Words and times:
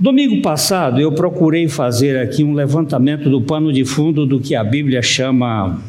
Domingo 0.00 0.40
passado 0.42 1.00
eu 1.00 1.10
procurei 1.10 1.66
fazer 1.66 2.16
aqui 2.18 2.44
um 2.44 2.54
levantamento 2.54 3.28
do 3.28 3.42
pano 3.42 3.72
de 3.72 3.84
fundo 3.84 4.24
do 4.24 4.38
que 4.38 4.54
a 4.54 4.62
Bíblia 4.62 5.02
chama 5.02 5.82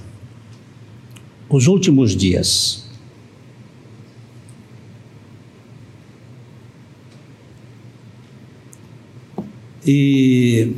os 1.47 1.67
últimos 1.67 2.15
dias. 2.15 2.89
E 9.85 10.73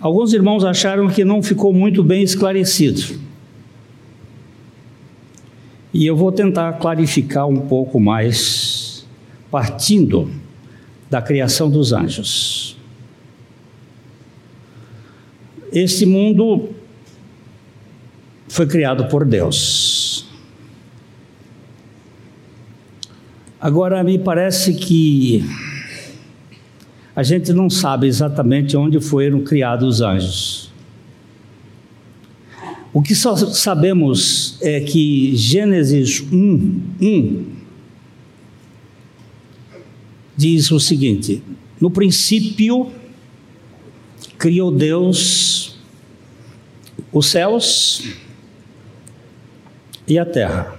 alguns 0.00 0.32
irmãos 0.32 0.64
acharam 0.64 1.06
que 1.08 1.24
não 1.24 1.44
ficou 1.44 1.72
muito 1.72 2.02
bem 2.02 2.24
esclarecido. 2.24 3.20
E 5.92 6.04
eu 6.04 6.16
vou 6.16 6.32
tentar 6.32 6.72
clarificar 6.72 7.46
um 7.46 7.60
pouco 7.68 8.00
mais, 8.00 9.06
partindo 9.48 10.28
da 11.10 11.20
criação 11.22 11.70
dos 11.70 11.92
anjos. 11.92 12.76
Este 15.72 16.06
mundo 16.06 16.70
foi 18.48 18.66
criado 18.66 19.06
por 19.08 19.24
Deus. 19.24 20.26
Agora, 23.60 24.04
me 24.04 24.18
parece 24.18 24.74
que 24.74 25.44
a 27.16 27.22
gente 27.22 27.52
não 27.52 27.70
sabe 27.70 28.06
exatamente 28.06 28.76
onde 28.76 29.00
foram 29.00 29.42
criados 29.42 29.96
os 29.96 30.00
anjos. 30.00 30.72
O 32.92 33.02
que 33.02 33.14
só 33.14 33.34
sabemos 33.36 34.58
é 34.60 34.80
que 34.80 35.34
Gênesis 35.34 36.20
1, 36.20 36.80
1 37.00 37.63
diz 40.36 40.70
o 40.70 40.80
seguinte: 40.80 41.42
No 41.80 41.90
princípio 41.90 42.92
criou 44.38 44.70
Deus 44.70 45.78
os 47.12 47.26
céus 47.26 48.02
e 50.06 50.18
a 50.18 50.24
terra. 50.24 50.78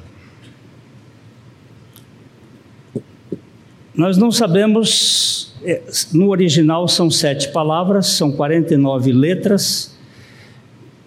Nós 3.96 4.18
não 4.18 4.30
sabemos, 4.30 5.56
é, 5.64 5.82
no 6.14 6.28
original 6.30 6.88
são 6.88 7.10
sete 7.10 7.50
palavras, 7.52 8.08
são 8.08 8.34
49 8.34 9.14
letras 9.14 9.98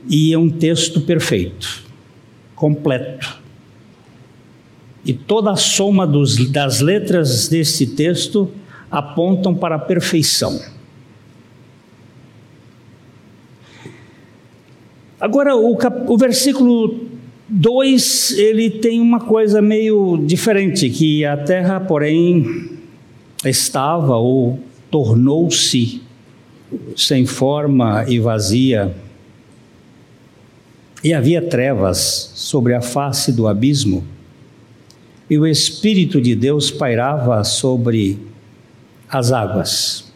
e 0.08 0.32
é 0.32 0.38
um 0.38 0.48
texto 0.48 1.02
perfeito, 1.02 1.84
completo. 2.54 3.38
E 5.08 5.14
toda 5.14 5.52
a 5.52 5.56
soma 5.56 6.06
dos, 6.06 6.50
das 6.50 6.80
letras 6.80 7.48
desse 7.48 7.86
texto 7.86 8.50
apontam 8.90 9.54
para 9.54 9.76
a 9.76 9.78
perfeição. 9.78 10.60
Agora, 15.18 15.56
o, 15.56 15.74
cap, 15.78 16.04
o 16.06 16.18
versículo 16.18 17.06
2, 17.48 18.32
ele 18.32 18.68
tem 18.68 19.00
uma 19.00 19.18
coisa 19.18 19.62
meio 19.62 20.18
diferente, 20.26 20.90
que 20.90 21.24
a 21.24 21.38
terra, 21.38 21.80
porém, 21.80 22.68
estava 23.46 24.14
ou 24.14 24.58
tornou-se 24.90 26.02
sem 26.94 27.24
forma 27.24 28.04
e 28.06 28.20
vazia 28.20 28.94
e 31.02 31.14
havia 31.14 31.40
trevas 31.40 32.30
sobre 32.34 32.74
a 32.74 32.82
face 32.82 33.32
do 33.32 33.48
abismo, 33.48 34.04
e 35.30 35.38
o 35.38 35.46
Espírito 35.46 36.20
de 36.20 36.34
Deus 36.34 36.70
pairava 36.70 37.44
sobre 37.44 38.18
as 39.08 39.32
águas. 39.32 40.12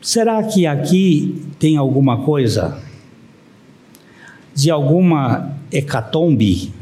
Será 0.00 0.42
que 0.42 0.66
aqui 0.66 1.42
tem 1.58 1.76
alguma 1.76 2.24
coisa 2.24 2.80
de 4.54 4.70
alguma 4.70 5.56
hecatombe, 5.70 6.72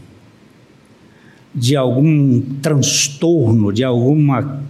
de 1.54 1.76
algum 1.76 2.40
transtorno, 2.62 3.72
de 3.72 3.84
alguma 3.84 4.62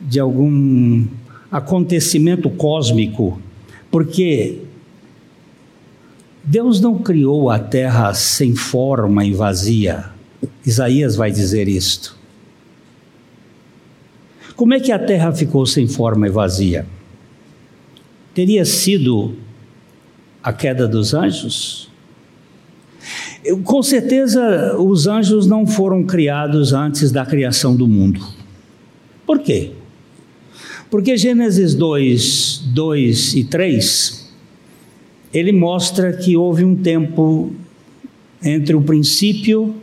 de 0.00 0.20
algum 0.20 1.06
acontecimento 1.50 2.50
cósmico? 2.50 3.40
Porque 3.90 4.62
Deus 6.44 6.80
não 6.80 6.98
criou 6.98 7.50
a 7.50 7.58
terra 7.58 8.12
sem 8.14 8.54
forma 8.54 9.24
e 9.24 9.32
vazia. 9.32 10.15
Isaías 10.64 11.16
vai 11.16 11.30
dizer 11.30 11.68
isto. 11.68 12.16
Como 14.54 14.72
é 14.72 14.80
que 14.80 14.90
a 14.90 14.98
terra 14.98 15.32
ficou 15.32 15.66
sem 15.66 15.86
forma 15.86 16.26
e 16.26 16.30
vazia? 16.30 16.86
Teria 18.34 18.64
sido 18.64 19.36
a 20.42 20.52
queda 20.52 20.88
dos 20.88 21.12
anjos? 21.12 21.90
Com 23.64 23.82
certeza, 23.82 24.76
os 24.78 25.06
anjos 25.06 25.46
não 25.46 25.66
foram 25.66 26.04
criados 26.04 26.72
antes 26.72 27.12
da 27.12 27.24
criação 27.24 27.76
do 27.76 27.86
mundo. 27.86 28.26
Por 29.26 29.40
quê? 29.40 29.72
Porque 30.90 31.16
Gênesis 31.16 31.74
2, 31.74 32.62
2 32.66 33.34
e 33.34 33.44
3 33.44 34.26
ele 35.34 35.52
mostra 35.52 36.12
que 36.14 36.36
houve 36.36 36.64
um 36.64 36.74
tempo 36.74 37.52
entre 38.42 38.74
o 38.74 38.80
princípio 38.80 39.74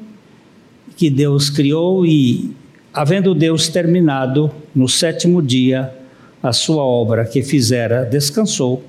que 0.95 1.09
Deus 1.09 1.49
criou 1.49 2.05
e, 2.05 2.51
havendo 2.93 3.33
Deus 3.33 3.67
terminado 3.67 4.51
no 4.75 4.87
sétimo 4.87 5.41
dia 5.41 5.93
a 6.41 6.51
sua 6.51 6.83
obra 6.83 7.25
que 7.25 7.41
fizera, 7.41 8.03
descansou 8.03 8.83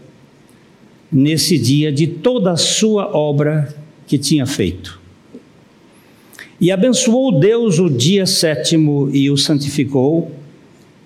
nesse 1.10 1.58
dia 1.58 1.92
de 1.92 2.06
toda 2.06 2.52
a 2.52 2.56
sua 2.56 3.16
obra 3.16 3.72
que 4.06 4.18
tinha 4.18 4.46
feito. 4.46 5.00
E 6.60 6.70
abençoou 6.70 7.38
Deus 7.38 7.78
o 7.78 7.90
dia 7.90 8.26
sétimo 8.26 9.10
e 9.12 9.30
o 9.30 9.36
santificou, 9.36 10.30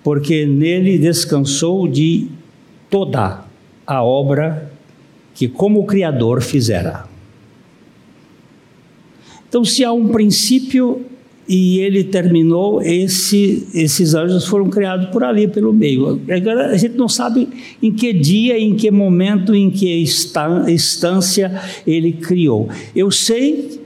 porque 0.03 0.47
nele 0.47 0.99
descansou 0.99 1.89
de 1.89 2.29
toda 2.91 3.45
a 3.87 4.03
obra 4.03 4.71
que 5.35 5.49
como 5.49 5.87
Criador 5.87 6.43
fizera. 6.43 7.08
Então, 9.49 9.65
se 9.65 9.85
há 9.85 9.93
um 9.93 10.09
princípio 10.09 11.05
e 11.49 11.79
ele 11.81 12.05
terminou, 12.05 12.83
esse, 12.83 13.67
esses 13.73 14.15
anjos 14.15 14.47
foram 14.47 14.69
criados 14.69 15.09
por 15.09 15.25
ali, 15.25 15.49
pelo 15.49 15.73
meio. 15.73 16.21
Agora, 16.31 16.67
a 16.67 16.77
gente 16.77 16.95
não 16.97 17.09
sabe 17.09 17.49
em 17.83 17.91
que 17.91 18.13
dia, 18.13 18.59
em 18.59 18.77
que 18.77 18.91
momento, 18.91 19.55
em 19.55 19.71
que 19.71 20.05
instância 20.69 21.59
ele 21.87 22.13
criou. 22.13 22.69
Eu 22.95 23.11
sei 23.11 23.81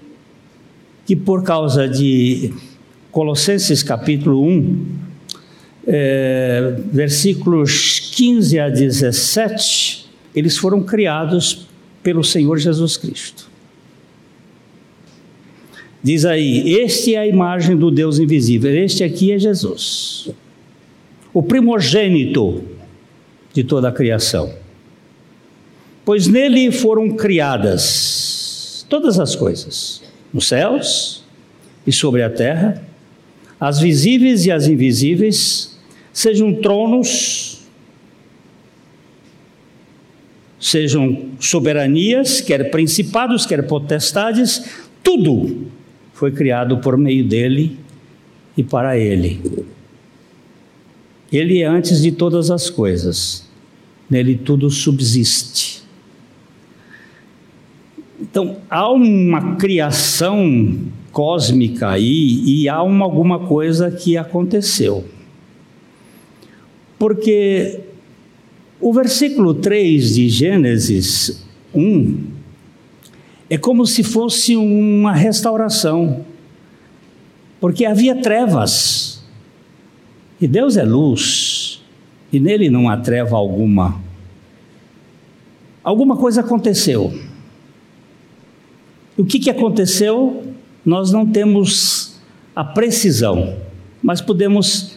que 1.06 1.14
por 1.14 1.44
causa 1.44 1.88
de 1.88 2.52
Colossenses 3.12 3.80
capítulo 3.84 4.44
1, 4.44 4.86
é, 5.86 6.74
versículos 6.92 8.10
15 8.16 8.58
a 8.58 8.68
17, 8.68 10.06
eles 10.34 10.56
foram 10.56 10.82
criados 10.82 11.68
pelo 12.02 12.24
Senhor 12.24 12.58
Jesus 12.58 12.96
Cristo. 12.96 13.51
Diz 16.02 16.24
aí: 16.24 16.74
Este 16.74 17.14
é 17.14 17.18
a 17.18 17.26
imagem 17.26 17.76
do 17.76 17.90
Deus 17.90 18.18
invisível, 18.18 18.74
este 18.76 19.04
aqui 19.04 19.30
é 19.30 19.38
Jesus, 19.38 20.30
o 21.32 21.42
primogênito 21.42 22.64
de 23.52 23.62
toda 23.62 23.88
a 23.88 23.92
criação. 23.92 24.52
Pois 26.04 26.26
nele 26.26 26.72
foram 26.72 27.10
criadas 27.10 28.84
todas 28.88 29.20
as 29.20 29.36
coisas, 29.36 30.02
nos 30.32 30.48
céus 30.48 31.22
e 31.86 31.92
sobre 31.92 32.22
a 32.22 32.30
terra, 32.30 32.82
as 33.60 33.78
visíveis 33.78 34.44
e 34.44 34.50
as 34.50 34.66
invisíveis, 34.66 35.78
sejam 36.12 36.52
tronos, 36.54 37.60
sejam 40.58 41.30
soberanias, 41.38 42.40
quer 42.40 42.70
principados, 42.72 43.46
quer 43.46 43.64
potestades, 43.68 44.64
tudo 45.02 45.70
foi 46.22 46.30
criado 46.30 46.78
por 46.78 46.96
meio 46.96 47.26
dele 47.26 47.76
e 48.56 48.62
para 48.62 48.96
ele. 48.96 49.40
Ele 51.32 51.60
é 51.60 51.66
antes 51.66 52.00
de 52.00 52.12
todas 52.12 52.48
as 52.48 52.70
coisas, 52.70 53.50
nele 54.08 54.36
tudo 54.36 54.70
subsiste. 54.70 55.82
Então, 58.20 58.58
há 58.70 58.88
uma 58.88 59.56
criação 59.56 60.78
cósmica 61.10 61.88
aí 61.88 62.44
e 62.46 62.68
há 62.68 62.80
uma, 62.84 63.04
alguma 63.04 63.40
coisa 63.40 63.90
que 63.90 64.16
aconteceu. 64.16 65.04
Porque 67.00 67.80
o 68.80 68.92
versículo 68.92 69.54
3 69.54 70.14
de 70.14 70.28
Gênesis 70.28 71.44
1 71.74 72.31
é 73.52 73.58
como 73.58 73.86
se 73.86 74.02
fosse 74.02 74.56
uma 74.56 75.12
restauração, 75.12 76.24
porque 77.60 77.84
havia 77.84 78.16
trevas 78.16 79.22
E 80.40 80.48
Deus 80.48 80.78
é 80.78 80.84
luz, 80.84 81.82
e 82.32 82.40
nele 82.40 82.70
não 82.70 82.88
há 82.88 82.96
treva 82.96 83.36
alguma. 83.36 84.00
Alguma 85.84 86.16
coisa 86.16 86.40
aconteceu. 86.40 87.12
O 89.18 89.24
que, 89.26 89.38
que 89.38 89.50
aconteceu? 89.50 90.54
Nós 90.82 91.12
não 91.12 91.26
temos 91.26 92.18
a 92.56 92.64
precisão, 92.64 93.54
mas 94.02 94.22
podemos 94.22 94.96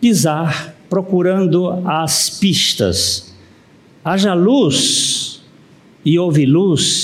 pisar 0.00 0.74
procurando 0.88 1.68
as 1.86 2.30
pistas. 2.30 3.34
Haja 4.02 4.32
luz 4.32 5.42
e 6.02 6.18
houve 6.18 6.46
luz, 6.46 7.03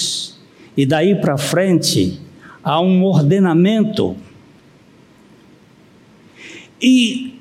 e 0.76 0.86
daí 0.86 1.14
para 1.20 1.36
frente 1.36 2.20
há 2.62 2.80
um 2.80 3.04
ordenamento. 3.04 4.16
E 6.80 7.38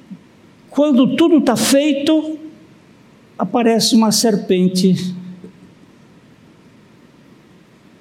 quando 0.70 1.16
tudo 1.16 1.38
está 1.38 1.56
feito, 1.56 2.38
aparece 3.38 3.96
uma 3.96 4.12
serpente 4.12 5.16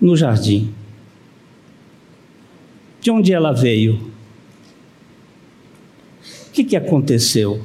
no 0.01 0.17
jardim. 0.17 0.73
De 3.01 3.11
onde 3.11 3.33
ela 3.33 3.53
veio? 3.53 4.11
O 6.49 6.51
que, 6.53 6.65
que 6.65 6.77
aconteceu? 6.77 7.65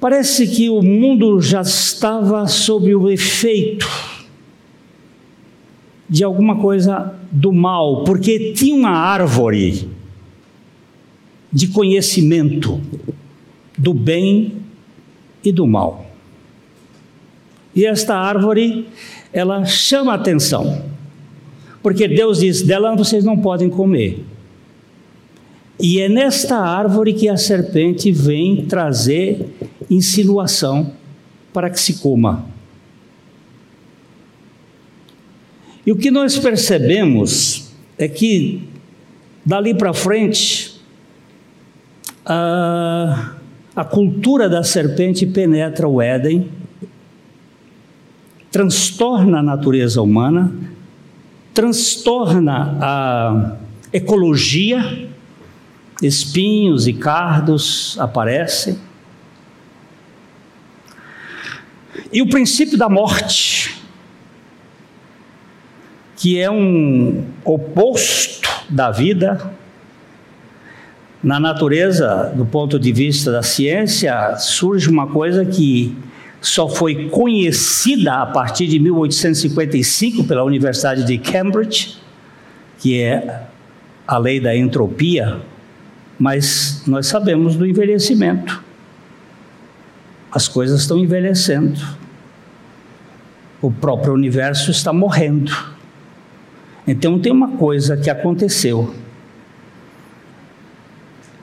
Parece 0.00 0.46
que 0.46 0.70
o 0.70 0.80
mundo 0.80 1.40
já 1.40 1.60
estava 1.60 2.46
sob 2.46 2.94
o 2.94 3.10
efeito 3.10 3.88
de 6.08 6.22
alguma 6.22 6.56
coisa 6.56 7.14
do 7.30 7.52
mal, 7.52 8.04
porque 8.04 8.52
tinha 8.52 8.74
uma 8.74 8.90
árvore 8.90 9.88
de 11.52 11.68
conhecimento 11.68 12.80
do 13.76 13.92
bem 13.92 14.54
e 15.44 15.50
do 15.50 15.66
mal. 15.66 16.06
E 17.74 17.84
esta 17.84 18.16
árvore, 18.16 18.86
ela 19.32 19.64
chama 19.64 20.12
a 20.12 20.16
atenção, 20.16 20.82
porque 21.82 22.06
Deus 22.08 22.38
diz: 22.38 22.62
dela 22.62 22.94
vocês 22.94 23.24
não 23.24 23.36
podem 23.36 23.68
comer. 23.68 24.24
E 25.80 26.00
é 26.00 26.08
nesta 26.08 26.56
árvore 26.56 27.12
que 27.12 27.28
a 27.28 27.36
serpente 27.36 28.10
vem 28.10 28.64
trazer 28.66 29.46
insinuação 29.90 30.92
para 31.52 31.70
que 31.70 31.80
se 31.80 31.94
coma. 31.94 32.44
E 35.86 35.92
o 35.92 35.96
que 35.96 36.10
nós 36.10 36.38
percebemos 36.38 37.72
é 37.96 38.06
que 38.06 38.68
dali 39.44 39.74
para 39.74 39.94
frente 39.94 40.78
a, 42.26 43.32
a 43.74 43.84
cultura 43.84 44.48
da 44.48 44.62
serpente 44.62 45.24
penetra 45.24 45.88
o 45.88 46.02
Éden, 46.02 46.50
transtorna 48.50 49.38
a 49.38 49.42
natureza 49.42 50.02
humana, 50.02 50.52
transtorna 51.54 52.76
a 52.80 53.56
ecologia, 53.92 55.08
espinhos 56.02 56.86
e 56.86 56.92
cardos 56.92 57.96
aparecem. 57.98 58.78
E 62.12 62.22
o 62.22 62.28
princípio 62.28 62.78
da 62.78 62.88
morte, 62.88 63.82
que 66.16 66.38
é 66.38 66.50
um 66.50 67.24
oposto 67.44 68.48
da 68.68 68.90
vida, 68.90 69.52
na 71.22 71.40
natureza, 71.40 72.32
do 72.36 72.46
ponto 72.46 72.78
de 72.78 72.92
vista 72.92 73.32
da 73.32 73.42
ciência, 73.42 74.36
surge 74.36 74.88
uma 74.88 75.06
coisa 75.06 75.44
que 75.44 75.96
só 76.40 76.68
foi 76.68 77.08
conhecida 77.08 78.22
a 78.22 78.26
partir 78.26 78.68
de 78.68 78.78
1855 78.78 80.24
pela 80.24 80.44
Universidade 80.44 81.04
de 81.04 81.18
Cambridge, 81.18 81.96
que 82.78 83.00
é 83.00 83.42
a 84.06 84.16
lei 84.16 84.38
da 84.38 84.56
entropia, 84.56 85.38
mas 86.18 86.82
nós 86.86 87.06
sabemos 87.08 87.56
do 87.56 87.66
envelhecimento. 87.66 88.67
As 90.30 90.46
coisas 90.48 90.80
estão 90.80 90.98
envelhecendo. 90.98 91.80
O 93.60 93.70
próprio 93.70 94.12
universo 94.12 94.70
está 94.70 94.92
morrendo. 94.92 95.52
Então 96.86 97.18
tem 97.18 97.32
uma 97.32 97.48
coisa 97.56 97.96
que 97.96 98.08
aconteceu. 98.08 98.94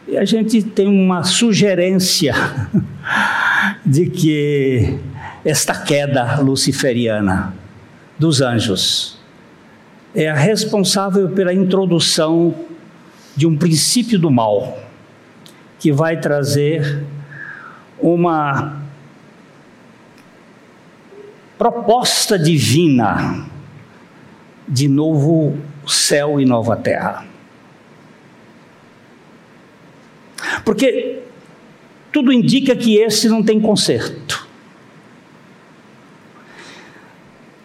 E 0.07 0.17
a 0.17 0.23
gente 0.23 0.61
tem 0.61 0.87
uma 0.87 1.23
sugerência 1.23 2.33
de 3.85 4.07
que 4.07 4.97
esta 5.43 5.75
queda 5.75 6.39
luciferiana 6.39 7.53
dos 8.17 8.41
anjos 8.41 9.17
é 10.15 10.29
a 10.29 10.35
responsável 10.35 11.29
pela 11.29 11.53
introdução 11.53 12.55
de 13.35 13.45
um 13.45 13.57
princípio 13.57 14.17
do 14.17 14.31
mal 14.31 14.79
que 15.77 15.91
vai 15.91 16.19
trazer 16.19 17.03
uma 17.99 18.81
proposta 21.57 22.37
divina 22.37 23.45
de 24.67 24.87
novo 24.87 25.57
céu 25.87 26.39
e 26.39 26.45
nova 26.45 26.75
terra. 26.75 27.25
Porque 30.63 31.19
tudo 32.11 32.31
indica 32.31 32.75
que 32.75 32.97
esse 32.97 33.27
não 33.27 33.43
tem 33.43 33.59
conserto. 33.59 34.45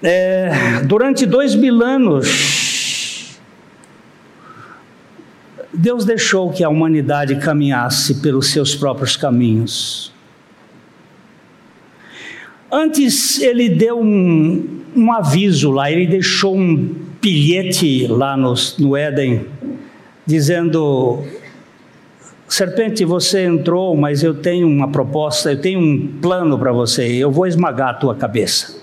É, 0.02 0.80
durante 0.84 1.26
dois 1.26 1.54
mil 1.54 1.82
anos, 1.82 3.38
Deus 5.72 6.04
deixou 6.04 6.50
que 6.50 6.64
a 6.64 6.68
humanidade 6.68 7.36
caminhasse 7.36 8.16
pelos 8.16 8.50
seus 8.50 8.74
próprios 8.74 9.16
caminhos. 9.16 10.12
Antes, 12.72 13.40
ele 13.40 13.68
deu 13.68 14.00
um, 14.00 14.82
um 14.94 15.12
aviso 15.12 15.70
lá, 15.70 15.90
ele 15.90 16.06
deixou 16.06 16.56
um 16.56 16.94
bilhete 17.20 18.06
lá 18.06 18.36
no, 18.36 18.54
no 18.78 18.96
Éden, 18.96 19.46
dizendo: 20.24 21.24
Serpente, 22.48 23.04
você 23.04 23.44
entrou, 23.44 23.96
mas 23.96 24.22
eu 24.22 24.34
tenho 24.34 24.68
uma 24.68 24.88
proposta, 24.88 25.52
eu 25.52 25.60
tenho 25.60 25.80
um 25.80 26.06
plano 26.20 26.58
para 26.58 26.72
você, 26.72 27.06
eu 27.06 27.30
vou 27.30 27.46
esmagar 27.46 27.90
a 27.90 27.94
tua 27.94 28.14
cabeça. 28.14 28.78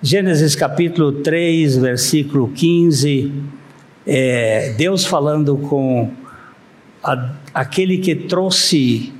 Gênesis 0.00 0.54
capítulo 0.54 1.12
3, 1.12 1.76
versículo 1.76 2.48
15 2.48 3.32
é, 4.06 4.74
Deus 4.76 5.04
falando 5.04 5.56
com 5.56 6.10
a, 7.02 7.30
aquele 7.54 7.98
que 7.98 8.14
trouxe 8.14 9.12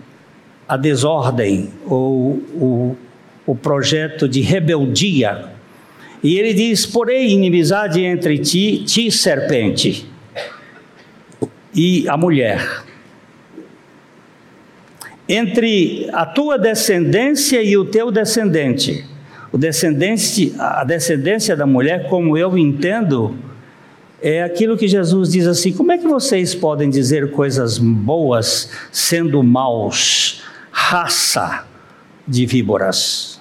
a 0.68 0.76
desordem 0.76 1.70
ou 1.86 2.34
o, 2.54 2.96
o 3.46 3.54
projeto 3.54 4.28
de 4.28 4.40
rebeldia. 4.40 5.50
E 6.22 6.38
ele 6.38 6.54
diz: 6.54 6.86
Porém, 6.86 7.30
inimizade 7.30 8.02
entre 8.02 8.38
ti, 8.38 8.84
ti, 8.84 9.10
serpente, 9.10 10.06
e 11.74 12.08
a 12.08 12.16
mulher. 12.16 12.82
Entre 15.28 16.08
a 16.12 16.26
tua 16.26 16.58
descendência 16.58 17.62
e 17.62 17.76
o 17.76 17.84
teu 17.84 18.10
descendente. 18.10 19.04
O 19.50 19.58
descendente, 19.58 20.54
a 20.58 20.84
descendência 20.84 21.56
da 21.56 21.66
mulher, 21.66 22.08
como 22.08 22.36
eu 22.36 22.56
entendo, 22.56 23.36
é 24.22 24.42
aquilo 24.42 24.76
que 24.76 24.86
Jesus 24.86 25.30
diz 25.32 25.46
assim: 25.46 25.72
como 25.72 25.92
é 25.92 25.98
que 25.98 26.06
vocês 26.06 26.54
podem 26.54 26.88
dizer 26.88 27.32
coisas 27.32 27.78
boas 27.78 28.70
sendo 28.90 29.42
maus, 29.42 30.42
raça 30.70 31.66
de 32.26 32.46
víboras? 32.46 33.31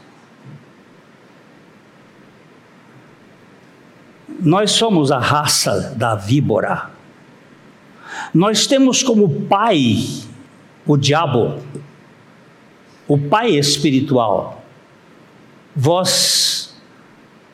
Nós 4.41 4.71
somos 4.71 5.11
a 5.11 5.19
raça 5.19 5.93
da 5.95 6.15
víbora. 6.15 6.89
Nós 8.33 8.65
temos 8.65 9.03
como 9.03 9.29
pai 9.41 9.97
o 10.85 10.97
diabo, 10.97 11.59
o 13.07 13.17
pai 13.17 13.51
espiritual. 13.51 14.63
Vós 15.75 16.61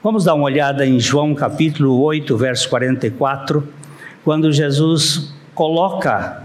Vamos 0.07 0.23
dar 0.23 0.35
uma 0.35 0.45
olhada 0.45 0.85
em 0.85 0.99
João 1.01 1.35
capítulo 1.35 1.99
8, 2.01 2.37
verso 2.37 2.69
44, 2.69 3.67
quando 4.23 4.53
Jesus 4.53 5.33
coloca 5.53 6.43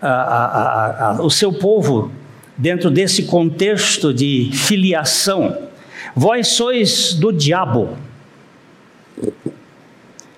a, 0.00 0.08
a, 0.08 1.10
a, 1.10 1.22
o 1.22 1.28
seu 1.28 1.52
povo 1.52 2.10
dentro 2.56 2.90
desse 2.90 3.24
contexto 3.24 4.14
de 4.14 4.48
filiação. 4.54 5.68
Vós 6.16 6.48
sois 6.48 7.12
do 7.12 7.30
diabo, 7.30 7.90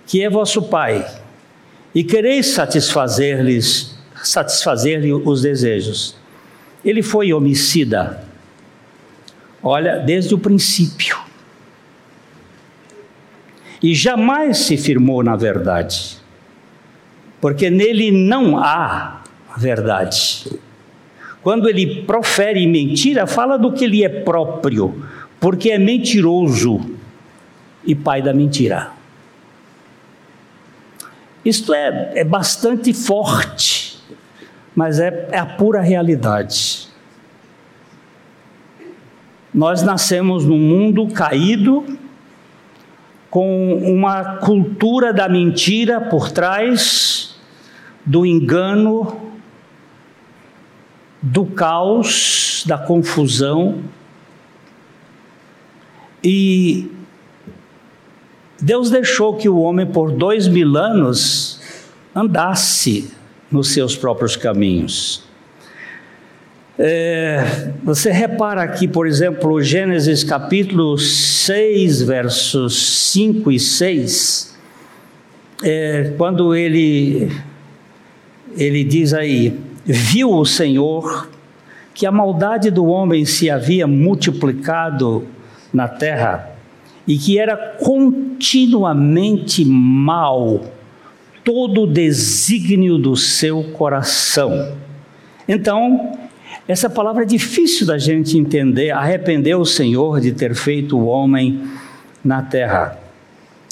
que 0.07 0.23
é 0.23 0.31
vosso 0.31 0.63
pai, 0.63 1.05
e 1.95 2.05
quereis 2.05 2.47
satisfazer-lhes 2.49 3.97
satisfazer-lhe 4.27 5.13
os 5.13 5.43
desejos. 5.43 6.17
Ele 6.85 7.03
foi 7.03 7.33
homicida. 7.33 8.25
Olha, 9.63 9.99
desde 9.99 10.35
o 10.35 10.39
princípio. 10.39 11.17
E 13.83 13.95
jamais 13.95 14.59
se 14.59 14.77
firmou 14.77 15.23
na 15.23 15.37
verdade, 15.37 16.17
porque 17.41 17.69
nele 17.69 18.11
não 18.11 18.59
há 18.59 19.23
verdade. 19.57 20.51
Quando 21.43 21.69
ele 21.69 22.03
profere 22.03 22.67
mentira, 22.67 23.27
fala 23.27 23.57
do 23.57 23.73
que 23.73 23.87
lhe 23.87 24.03
é 24.03 24.09
próprio, 24.09 25.05
porque 25.39 25.71
é 25.71 25.79
mentiroso 25.79 26.81
e 27.85 27.95
pai 27.95 28.23
da 28.23 28.33
mentira. 28.33 28.96
Isto 31.47 31.73
é, 31.73 32.11
é 32.17 32.25
bastante 32.25 32.93
forte, 32.93 34.03
mas 34.75 34.99
é, 34.99 35.29
é 35.31 35.39
a 35.39 35.47
pura 35.47 35.81
realidade. 35.81 36.89
Nós 39.55 39.81
nascemos 39.81 40.45
num 40.45 40.59
mundo 40.59 41.07
caído, 41.07 41.87
com 43.31 43.75
uma 43.75 44.39
cultura 44.39 45.13
da 45.13 45.29
mentira 45.29 46.01
por 46.01 46.33
trás, 46.33 47.39
do 48.05 48.27
engano, 48.27 49.31
do 51.23 51.47
caos, 51.47 52.65
da 52.67 52.77
confusão. 52.77 53.85
E 56.25 56.91
Deus 58.61 58.91
deixou 58.91 59.35
que 59.35 59.49
o 59.49 59.59
homem, 59.59 59.87
por 59.87 60.11
dois 60.11 60.49
mil 60.49 60.77
anos, 60.77 61.61
andasse 62.15 63.11
nos 63.51 63.69
seus 63.69 63.95
próprios 63.97 64.37
caminhos. 64.37 65.25
É, 66.79 67.73
você 67.83 68.11
repara 68.11 68.63
aqui, 68.63 68.87
por 68.87 69.07
exemplo, 69.07 69.63
Gênesis 69.63 70.23
capítulo 70.23 70.99
6, 70.99 72.03
versos 72.03 73.11
5 73.13 73.51
e 73.51 73.59
6, 73.59 74.57
é, 75.63 76.13
quando 76.19 76.55
ele, 76.55 77.31
ele 78.57 78.85
diz 78.85 79.15
aí: 79.15 79.59
Viu 79.85 80.33
o 80.33 80.45
Senhor 80.45 81.29
que 81.95 82.05
a 82.05 82.13
maldade 82.13 82.71
do 82.71 82.85
homem 82.85 83.25
se 83.25 83.49
havia 83.49 83.87
multiplicado 83.87 85.27
na 85.73 85.89
terra 85.89 86.51
e 87.07 87.17
que 87.17 87.39
era 87.39 87.57
continuamente 88.37 89.65
mal 89.65 90.61
todo 91.43 91.83
o 91.83 91.87
desígnio 91.87 92.99
do 92.99 93.17
seu 93.17 93.63
coração. 93.73 94.77
Então, 95.49 96.13
essa 96.69 96.91
palavra 96.91 97.23
é 97.23 97.27
difícil 97.27 97.87
da 97.87 97.97
gente 97.97 98.37
entender. 98.37 98.91
Arrependeu 98.91 99.61
o 99.61 99.67
Senhor 99.67 100.21
de 100.21 100.33
ter 100.33 100.55
feito 100.55 100.99
o 100.99 101.07
homem 101.07 101.63
na 102.23 102.43
terra. 102.43 102.99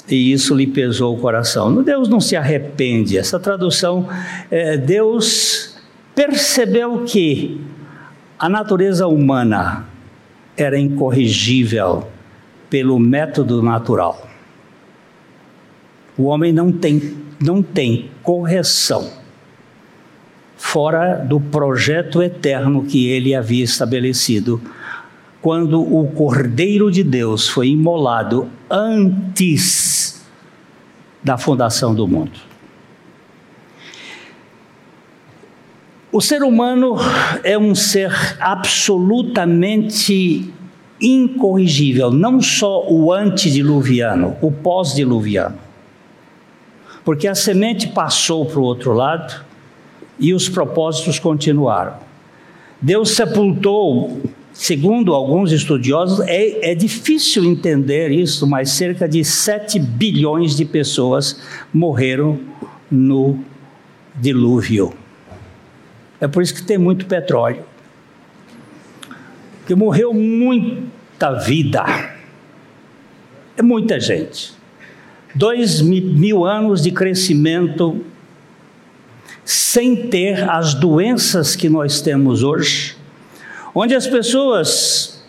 E 0.09 0.33
isso 0.33 0.55
lhe 0.55 0.67
pesou 0.67 1.15
o 1.15 1.21
coração. 1.21 1.83
Deus 1.83 2.09
não 2.09 2.21
se 2.21 2.37
arrepende. 2.37 3.19
Essa 3.19 3.39
tradução, 3.39 4.09
é, 4.51 4.77
Deus 4.77 5.77
percebeu 6.15 7.05
que 7.05 7.61
a 8.39 8.49
natureza 8.49 9.07
humana 9.07 9.87
era 10.57 10.79
incorrigível 10.79 12.07
pelo 12.71 12.99
método 12.99 13.63
natural. 13.63 14.34
O 16.17 16.25
homem 16.25 16.53
não 16.53 16.71
tem, 16.71 17.17
não 17.41 17.63
tem 17.63 18.11
correção 18.23 19.11
fora 20.57 21.17
do 21.17 21.41
projeto 21.41 22.23
eterno 22.23 22.85
que 22.85 23.09
ele 23.09 23.35
havia 23.35 23.65
estabelecido 23.65 24.61
quando 25.43 25.83
o 25.83 26.07
Cordeiro 26.13 26.91
de 26.91 27.05
Deus 27.05 27.47
foi 27.49 27.69
imolado 27.69 28.49
antes 28.71 30.25
da 31.23 31.37
fundação 31.37 31.95
do 31.95 32.09
mundo. 32.09 32.41
O 36.11 36.19
ser 36.21 36.43
humano 36.43 36.97
é 37.43 37.59
um 37.59 37.75
ser 37.75 38.11
absolutamente 38.41 40.51
incorrigível, 41.01 42.11
não 42.11 42.41
só 42.41 42.87
o 42.89 43.13
antediluviano, 43.13 44.37
o 44.41 44.51
pós-diluviano. 44.51 45.64
Porque 47.05 47.29
a 47.29 47.35
semente 47.35 47.89
passou 47.89 48.47
para 48.47 48.59
o 48.59 48.63
outro 48.63 48.93
lado 48.93 49.45
e 50.19 50.33
os 50.33 50.49
propósitos 50.49 51.19
continuaram. 51.19 51.95
Deus 52.81 53.11
sepultou, 53.11 54.21
segundo 54.53 55.15
alguns 55.15 55.53
estudiosos, 55.53 56.21
é, 56.21 56.71
é 56.71 56.75
difícil 56.75 57.45
entender 57.45 58.11
isso, 58.11 58.47
mas 58.47 58.71
cerca 58.71 59.09
de 59.09 59.25
7 59.25 59.79
bilhões 59.79 60.57
de 60.57 60.65
pessoas 60.65 61.41
morreram 61.73 62.39
no 62.91 63.39
dilúvio. 64.15 64.93
É 66.21 66.29
por 66.29 66.43
isso 66.43 66.55
que 66.55 66.63
tem 66.63 66.79
muito 66.79 67.07
petróleo 67.07 67.65
que 69.67 69.75
morreu 69.75 70.13
muita 70.13 71.33
vida. 71.33 71.85
É 73.57 73.63
muita 73.63 73.99
gente. 73.99 74.53
Dois 75.35 75.81
mil 75.81 76.45
anos 76.45 76.83
de 76.83 76.91
crescimento 76.91 78.05
sem 79.45 80.09
ter 80.09 80.49
as 80.49 80.73
doenças 80.75 81.57
que 81.57 81.69
nós 81.69 82.01
temos 82.01 82.43
hoje, 82.43 82.97
onde 83.75 83.95
as 83.95 84.07
pessoas 84.07 85.23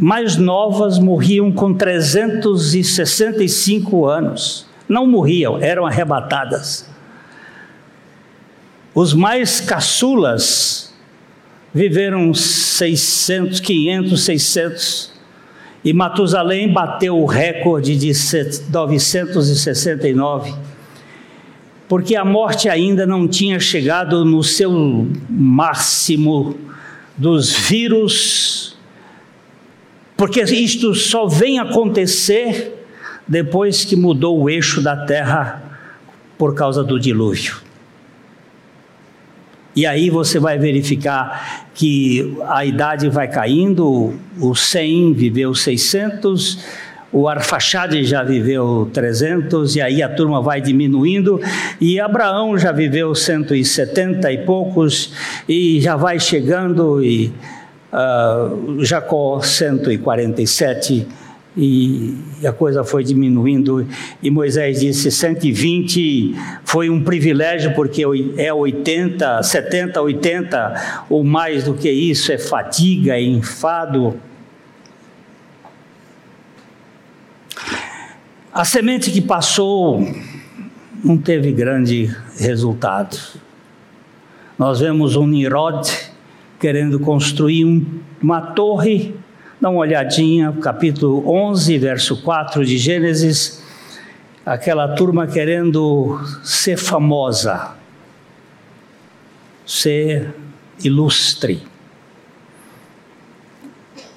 mais 0.00 0.36
novas 0.36 0.98
morriam 0.98 1.52
com 1.52 1.74
365 1.74 4.06
anos. 4.06 4.66
Não 4.88 5.06
morriam, 5.06 5.58
eram 5.58 5.84
arrebatadas. 5.86 6.88
Os 8.94 9.12
mais 9.12 9.60
caçulas 9.60 10.94
viveram 11.72 12.32
600, 12.32 13.60
500, 13.60 14.22
600. 14.22 15.13
E 15.84 15.92
Matusalém 15.92 16.72
bateu 16.72 17.18
o 17.18 17.26
recorde 17.26 17.96
de 17.96 18.12
969, 18.70 20.54
porque 21.86 22.16
a 22.16 22.24
morte 22.24 22.68
ainda 22.70 23.06
não 23.06 23.28
tinha 23.28 23.60
chegado 23.60 24.24
no 24.24 24.42
seu 24.42 25.06
máximo 25.28 26.56
dos 27.16 27.52
vírus, 27.52 28.78
porque 30.16 30.40
isto 30.42 30.94
só 30.94 31.26
vem 31.26 31.58
acontecer 31.58 32.86
depois 33.28 33.84
que 33.84 33.94
mudou 33.94 34.40
o 34.40 34.48
eixo 34.48 34.80
da 34.80 35.04
Terra 35.04 35.62
por 36.38 36.54
causa 36.54 36.82
do 36.82 36.98
dilúvio. 36.98 37.63
E 39.76 39.86
aí 39.86 40.08
você 40.08 40.38
vai 40.38 40.58
verificar 40.58 41.66
que 41.74 42.36
a 42.46 42.64
idade 42.64 43.08
vai 43.08 43.26
caindo, 43.28 44.14
o 44.40 44.54
100 44.54 45.14
viveu 45.14 45.54
600, 45.54 46.58
o 47.12 47.28
Arfaxade 47.28 48.04
já 48.04 48.22
viveu 48.22 48.88
300, 48.92 49.76
e 49.76 49.80
aí 49.80 50.02
a 50.02 50.08
turma 50.08 50.40
vai 50.40 50.60
diminuindo, 50.60 51.40
e 51.80 51.98
Abraão 51.98 52.58
já 52.58 52.72
viveu 52.72 53.14
170 53.14 54.32
e 54.32 54.38
poucos, 54.38 55.12
e 55.48 55.80
já 55.80 55.96
vai 55.96 56.18
chegando, 56.18 57.02
e 57.02 57.32
uh, 57.92 58.84
Jacó 58.84 59.40
147 59.40 61.06
e 61.56 62.16
a 62.44 62.52
coisa 62.52 62.82
foi 62.82 63.04
diminuindo 63.04 63.86
e 64.20 64.28
Moisés 64.28 64.80
disse 64.80 65.10
120 65.10 66.34
foi 66.64 66.90
um 66.90 67.02
privilégio 67.02 67.72
porque 67.74 68.02
é 68.36 68.52
80, 68.52 69.42
70, 69.42 70.02
80 70.02 71.04
ou 71.08 71.22
mais 71.22 71.64
do 71.64 71.74
que 71.74 71.88
isso 71.88 72.32
é 72.32 72.38
fadiga, 72.38 73.16
é 73.16 73.22
enfado. 73.22 74.18
A 78.52 78.64
semente 78.64 79.10
que 79.10 79.20
passou 79.20 80.06
não 81.04 81.16
teve 81.16 81.52
grande 81.52 82.14
resultado. 82.38 83.16
Nós 84.58 84.80
vemos 84.80 85.14
um 85.14 85.26
Nirod 85.26 85.88
querendo 86.58 86.98
construir 86.98 87.64
um, 87.64 87.84
uma 88.22 88.40
torre 88.40 89.14
Dá 89.64 89.70
uma 89.70 89.80
olhadinha, 89.80 90.52
capítulo 90.60 91.26
11, 91.26 91.78
verso 91.78 92.20
4 92.20 92.66
de 92.66 92.76
Gênesis, 92.76 93.62
aquela 94.44 94.94
turma 94.94 95.26
querendo 95.26 96.20
ser 96.44 96.76
famosa, 96.76 97.74
ser 99.64 100.34
ilustre. 100.84 101.62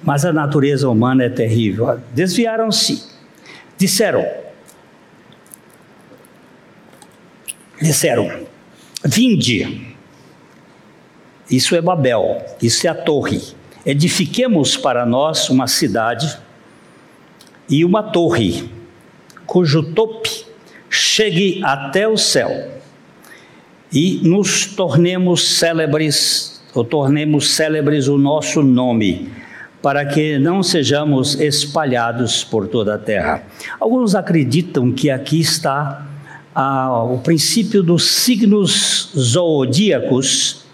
Mas 0.02 0.26
a 0.26 0.34
natureza 0.34 0.86
humana 0.86 1.24
é 1.24 1.30
terrível. 1.30 1.98
Desviaram-se. 2.12 3.08
Disseram, 3.78 4.26
disseram, 7.80 8.46
vinde, 9.02 9.96
Isso 11.50 11.74
é 11.74 11.80
Babel, 11.80 12.44
isso 12.60 12.86
é 12.86 12.90
a 12.90 12.94
torre. 12.94 13.56
Edifiquemos 13.88 14.76
para 14.76 15.06
nós 15.06 15.48
uma 15.48 15.66
cidade 15.66 16.38
e 17.70 17.86
uma 17.86 18.02
torre, 18.02 18.68
cujo 19.46 19.82
tope 19.82 20.44
chegue 20.90 21.62
até 21.64 22.06
o 22.06 22.14
céu, 22.14 22.70
e 23.90 24.20
nos 24.22 24.66
tornemos 24.66 25.56
célebres, 25.56 26.62
ou 26.74 26.84
tornemos 26.84 27.48
célebres 27.52 28.08
o 28.08 28.18
nosso 28.18 28.62
nome, 28.62 29.32
para 29.80 30.04
que 30.04 30.38
não 30.38 30.62
sejamos 30.62 31.40
espalhados 31.40 32.44
por 32.44 32.68
toda 32.68 32.96
a 32.96 32.98
terra. 32.98 33.42
Alguns 33.80 34.14
acreditam 34.14 34.92
que 34.92 35.08
aqui 35.08 35.40
está 35.40 36.06
ah, 36.54 37.04
o 37.04 37.20
princípio 37.20 37.82
dos 37.82 38.06
signos 38.10 39.10
zodíacos 39.16 40.67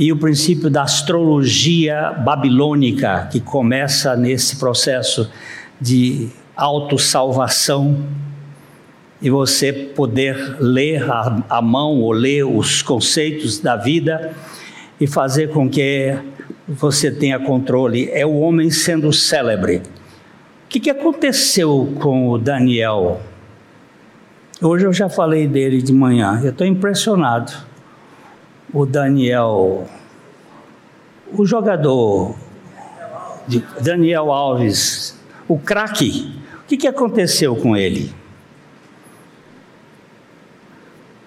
e 0.00 0.10
o 0.10 0.16
princípio 0.16 0.70
da 0.70 0.84
astrologia 0.84 2.10
babilônica, 2.24 3.28
que 3.30 3.38
começa 3.38 4.16
nesse 4.16 4.56
processo 4.56 5.30
de 5.78 6.30
autossalvação 6.56 8.02
e 9.20 9.28
você 9.28 9.70
poder 9.70 10.56
ler 10.58 11.02
a, 11.02 11.44
a 11.50 11.60
mão 11.60 12.00
ou 12.00 12.12
ler 12.12 12.44
os 12.44 12.80
conceitos 12.80 13.60
da 13.60 13.76
vida 13.76 14.32
e 14.98 15.06
fazer 15.06 15.50
com 15.50 15.68
que 15.68 16.16
você 16.66 17.10
tenha 17.10 17.38
controle. 17.38 18.08
É 18.10 18.24
o 18.24 18.38
homem 18.38 18.70
sendo 18.70 19.12
célebre. 19.12 19.82
O 20.64 20.68
que, 20.70 20.80
que 20.80 20.88
aconteceu 20.88 21.92
com 22.00 22.30
o 22.30 22.38
Daniel? 22.38 23.20
Hoje 24.62 24.86
eu 24.86 24.94
já 24.94 25.10
falei 25.10 25.46
dele 25.46 25.82
de 25.82 25.92
manhã, 25.92 26.40
eu 26.42 26.52
estou 26.52 26.66
impressionado 26.66 27.68
o 28.72 28.86
Daniel, 28.86 29.86
o 31.32 31.44
jogador 31.44 32.34
Daniel 33.80 34.30
Alves, 34.30 35.18
o 35.48 35.58
craque, 35.58 36.40
o 36.62 36.66
que, 36.68 36.76
que 36.76 36.86
aconteceu 36.86 37.56
com 37.56 37.76
ele? 37.76 38.12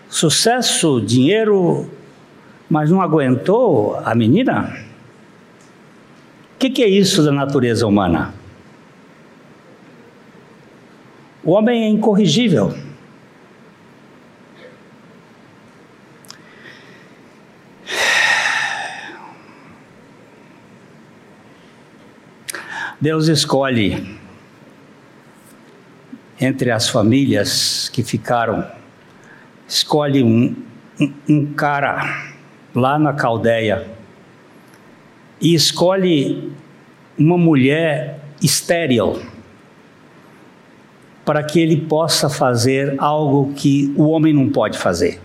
Sucesso, 0.09 1.01
dinheiro, 1.01 1.89
mas 2.69 2.89
não 2.89 3.01
aguentou 3.01 3.97
a 3.97 4.15
menina? 4.15 4.77
O 6.55 6.59
que, 6.59 6.69
que 6.69 6.83
é 6.83 6.87
isso 6.87 7.23
da 7.23 7.31
natureza 7.31 7.85
humana? 7.85 8.33
O 11.43 11.51
homem 11.51 11.83
é 11.83 11.87
incorrigível. 11.89 12.73
Deus 23.03 23.27
escolhe 23.27 24.17
entre 26.39 26.71
as 26.71 26.87
famílias 26.87 27.89
que 27.89 28.01
ficaram, 28.01 28.65
escolhe 29.67 30.23
um, 30.23 30.55
um, 30.97 31.13
um 31.27 31.45
cara 31.53 32.31
lá 32.73 32.97
na 32.97 33.11
Caldeia 33.11 33.85
e 35.41 35.53
escolhe 35.53 36.53
uma 37.19 37.37
mulher 37.37 38.21
estéril 38.41 39.21
para 41.25 41.43
que 41.43 41.59
ele 41.59 41.81
possa 41.81 42.29
fazer 42.29 42.95
algo 42.99 43.51
que 43.53 43.93
o 43.97 44.07
homem 44.11 44.33
não 44.33 44.47
pode 44.47 44.77
fazer 44.77 45.19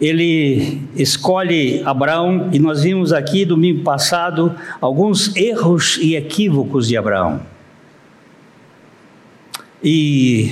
ele 0.00 0.80
escolhe 0.96 1.82
Abraão, 1.84 2.48
e 2.52 2.58
nós 2.58 2.82
vimos 2.82 3.12
aqui 3.12 3.44
domingo 3.44 3.82
passado 3.82 4.54
alguns 4.80 5.36
erros 5.36 5.98
e 6.00 6.16
equívocos 6.16 6.88
de 6.88 6.96
Abraão. 6.96 7.42
E 9.82 10.50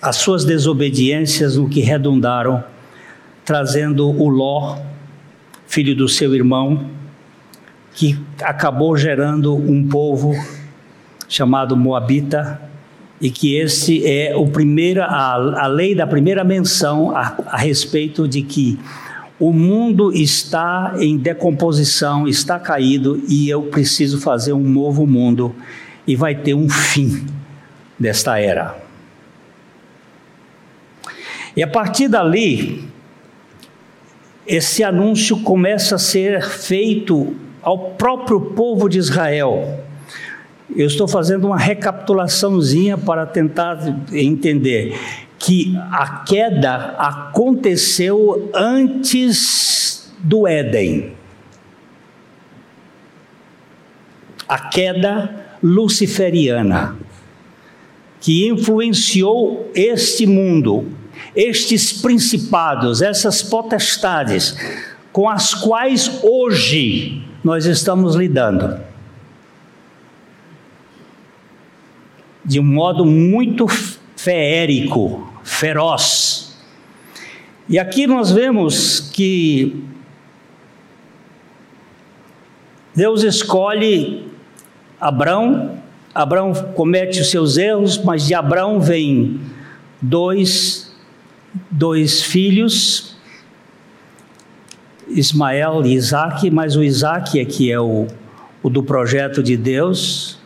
as 0.00 0.16
suas 0.16 0.44
desobediências 0.44 1.56
no 1.56 1.68
que 1.68 1.80
redundaram, 1.80 2.62
trazendo 3.44 4.08
o 4.08 4.28
Ló, 4.28 4.78
filho 5.66 5.96
do 5.96 6.08
seu 6.08 6.34
irmão, 6.34 6.88
que 7.94 8.16
acabou 8.40 8.96
gerando 8.96 9.56
um 9.56 9.88
povo 9.88 10.32
chamado 11.28 11.76
Moabita, 11.76 12.60
e 13.20 13.30
que 13.30 13.56
esse 13.56 14.06
é 14.06 14.34
o 14.36 14.46
primeiro, 14.46 15.02
a, 15.02 15.64
a 15.64 15.66
lei 15.66 15.94
da 15.94 16.06
primeira 16.06 16.44
menção 16.44 17.16
a, 17.16 17.36
a 17.46 17.56
respeito 17.56 18.28
de 18.28 18.42
que 18.42 18.78
o 19.38 19.52
mundo 19.52 20.12
está 20.12 20.94
em 20.98 21.16
decomposição, 21.16 22.26
está 22.26 22.58
caído 22.58 23.22
e 23.28 23.48
eu 23.48 23.62
preciso 23.62 24.20
fazer 24.20 24.52
um 24.52 24.68
novo 24.68 25.06
mundo 25.06 25.54
e 26.06 26.16
vai 26.16 26.34
ter 26.34 26.54
um 26.54 26.68
fim 26.68 27.24
desta 27.98 28.38
era. 28.38 28.76
E 31.56 31.62
a 31.62 31.66
partir 31.66 32.08
dali, 32.08 32.88
esse 34.46 34.82
anúncio 34.82 35.40
começa 35.40 35.96
a 35.96 35.98
ser 35.98 36.42
feito 36.42 37.34
ao 37.62 37.90
próprio 37.90 38.40
povo 38.40 38.88
de 38.88 38.98
Israel. 38.98 39.84
Eu 40.74 40.86
estou 40.86 41.08
fazendo 41.08 41.46
uma 41.46 41.56
recapitulaçãozinha 41.56 42.98
para 42.98 43.24
tentar 43.24 43.78
entender 44.12 44.98
que 45.38 45.74
a 45.90 46.24
queda 46.24 46.94
aconteceu 46.98 48.50
antes 48.54 50.12
do 50.18 50.46
Éden. 50.46 51.12
A 54.46 54.68
queda 54.68 55.46
luciferiana, 55.62 56.96
que 58.20 58.46
influenciou 58.48 59.70
este 59.74 60.26
mundo, 60.26 60.86
estes 61.34 61.92
principados, 61.92 63.00
essas 63.00 63.42
potestades, 63.42 64.56
com 65.12 65.28
as 65.28 65.54
quais 65.54 66.20
hoje 66.22 67.22
nós 67.42 67.64
estamos 67.64 68.14
lidando. 68.14 68.87
De 72.48 72.58
um 72.58 72.64
modo 72.64 73.04
muito 73.04 73.66
feérico, 74.16 75.30
feroz. 75.44 76.56
E 77.68 77.78
aqui 77.78 78.06
nós 78.06 78.30
vemos 78.30 79.00
que 79.12 79.84
Deus 82.94 83.22
escolhe 83.22 84.26
Abraão, 84.98 85.78
Abraão 86.14 86.54
comete 86.74 87.20
os 87.20 87.30
seus 87.30 87.58
erros, 87.58 87.98
mas 87.98 88.26
de 88.26 88.32
Abraão 88.32 88.80
vem 88.80 89.38
dois, 90.00 90.90
dois 91.70 92.22
filhos, 92.22 93.14
Ismael 95.06 95.84
e 95.84 95.92
Isaac, 95.92 96.50
mas 96.50 96.76
o 96.76 96.82
Isaac 96.82 97.38
é 97.38 97.44
que 97.44 97.70
é 97.70 97.78
o, 97.78 98.06
o 98.62 98.70
do 98.70 98.82
projeto 98.82 99.42
de 99.42 99.54
Deus, 99.54 100.37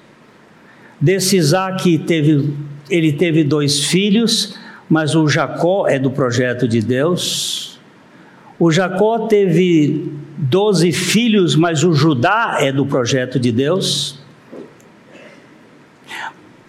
Desse 1.03 1.37
Isaac 1.37 1.99
teve, 1.99 2.55
ele 2.89 3.13
teve 3.13 3.43
dois 3.43 3.87
filhos, 3.87 4.57
mas 4.89 5.17
o 5.17 5.27
Jacó 5.27 5.89
é 5.89 5.99
do 5.99 6.13
projeto 6.13 6.69
de 6.69 6.81
Deus. 6.81 7.81
O 8.57 8.71
Jacó 8.71 9.27
teve 9.27 10.13
doze 10.39 10.93
filhos, 10.93 11.57
mas 11.57 11.83
o 11.83 11.93
Judá 11.93 12.59
é 12.61 12.71
do 12.71 12.87
projeto 12.87 13.41
de 13.41 13.51
Deus. 13.51 14.21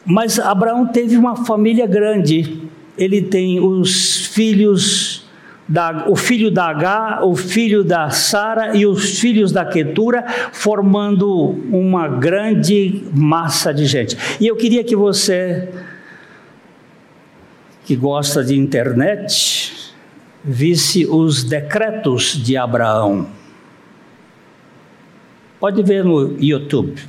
Mas 0.04 0.40
Abraão 0.40 0.88
teve 0.88 1.16
uma 1.16 1.46
família 1.46 1.86
grande. 1.86 2.58
Ele 2.98 3.22
tem 3.22 3.60
os 3.60 4.26
filhos 4.26 5.03
da, 5.74 6.06
o 6.08 6.16
filho 6.16 6.52
da 6.52 6.66
H, 6.66 7.22
o 7.26 7.36
filho 7.36 7.84
da 7.84 8.12
Sara 8.12 8.78
e 8.78 8.86
os 8.86 9.18
filhos 9.20 9.52
da 9.52 9.66
Quetura, 9.66 10.24
formando 10.52 11.32
uma 11.72 12.08
grande 12.08 13.02
massa 13.12 13.74
de 13.74 13.88
gente. 13.88 14.16
E 14.40 14.46
eu 14.46 14.56
queria 14.56 14.84
que 14.84 14.96
você, 14.96 15.68
que 17.86 17.96
gosta 17.96 18.44
de 18.44 18.56
internet, 18.56 19.92
visse 20.44 21.08
os 21.08 21.44
decretos 21.44 22.34
de 22.34 22.56
Abraão. 22.56 23.26
Pode 25.60 25.82
ver 25.82 26.06
no 26.06 26.40
YouTube. 26.40 27.02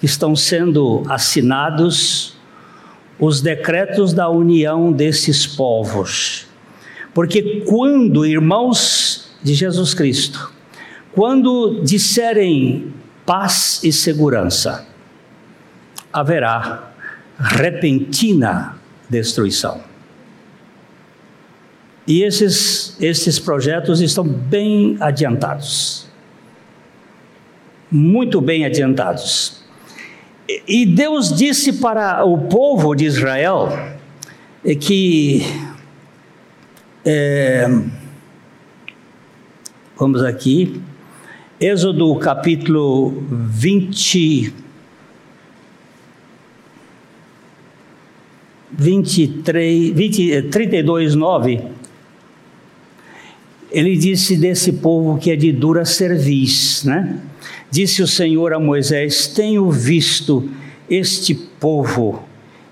Estão 0.00 0.36
sendo 0.36 1.02
assinados 1.08 2.38
os 3.18 3.40
decretos 3.40 4.12
da 4.12 4.28
união 4.28 4.92
desses 4.92 5.48
povos 5.48 6.48
porque 7.14 7.62
quando, 7.66 8.24
irmãos 8.24 9.30
de 9.42 9.54
Jesus 9.54 9.94
Cristo, 9.94 10.52
quando 11.12 11.82
disserem 11.82 12.92
paz 13.26 13.80
e 13.82 13.92
segurança, 13.92 14.86
haverá 16.12 16.92
repentina 17.38 18.78
destruição. 19.08 19.80
E 22.06 22.22
esses, 22.22 22.96
esses 23.00 23.38
projetos 23.38 24.00
estão 24.00 24.24
bem 24.24 24.96
adiantados. 25.00 26.08
Muito 27.90 28.40
bem 28.40 28.64
adiantados. 28.64 29.62
E 30.66 30.84
Deus 30.86 31.32
disse 31.32 31.74
para 31.74 32.24
o 32.24 32.36
povo 32.38 32.94
de 32.94 33.04
Israel 33.04 33.68
que. 34.80 35.69
É, 37.04 37.66
vamos 39.98 40.22
aqui. 40.22 40.82
Êxodo 41.58 42.14
capítulo 42.16 43.24
20. 43.30 44.52
23, 48.72 49.90
20, 49.90 50.42
32, 50.42 51.14
9, 51.14 51.60
ele 53.72 53.96
disse 53.96 54.36
desse 54.36 54.74
povo 54.74 55.18
que 55.18 55.30
é 55.30 55.36
de 55.36 55.52
dura 55.52 55.84
cerviz, 55.84 56.84
né? 56.84 57.20
Disse 57.70 58.02
o 58.02 58.06
Senhor 58.06 58.52
a 58.52 58.60
Moisés: 58.60 59.26
Tenho 59.26 59.70
visto 59.70 60.48
este 60.88 61.34
povo, 61.34 62.22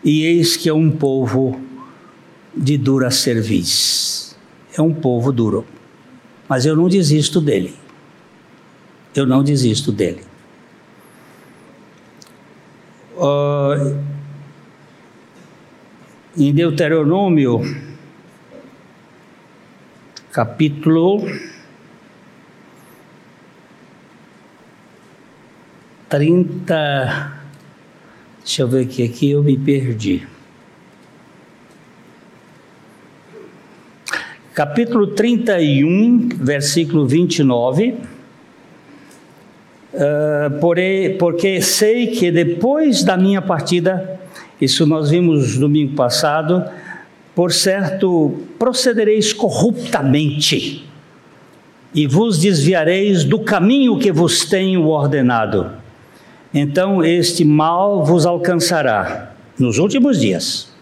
e 0.05 0.23
eis 0.25 0.57
que 0.57 0.69
é 0.69 0.73
um 0.73 0.91
povo 0.91 1.68
de 2.59 2.77
dura 2.77 3.11
cerviz. 3.11 4.37
É 4.77 4.83
um 4.83 4.93
povo 4.93 5.33
duro, 5.33 5.65
mas 6.49 6.67
eu 6.67 6.77
não 6.77 6.89
desisto 6.89 7.41
dele. 7.41 7.75
Eu 9.15 9.27
não 9.27 9.43
desisto 9.43 9.91
dele. 9.91 10.23
Uh, 13.17 13.99
em 16.37 16.53
Deuteronômio, 16.53 17.63
capítulo 20.31 21.27
30. 26.09 27.33
Deixa 28.39 28.63
eu 28.63 28.69
ver 28.69 28.87
aqui, 28.87 29.03
aqui 29.03 29.31
eu 29.31 29.43
me 29.43 29.59
perdi. 29.59 30.27
Capítulo 34.59 35.07
31, 35.07 36.31
versículo 36.35 37.07
29. 37.07 37.95
Uh, 39.95 40.59
porém, 40.61 41.17
porque 41.17 41.63
sei 41.63 42.09
que 42.09 42.33
depois 42.33 43.05
da 43.05 43.17
minha 43.17 43.41
partida 43.41 44.19
isso 44.61 44.85
nós 44.85 45.11
vimos 45.11 45.57
domingo 45.57 45.95
passado. 45.95 46.65
Por 47.37 47.53
certo, 47.53 48.37
procedereis 48.59 49.33
corruptamente 49.33 50.85
e 51.95 52.09
vos 52.09 52.41
desviareis 52.41 53.23
do 53.23 53.39
caminho 53.39 53.97
que 53.97 54.11
vos 54.11 54.45
tenho 54.45 54.89
ordenado. 54.89 55.71
Então 56.53 57.05
este 57.05 57.45
mal 57.45 58.05
vos 58.05 58.27
alcançará 58.27 59.35
nos 59.57 59.79
últimos 59.79 60.19
dias, 60.19 60.77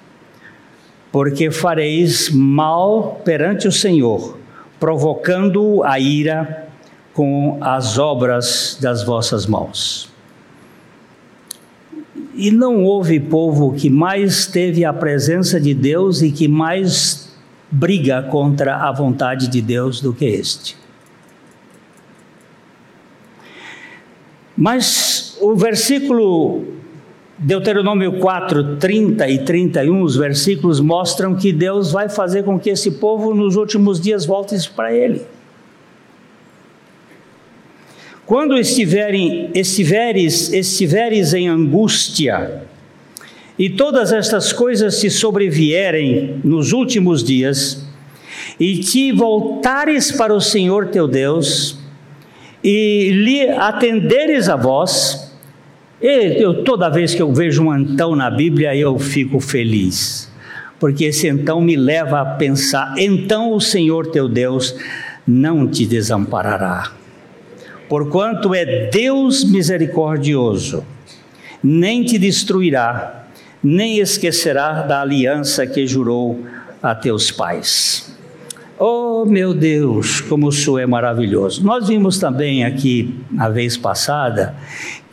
porque 1.16 1.50
fareis 1.50 2.28
mal 2.28 3.22
perante 3.24 3.66
o 3.66 3.72
Senhor, 3.72 4.36
provocando 4.78 5.82
a 5.82 5.98
ira 5.98 6.68
com 7.14 7.56
as 7.62 7.96
obras 7.96 8.76
das 8.82 9.02
vossas 9.02 9.46
mãos. 9.46 10.12
E 12.34 12.50
não 12.50 12.84
houve 12.84 13.18
povo 13.18 13.72
que 13.72 13.88
mais 13.88 14.44
teve 14.44 14.84
a 14.84 14.92
presença 14.92 15.58
de 15.58 15.72
Deus 15.72 16.20
e 16.20 16.30
que 16.30 16.46
mais 16.46 17.34
briga 17.70 18.22
contra 18.24 18.86
a 18.86 18.92
vontade 18.92 19.48
de 19.48 19.62
Deus 19.62 20.02
do 20.02 20.12
que 20.12 20.26
este. 20.26 20.76
Mas 24.54 25.38
o 25.40 25.56
versículo 25.56 26.75
Deuteronômio 27.38 28.12
4, 28.12 28.76
30 28.76 29.28
e 29.28 29.38
31, 29.44 30.00
os 30.00 30.16
versículos 30.16 30.80
mostram 30.80 31.34
que 31.34 31.52
Deus 31.52 31.92
vai 31.92 32.08
fazer 32.08 32.44
com 32.44 32.58
que 32.58 32.70
esse 32.70 32.92
povo 32.92 33.34
nos 33.34 33.56
últimos 33.56 34.00
dias 34.00 34.24
volte 34.24 34.56
para 34.70 34.94
Ele. 34.94 35.20
Quando 38.24 38.56
estiverem, 38.56 39.50
estiveres, 39.54 40.50
estiveres 40.50 41.34
em 41.34 41.46
angústia, 41.46 42.62
e 43.58 43.68
todas 43.68 44.12
estas 44.12 44.52
coisas 44.52 44.98
te 44.98 45.10
sobrevierem 45.10 46.40
nos 46.42 46.72
últimos 46.72 47.22
dias, 47.22 47.86
e 48.58 48.78
te 48.78 49.12
voltares 49.12 50.10
para 50.10 50.34
o 50.34 50.40
Senhor 50.40 50.86
teu 50.86 51.06
Deus, 51.06 51.78
e 52.64 53.10
lhe 53.10 53.50
atenderes 53.50 54.48
a 54.48 54.56
voz, 54.56 55.25
eu, 56.00 56.64
toda 56.64 56.88
vez 56.88 57.14
que 57.14 57.22
eu 57.22 57.32
vejo 57.32 57.64
um 57.64 57.70
antão 57.70 58.14
na 58.14 58.30
Bíblia, 58.30 58.76
eu 58.76 58.98
fico 58.98 59.40
feliz, 59.40 60.30
porque 60.78 61.06
esse 61.06 61.28
então 61.28 61.60
me 61.60 61.76
leva 61.76 62.20
a 62.20 62.24
pensar: 62.24 62.94
então 62.98 63.52
o 63.52 63.60
Senhor 63.60 64.06
teu 64.08 64.28
Deus 64.28 64.74
não 65.26 65.66
te 65.66 65.86
desamparará 65.86 66.92
porquanto 67.88 68.54
é 68.54 68.88
Deus 68.88 69.44
misericordioso, 69.44 70.84
nem 71.62 72.02
te 72.04 72.18
destruirá, 72.18 73.26
nem 73.62 73.98
esquecerá 73.98 74.82
da 74.82 75.00
aliança 75.00 75.66
que 75.66 75.86
jurou 75.86 76.44
a 76.82 76.94
teus 76.94 77.30
pais. 77.30 78.14
Oh 78.78 79.24
meu 79.24 79.54
Deus, 79.54 80.20
como 80.20 80.48
o 80.48 80.52
Senhor 80.52 80.78
é 80.78 80.86
maravilhoso. 80.86 81.64
Nós 81.64 81.88
vimos 81.88 82.18
também 82.18 82.64
aqui, 82.64 83.14
na 83.30 83.48
vez 83.48 83.76
passada, 83.76 84.54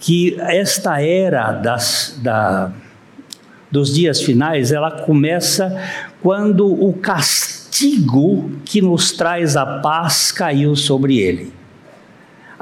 que 0.03 0.35
esta 0.39 1.01
era 1.01 1.51
das, 1.53 2.19
da, 2.21 2.71
dos 3.71 3.93
dias 3.93 4.21
finais, 4.21 4.71
ela 4.71 4.91
começa 4.91 5.81
quando 6.21 6.67
o 6.67 6.93
castigo 6.93 8.51
que 8.65 8.81
nos 8.81 9.11
traz 9.11 9.55
a 9.55 9.65
paz 9.79 10.31
caiu 10.31 10.75
sobre 10.75 11.17
ele 11.17 11.63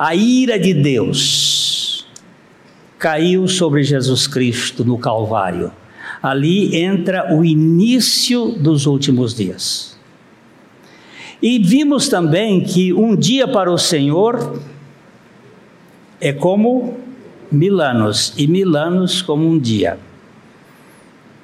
a 0.03 0.15
ira 0.15 0.57
de 0.57 0.73
Deus 0.73 2.07
caiu 2.97 3.47
sobre 3.47 3.83
Jesus 3.83 4.25
Cristo 4.25 4.83
no 4.83 4.97
Calvário. 4.97 5.71
Ali 6.23 6.75
entra 6.75 7.35
o 7.35 7.45
início 7.45 8.47
dos 8.47 8.87
últimos 8.87 9.35
dias. 9.35 9.95
E 11.39 11.59
vimos 11.59 12.09
também 12.09 12.63
que 12.63 12.91
um 12.91 13.15
dia 13.15 13.47
para 13.47 13.71
o 13.71 13.77
Senhor 13.77 14.59
é 16.19 16.33
como 16.33 16.97
mil 17.51 17.81
anos, 17.81 18.33
e 18.37 18.47
mil 18.47 18.77
anos 18.77 19.21
como 19.21 19.47
um 19.47 19.59
dia. 19.59 19.97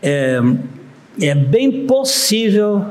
É, 0.01 0.39
é 1.21 1.35
bem 1.35 1.85
possível 1.85 2.85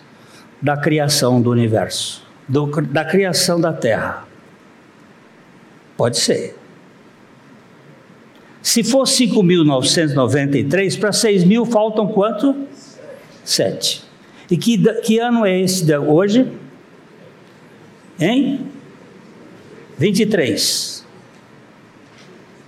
da 0.60 0.76
criação 0.76 1.40
do 1.40 1.50
universo, 1.50 2.22
do, 2.46 2.66
da 2.82 3.02
criação 3.04 3.58
da 3.60 3.72
Terra. 3.72 4.28
Pode 6.02 6.18
ser. 6.18 6.58
Se 8.60 8.82
for 8.82 9.04
5.993, 9.04 10.98
para 10.98 11.12
6 11.12 11.44
mil 11.44 11.64
faltam 11.64 12.08
quanto? 12.08 12.56
7. 13.44 14.02
E 14.50 14.56
que, 14.56 14.78
que 15.02 15.20
ano 15.20 15.46
é 15.46 15.60
esse 15.60 15.84
de 15.84 15.96
hoje? 15.96 16.50
Hein? 18.18 18.66
23. 19.96 21.06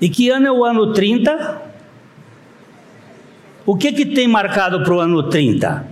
E 0.01 0.09
que 0.09 0.31
ano 0.31 0.47
é 0.47 0.53
o 0.53 0.65
ano 0.65 0.93
30? 0.93 1.63
O 3.67 3.77
que, 3.77 3.93
que 3.93 4.07
tem 4.07 4.29
marcado 4.29 4.85
para 4.85 4.95
o 4.95 5.01
ano 5.01 5.29
30? 5.29 5.85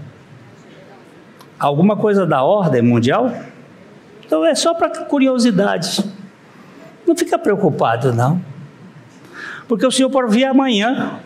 Alguma 1.59 1.97
coisa 1.97 2.25
da 2.25 2.45
ordem 2.45 2.83
mundial? 2.83 3.35
Então 4.25 4.47
é 4.47 4.55
só 4.55 4.75
para 4.75 4.91
curiosidade. 5.07 6.22
Não 7.13 7.19
fica 7.19 7.39
preocupado, 7.39 8.13
não. 8.13 8.43
Porque 9.69 9.87
o 9.87 9.91
Senhor 9.91 10.11
pode 10.11 10.33
vir 10.33 10.45
amanhã 10.45 11.21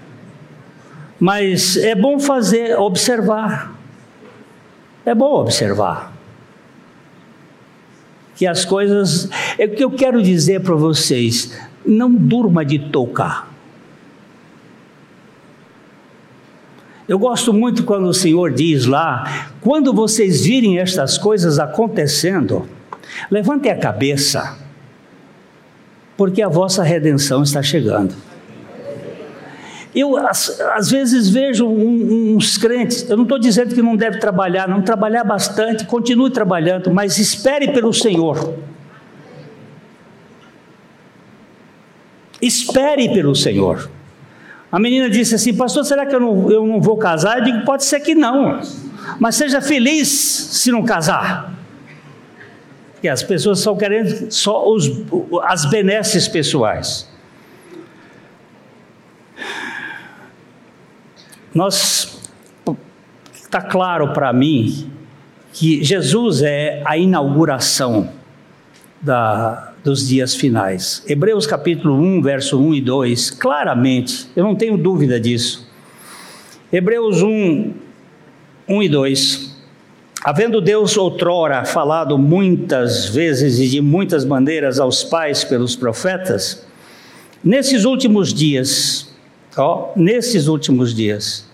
mas 1.19 1.77
é 1.77 1.95
bom 1.95 2.19
fazer, 2.19 2.79
observar. 2.79 3.75
É 5.05 5.15
bom 5.15 5.41
observar. 5.41 6.13
Que 8.35 8.47
as 8.47 8.65
coisas. 8.65 9.29
É 9.59 9.65
o 9.65 9.71
que 9.71 9.83
eu 9.83 9.91
quero 9.91 10.23
dizer 10.23 10.61
para 10.61 10.75
vocês: 10.75 11.59
não 11.85 12.13
durma 12.13 12.65
de 12.65 12.79
tocar. 12.79 13.51
Eu 17.09 17.19
gosto 17.19 17.53
muito 17.53 17.85
quando 17.85 18.09
o 18.09 18.15
Senhor 18.15 18.53
diz 18.53 18.85
lá: 18.85 19.55
quando 19.63 19.95
vocês 19.95 20.45
virem 20.45 20.79
estas 20.79 21.17
coisas 21.17 21.59
acontecendo, 21.59 22.69
levantem 23.31 23.73
a 23.73 23.79
cabeça, 23.79 24.59
porque 26.17 26.43
a 26.43 26.49
vossa 26.49 26.83
redenção 26.83 27.43
está 27.43 27.63
chegando. 27.63 28.15
Eu, 29.95 30.15
às, 30.19 30.91
vezes, 30.91 31.31
vejo 31.31 31.67
uns 31.67 32.59
crentes, 32.59 33.09
eu 33.09 33.17
não 33.17 33.23
estou 33.23 33.39
dizendo 33.39 33.75
que 33.75 33.81
não 33.81 33.97
deve 33.97 34.19
trabalhar, 34.19 34.69
não 34.69 34.83
trabalhar 34.83 35.25
bastante, 35.25 35.87
continue 35.87 36.31
trabalhando, 36.31 36.91
mas 36.91 37.17
espere 37.17 37.73
pelo 37.73 37.95
Senhor. 37.95 38.55
Espere 42.43 43.09
pelo 43.09 43.35
Senhor. 43.35 43.91
A 44.71 44.79
menina 44.79 45.09
disse 45.09 45.35
assim: 45.35 45.55
Pastor, 45.55 45.83
será 45.87 46.05
que 46.05 46.15
eu 46.15 46.21
não, 46.21 46.51
eu 46.51 46.67
não 46.67 46.79
vou 46.79 46.99
casar? 46.99 47.39
Eu 47.39 47.45
digo: 47.45 47.65
Pode 47.65 47.83
ser 47.85 48.01
que 48.01 48.15
não, 48.15 48.61
mas 49.19 49.37
seja 49.37 49.63
feliz 49.63 50.09
se 50.09 50.71
não 50.71 50.85
casar. 50.85 51.56
Porque 52.97 53.09
as 53.09 53.23
pessoas 53.23 53.59
estão 53.59 53.77
querendo 53.77 54.33
só 54.33 54.67
os, 54.67 54.91
as 55.43 55.67
benesses 55.67 56.27
pessoais. 56.27 57.07
Nós 61.55 62.19
está 63.35 63.61
claro 63.61 64.15
para 64.15 64.33
mim 64.33 64.91
que 65.53 65.85
Jesus 65.85 66.41
é 66.43 66.83
a 66.87 66.97
inauguração 66.97 68.11
da, 69.01 69.75
dos 69.85 70.09
dias 70.09 70.35
finais. 70.35 71.05
Hebreus 71.07 71.47
capítulo 71.47 71.95
1, 71.95 72.23
verso 72.23 72.59
1 72.59 72.75
e 72.75 72.81
2, 72.81 73.31
claramente, 73.31 74.27
eu 74.35 74.43
não 74.43 74.55
tenho 74.55 74.79
dúvida 74.79 75.21
disso. 75.21 75.71
Hebreus 76.73 77.23
1, 77.23 77.75
1 78.69 78.83
e 78.83 78.89
2. 78.89 79.46
Havendo 80.27 80.61
Deus 80.61 80.97
outrora 80.97 81.65
falado 81.65 82.19
muitas 82.19 83.07
vezes 83.07 83.61
e 83.61 83.69
de 83.69 83.81
muitas 83.81 84.25
maneiras 84.25 84.81
aos 84.81 85.05
pais 85.05 85.45
pelos 85.45 85.77
profetas, 85.77 86.67
nesses 87.45 87.85
últimos 87.85 88.35
dias, 88.35 89.15
ó, 89.57 89.93
nesses 89.95 90.49
últimos 90.49 90.93
dias, 90.93 91.49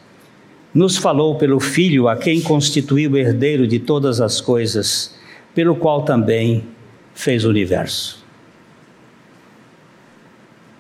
nos 0.73 0.97
falou 0.97 1.37
pelo 1.37 1.61
Filho, 1.61 2.09
a 2.09 2.17
quem 2.17 2.41
constituiu 2.41 3.15
herdeiro 3.15 3.67
de 3.67 3.79
todas 3.79 4.23
as 4.23 4.41
coisas, 4.41 5.17
pelo 5.55 5.77
qual 5.77 6.07
também 6.07 6.67
fez 7.13 7.45
o 7.45 7.51
universo. 7.51 8.25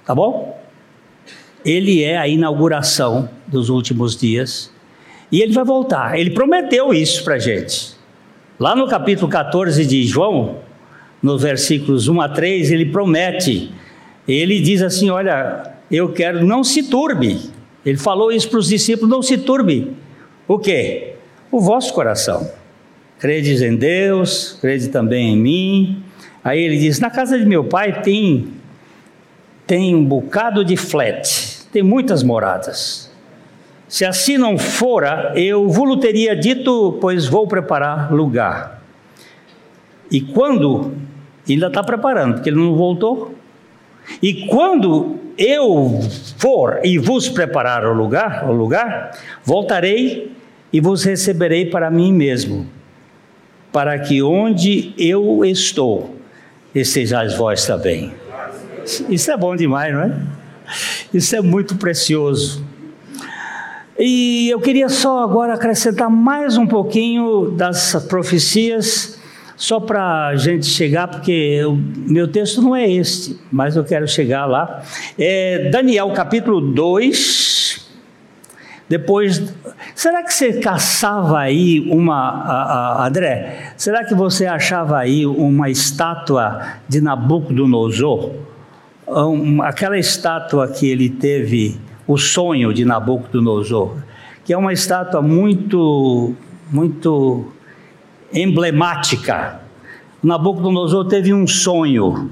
Tá 0.07 0.14
bom? 0.14 0.59
Ele 1.62 2.02
é 2.02 2.16
a 2.16 2.26
inauguração 2.26 3.28
dos 3.46 3.68
últimos 3.68 4.16
dias 4.16 4.72
e 5.32 5.40
ele 5.40 5.52
vai 5.52 5.64
voltar. 5.64 6.16
Ele 6.16 6.30
prometeu 6.30 6.94
isso 6.94 7.24
para 7.24 7.38
gente. 7.38 7.96
Lá 8.60 8.76
no 8.76 8.86
capítulo 8.86 9.28
14 9.28 9.84
de 9.84 10.04
João, 10.04 10.58
nos 11.20 11.42
versículos 11.42 12.06
1 12.06 12.20
a 12.20 12.28
3, 12.28 12.70
ele 12.70 12.86
promete. 12.86 13.72
Ele 14.28 14.60
diz 14.60 14.82
assim: 14.82 15.10
Olha, 15.10 15.72
eu 15.90 16.12
quero, 16.12 16.46
não 16.46 16.62
se 16.62 16.84
turbe 16.84 17.50
ele 17.84 17.98
falou 17.98 18.30
isso 18.30 18.48
para 18.48 18.58
os 18.58 18.68
discípulos: 18.68 19.10
não 19.10 19.22
se 19.22 19.38
turbe. 19.38 19.92
O 20.46 20.58
que? 20.58 21.14
O 21.50 21.60
vosso 21.60 21.92
coração. 21.92 22.50
Credes 23.18 23.62
em 23.62 23.76
Deus, 23.76 24.58
crede 24.60 24.88
também 24.88 25.34
em 25.34 25.36
mim. 25.36 26.02
Aí 26.42 26.60
ele 26.60 26.78
diz: 26.78 27.00
na 27.00 27.10
casa 27.10 27.38
de 27.38 27.44
meu 27.44 27.64
pai 27.64 28.02
tem, 28.02 28.48
tem 29.66 29.94
um 29.94 30.04
bocado 30.04 30.64
de 30.64 30.76
flat, 30.76 31.66
tem 31.72 31.82
muitas 31.82 32.22
moradas. 32.22 33.10
Se 33.92 34.07
assim 34.07 34.38
não 34.38 34.57
fora, 34.57 35.35
eu 35.37 35.68
vos 35.68 36.00
teria 36.00 36.35
dito, 36.35 36.96
pois 36.98 37.26
vou 37.26 37.46
preparar 37.46 38.11
lugar. 38.11 38.83
E 40.11 40.18
quando, 40.18 40.94
ainda 41.46 41.66
está 41.66 41.83
preparando, 41.83 42.37
porque 42.37 42.48
ele 42.48 42.57
não 42.57 42.74
voltou. 42.74 43.35
E 44.22 44.46
quando 44.46 45.18
eu 45.37 46.00
for 46.38 46.81
e 46.83 46.96
vos 46.96 47.28
preparar 47.28 47.85
o 47.85 47.92
lugar, 47.92 48.48
o 48.48 48.52
lugar, 48.55 49.11
voltarei 49.44 50.33
e 50.72 50.81
vos 50.81 51.05
receberei 51.05 51.66
para 51.66 51.90
mim 51.90 52.14
mesmo, 52.14 52.66
para 53.70 53.98
que 53.98 54.22
onde 54.22 54.94
eu 54.96 55.44
estou, 55.44 56.16
estejais 56.74 57.35
vós 57.35 57.66
também. 57.66 58.11
Isso 59.11 59.31
é 59.31 59.37
bom 59.37 59.55
demais, 59.55 59.92
não 59.92 60.00
é? 60.00 60.18
Isso 61.12 61.37
é 61.37 61.42
muito 61.42 61.76
precioso. 61.76 62.71
E 64.04 64.50
eu 64.50 64.58
queria 64.58 64.88
só 64.88 65.22
agora 65.22 65.54
acrescentar 65.54 66.10
mais 66.10 66.56
um 66.56 66.66
pouquinho 66.66 67.52
das 67.52 67.94
profecias 68.08 69.16
só 69.56 69.78
para 69.78 70.26
a 70.26 70.34
gente 70.34 70.66
chegar, 70.66 71.06
porque 71.06 71.64
o 71.64 71.76
meu 71.76 72.26
texto 72.26 72.60
não 72.60 72.74
é 72.74 72.90
este, 72.90 73.38
mas 73.52 73.76
eu 73.76 73.84
quero 73.84 74.08
chegar 74.08 74.44
lá. 74.44 74.82
É 75.16 75.70
Daniel 75.70 76.10
capítulo 76.10 76.60
2. 76.60 77.88
Depois, 78.88 79.40
será 79.94 80.24
que 80.24 80.34
você 80.34 80.54
caçava 80.54 81.38
aí 81.38 81.88
uma, 81.88 82.16
a, 82.18 83.02
a, 83.04 83.06
André? 83.06 83.72
Será 83.76 84.04
que 84.04 84.16
você 84.16 84.46
achava 84.46 84.98
aí 84.98 85.24
uma 85.24 85.70
estátua 85.70 86.60
de 86.88 87.00
Nabucodonosor? 87.00 88.32
Um, 89.06 89.62
aquela 89.62 89.96
estátua 89.96 90.66
que 90.66 90.90
ele 90.90 91.08
teve, 91.08 91.78
o 92.12 92.18
sonho 92.18 92.75
de 92.75 92.85
Nabucodonosor, 92.85 93.96
que 94.44 94.53
é 94.53 94.57
uma 94.57 94.72
estátua 94.72 95.22
muito, 95.22 96.35
muito 96.70 97.46
emblemática. 98.33 99.61
Nabucodonosor 100.22 101.07
teve 101.07 101.33
um 101.33 101.46
sonho 101.46 102.31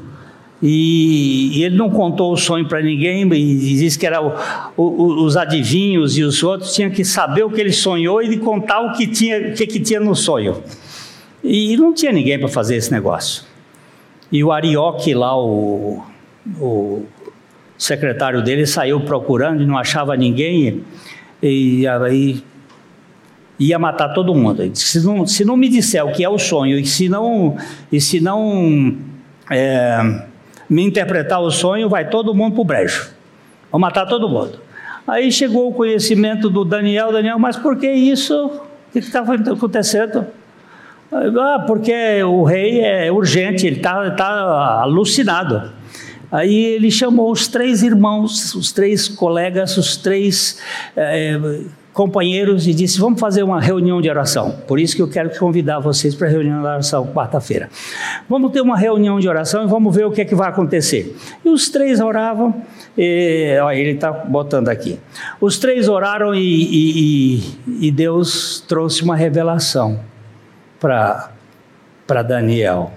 e, 0.63 1.59
e 1.59 1.65
ele 1.65 1.77
não 1.77 1.89
contou 1.89 2.33
o 2.33 2.37
sonho 2.37 2.69
para 2.69 2.83
ninguém 2.83 3.23
e 3.33 3.57
disse 3.57 3.99
que 3.99 4.07
era 4.07 4.21
o, 4.23 4.33
o, 4.77 5.25
os 5.25 5.37
adivinhos 5.37 6.19
e 6.19 6.23
os 6.23 6.43
outros 6.43 6.75
tinham 6.75 6.91
que 6.91 7.05
saber 7.05 7.43
o 7.43 7.51
que 7.51 7.61
ele 7.61 7.73
sonhou 7.73 8.23
e 8.23 8.37
contar 8.37 8.81
o 8.81 8.93
que 8.93 9.07
tinha, 9.07 9.39
o 9.39 9.55
que, 9.55 9.67
que 9.67 9.81
tinha 9.81 9.99
no 9.99 10.15
sonho. 10.15 10.63
E 11.43 11.75
não 11.79 11.95
tinha 11.95 12.13
ninguém 12.13 12.39
para 12.39 12.49
fazer 12.49 12.77
esse 12.77 12.93
negócio. 12.93 13.45
E 14.31 14.45
o 14.45 14.53
Arioque 14.53 15.15
lá, 15.15 15.35
o, 15.35 16.03
o 16.61 17.07
secretário 17.81 18.43
dele, 18.43 18.67
saiu 18.67 19.01
procurando 19.01 19.63
e 19.63 19.67
não 19.67 19.79
achava 19.79 20.15
ninguém. 20.15 20.85
E 21.43 21.87
aí 21.87 22.45
ia 23.59 23.79
matar 23.79 24.11
todo 24.11 24.35
mundo. 24.35 24.71
Se 24.75 25.05
não, 25.05 25.27
se 25.27 25.45
não 25.45 25.57
me 25.57 25.69
disser 25.69 26.05
o 26.05 26.13
que 26.13 26.23
é 26.23 26.29
o 26.29 26.39
sonho 26.39 26.79
e 26.79 26.85
se 26.85 27.09
não, 27.09 27.57
e 27.91 27.99
se 28.01 28.21
não 28.21 28.97
é, 29.51 30.25
me 30.69 30.85
interpretar 30.85 31.41
o 31.41 31.51
sonho, 31.51 31.89
vai 31.89 32.09
todo 32.09 32.35
mundo 32.35 32.53
para 32.53 32.61
o 32.61 32.65
brejo. 32.65 33.11
Vou 33.73 33.81
matar 33.81 34.07
todo 34.07 34.29
mundo. 34.29 34.61
Aí 35.07 35.33
chegou 35.33 35.71
o 35.71 35.75
conhecimento 35.75 36.51
do 36.51 36.65
Daniel, 36.65 37.11
Daniel, 37.11 37.39
mas 37.39 37.57
por 37.57 37.77
que 37.79 37.91
isso? 37.91 38.47
O 38.47 38.93
que 38.93 38.99
está 38.99 39.21
acontecendo? 39.21 40.27
Ah, 41.13 41.65
porque 41.67 42.23
o 42.23 42.45
rei 42.45 42.81
é 42.81 43.11
urgente, 43.11 43.67
ele 43.67 43.77
está 43.77 44.11
tá 44.11 44.83
alucinado. 44.83 45.80
Aí 46.31 46.65
ele 46.65 46.91
chamou 46.91 47.31
os 47.31 47.49
três 47.49 47.83
irmãos, 47.83 48.55
os 48.55 48.71
três 48.71 49.09
colegas, 49.09 49.77
os 49.77 49.97
três 49.97 50.59
é, 50.97 51.39
companheiros 51.93 52.67
e 52.67 52.75
disse: 52.75 53.01
Vamos 53.01 53.21
fazer 53.21 53.43
uma 53.43 53.61
reunião 53.61 54.01
de 54.01 54.09
oração. 54.09 54.53
Por 54.67 54.79
isso 54.79 54.95
que 54.95 55.03
eu 55.03 55.09
quero 55.09 55.31
convidar 55.39 55.81
vocês 55.81 56.15
para 56.15 56.29
a 56.29 56.31
reunião 56.31 56.61
de 56.61 56.67
oração 56.67 57.07
quarta-feira. 57.13 57.69
Vamos 58.29 58.53
ter 58.53 58.61
uma 58.61 58.77
reunião 58.77 59.19
de 59.19 59.29
oração 59.29 59.65
e 59.65 59.67
vamos 59.67 59.95
ver 59.95 60.07
o 60.07 60.11
que 60.11 60.21
é 60.21 60.25
que 60.25 60.35
vai 60.35 60.49
acontecer. 60.49 61.17
E 61.45 61.49
os 61.49 61.69
três 61.69 62.01
oravam, 62.01 62.55
e, 62.97 63.59
ó, 63.61 63.71
ele 63.73 63.91
está 63.93 64.13
botando 64.13 64.69
aqui. 64.69 64.99
Os 65.41 65.59
três 65.59 65.89
oraram 65.89 66.35
e, 66.35 66.41
e, 66.41 67.41
e, 67.67 67.87
e 67.89 67.91
Deus 67.91 68.65
trouxe 68.67 69.03
uma 69.03 69.17
revelação 69.17 70.01
para 70.79 72.23
Daniel. 72.27 72.93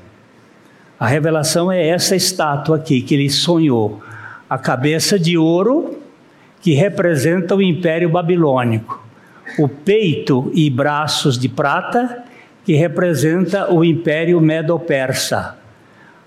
A 1.00 1.08
revelação 1.08 1.72
é 1.72 1.88
essa 1.88 2.16
estátua 2.16 2.78
aqui 2.78 3.02
que 3.02 3.16
ele 3.16 3.30
sonhou. 3.30 4.02
A 4.50 4.58
cabeça 4.58 5.18
de 5.18 5.38
ouro 5.38 6.00
que 6.62 6.74
representa 6.74 7.56
o 7.56 7.62
Império 7.62 8.10
Babilônico, 8.10 9.04
o 9.60 9.68
peito 9.68 10.50
e 10.56 10.70
braços 10.70 11.38
de 11.38 11.50
prata, 11.50 12.24
que 12.64 12.74
representa 12.74 13.72
o 13.72 13.84
Império 13.84 14.40
Medo-Persa, 14.40 15.58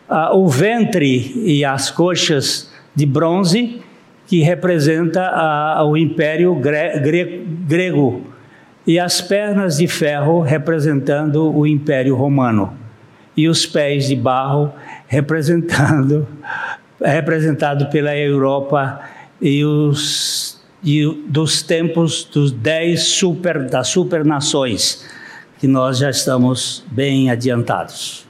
ah, 0.06 0.36
o 0.36 0.46
ventre 0.46 1.32
e 1.42 1.64
as 1.64 1.90
coxas 1.90 2.70
de 2.94 3.06
bronze, 3.06 3.80
que 4.26 4.42
representa 4.42 5.22
ah, 5.22 5.82
o 5.84 5.96
Império 5.96 6.54
Grego, 6.54 8.26
e 8.86 8.98
as 8.98 9.22
pernas 9.22 9.78
de 9.78 9.86
ferro 9.86 10.40
representando 10.40 11.50
o 11.56 11.66
Império 11.66 12.14
Romano, 12.14 12.74
e 13.36 13.48
os 13.48 13.66
pés 13.66 14.06
de 14.08 14.16
barro 14.16 14.72
representando 15.06 16.26
representado 17.00 17.86
pela 17.90 18.16
Europa 18.16 19.00
e 19.40 19.64
os 19.64 20.56
e 20.84 21.04
dos 21.26 21.62
tempos 21.62 22.24
dos 22.24 22.52
dez 22.52 23.02
super, 23.02 23.68
das 23.68 23.88
supernações, 23.88 25.04
que 25.58 25.66
nós 25.66 25.98
já 25.98 26.10
estamos 26.10 26.84
bem 26.92 27.28
adiantados. 27.28 28.24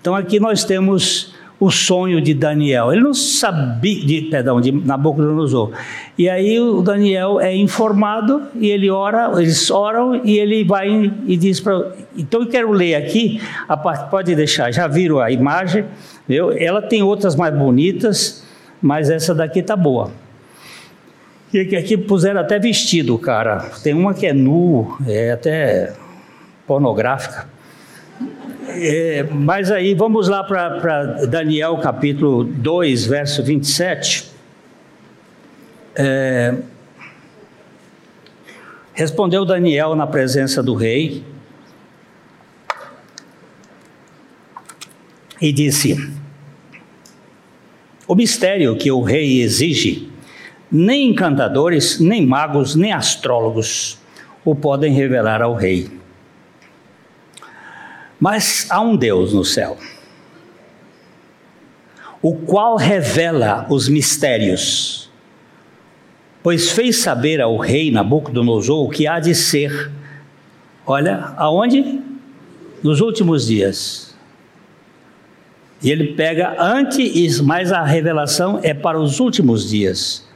Então 0.00 0.14
aqui 0.14 0.38
nós 0.38 0.62
temos 0.62 1.29
o 1.60 1.70
sonho 1.70 2.22
de 2.22 2.32
Daniel. 2.32 2.90
Ele 2.90 3.02
não 3.02 3.12
sabia, 3.12 4.04
de, 4.04 4.22
perdão, 4.22 4.60
de 4.62 4.72
Nabucodonosor. 4.72 5.72
E 6.16 6.28
aí 6.28 6.58
o 6.58 6.80
Daniel 6.80 7.38
é 7.38 7.54
informado 7.54 8.42
e 8.54 8.70
ele 8.70 8.90
ora, 8.90 9.30
eles 9.36 9.70
oram 9.70 10.22
e 10.24 10.38
ele 10.38 10.64
vai 10.64 11.12
e 11.26 11.36
diz 11.36 11.60
para. 11.60 11.92
Então 12.16 12.40
eu 12.40 12.48
quero 12.48 12.72
ler 12.72 12.94
aqui, 12.94 13.40
a 13.68 13.76
parte, 13.76 14.10
pode 14.10 14.34
deixar, 14.34 14.72
já 14.72 14.86
viram 14.86 15.20
a 15.20 15.30
imagem, 15.30 15.84
viu? 16.26 16.50
ela 16.50 16.80
tem 16.80 17.02
outras 17.02 17.36
mais 17.36 17.54
bonitas, 17.54 18.42
mas 18.80 19.10
essa 19.10 19.34
daqui 19.34 19.62
tá 19.62 19.76
boa. 19.76 20.10
E 21.52 21.76
aqui 21.76 21.96
puseram 21.96 22.40
até 22.40 22.58
vestido, 22.58 23.18
cara. 23.18 23.70
Tem 23.82 23.92
uma 23.92 24.14
que 24.14 24.24
é 24.24 24.32
nu, 24.32 24.96
é 25.06 25.32
até 25.32 25.92
pornográfica. 26.66 27.48
É, 28.68 29.24
mas 29.24 29.70
aí 29.70 29.94
vamos 29.94 30.28
lá 30.28 30.44
para 30.44 31.26
Daniel 31.26 31.78
capítulo 31.78 32.44
2, 32.44 33.06
verso 33.06 33.42
27. 33.42 34.30
É, 35.94 36.54
respondeu 38.92 39.44
Daniel 39.44 39.94
na 39.94 40.06
presença 40.06 40.62
do 40.62 40.74
rei 40.74 41.24
e 45.40 45.52
disse: 45.52 45.96
O 48.06 48.14
mistério 48.14 48.76
que 48.76 48.90
o 48.90 49.02
rei 49.02 49.42
exige, 49.42 50.10
nem 50.70 51.10
encantadores, 51.10 51.98
nem 51.98 52.24
magos, 52.24 52.74
nem 52.76 52.92
astrólogos 52.92 53.98
o 54.44 54.54
podem 54.54 54.92
revelar 54.92 55.42
ao 55.42 55.54
rei 55.54 55.99
mas 58.20 58.66
há 58.68 58.80
um 58.82 58.96
Deus 58.96 59.32
no 59.32 59.44
céu, 59.44 59.78
o 62.20 62.34
qual 62.34 62.76
revela 62.76 63.66
os 63.70 63.88
mistérios, 63.88 65.10
pois 66.42 66.70
fez 66.70 66.98
saber 66.98 67.40
ao 67.40 67.56
rei 67.56 67.90
Nabucodonosor 67.90 68.84
o 68.84 68.90
que 68.90 69.06
há 69.06 69.18
de 69.18 69.34
ser. 69.34 69.90
Olha, 70.86 71.32
aonde? 71.36 72.00
Nos 72.82 73.00
últimos 73.00 73.46
dias. 73.46 74.14
E 75.82 75.90
ele 75.90 76.08
pega 76.08 76.56
antes, 76.58 77.40
mas 77.40 77.72
a 77.72 77.82
revelação 77.82 78.60
é 78.62 78.74
para 78.74 79.00
os 79.00 79.18
últimos 79.18 79.68
dias. 79.68 80.28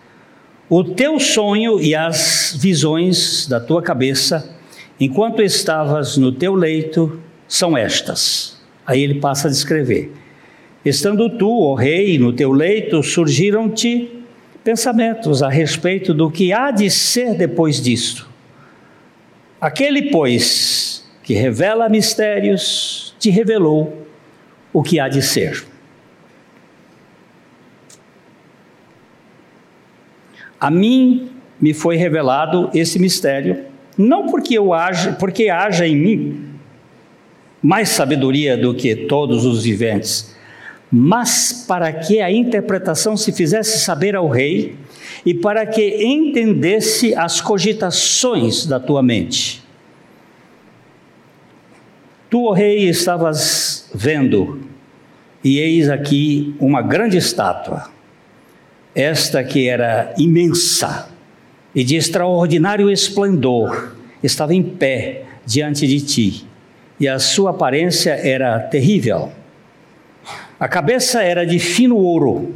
O 0.70 0.82
teu 0.82 1.20
sonho 1.20 1.78
e 1.80 1.94
as 1.94 2.56
visões 2.58 3.46
da 3.46 3.60
tua 3.60 3.82
cabeça, 3.82 4.56
enquanto 4.98 5.42
estavas 5.42 6.16
no 6.16 6.32
teu 6.32 6.54
leito, 6.54 7.20
são 7.48 7.76
estas. 7.76 8.60
Aí 8.86 9.02
ele 9.02 9.20
passa 9.20 9.48
a 9.48 9.50
descrever: 9.50 10.12
Estando 10.84 11.30
tu, 11.38 11.62
ó 11.62 11.74
rei, 11.74 12.18
no 12.18 12.32
teu 12.32 12.52
leito, 12.52 13.02
surgiram-te 13.02 14.10
pensamentos 14.62 15.42
a 15.42 15.48
respeito 15.48 16.12
do 16.14 16.30
que 16.30 16.52
há 16.52 16.70
de 16.70 16.90
ser 16.90 17.34
depois 17.34 17.80
disto. 17.80 18.28
Aquele, 19.60 20.10
pois, 20.10 21.08
que 21.22 21.34
revela 21.34 21.88
mistérios, 21.88 23.14
te 23.18 23.30
revelou 23.30 24.06
o 24.72 24.82
que 24.82 25.00
há 25.00 25.08
de 25.08 25.22
ser. 25.22 25.64
A 30.60 30.70
mim 30.70 31.30
me 31.60 31.72
foi 31.72 31.96
revelado 31.96 32.70
esse 32.74 32.98
mistério, 32.98 33.64
não 33.96 34.26
porque 34.28 34.56
eu 34.56 34.72
haja, 34.72 35.12
porque 35.12 35.48
haja 35.48 35.86
em 35.86 35.96
mim 35.96 36.53
mais 37.64 37.88
sabedoria 37.88 38.58
do 38.58 38.74
que 38.74 38.94
todos 38.94 39.46
os 39.46 39.64
viventes, 39.64 40.36
mas 40.92 41.64
para 41.66 41.90
que 41.90 42.20
a 42.20 42.30
interpretação 42.30 43.16
se 43.16 43.32
fizesse 43.32 43.82
saber 43.82 44.14
ao 44.14 44.28
rei 44.28 44.76
e 45.24 45.32
para 45.32 45.64
que 45.64 46.04
entendesse 46.04 47.14
as 47.14 47.40
cogitações 47.40 48.66
da 48.66 48.78
tua 48.78 49.02
mente. 49.02 49.64
Tu, 52.28 52.44
ó 52.44 52.52
rei, 52.52 52.86
estavas 52.86 53.88
vendo, 53.94 54.60
e 55.42 55.58
eis 55.58 55.88
aqui 55.88 56.54
uma 56.60 56.82
grande 56.82 57.16
estátua, 57.16 57.88
esta 58.94 59.42
que 59.42 59.66
era 59.66 60.12
imensa 60.18 61.08
e 61.74 61.82
de 61.82 61.96
extraordinário 61.96 62.90
esplendor, 62.90 63.94
estava 64.22 64.54
em 64.54 64.62
pé 64.62 65.24
diante 65.46 65.86
de 65.86 66.02
ti 66.02 66.53
e 66.98 67.08
a 67.08 67.18
sua 67.18 67.50
aparência 67.50 68.12
era 68.12 68.58
terrível. 68.60 69.32
A 70.58 70.68
cabeça 70.68 71.22
era 71.22 71.44
de 71.44 71.58
fino 71.58 71.96
ouro, 71.96 72.54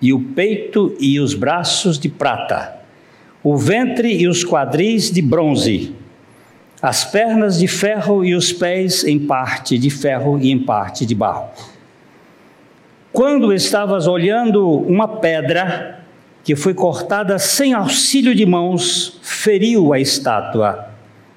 e 0.00 0.12
o 0.12 0.20
peito 0.20 0.96
e 0.98 1.20
os 1.20 1.34
braços 1.34 1.98
de 1.98 2.08
prata, 2.08 2.76
o 3.42 3.56
ventre 3.56 4.12
e 4.14 4.26
os 4.26 4.44
quadris 4.44 5.10
de 5.10 5.20
bronze, 5.20 5.94
as 6.80 7.04
pernas 7.04 7.58
de 7.58 7.68
ferro 7.68 8.24
e 8.24 8.34
os 8.34 8.52
pés 8.52 9.04
em 9.04 9.18
parte 9.18 9.76
de 9.76 9.90
ferro 9.90 10.38
e 10.40 10.50
em 10.50 10.58
parte 10.58 11.04
de 11.04 11.14
barro. 11.14 11.50
Quando 13.12 13.52
estavas 13.52 14.06
olhando 14.06 14.66
uma 14.70 15.06
pedra 15.06 16.00
que 16.42 16.56
foi 16.56 16.72
cortada 16.72 17.38
sem 17.38 17.74
auxílio 17.74 18.34
de 18.34 18.46
mãos, 18.46 19.18
feriu 19.22 19.92
a 19.92 20.00
estátua 20.00 20.88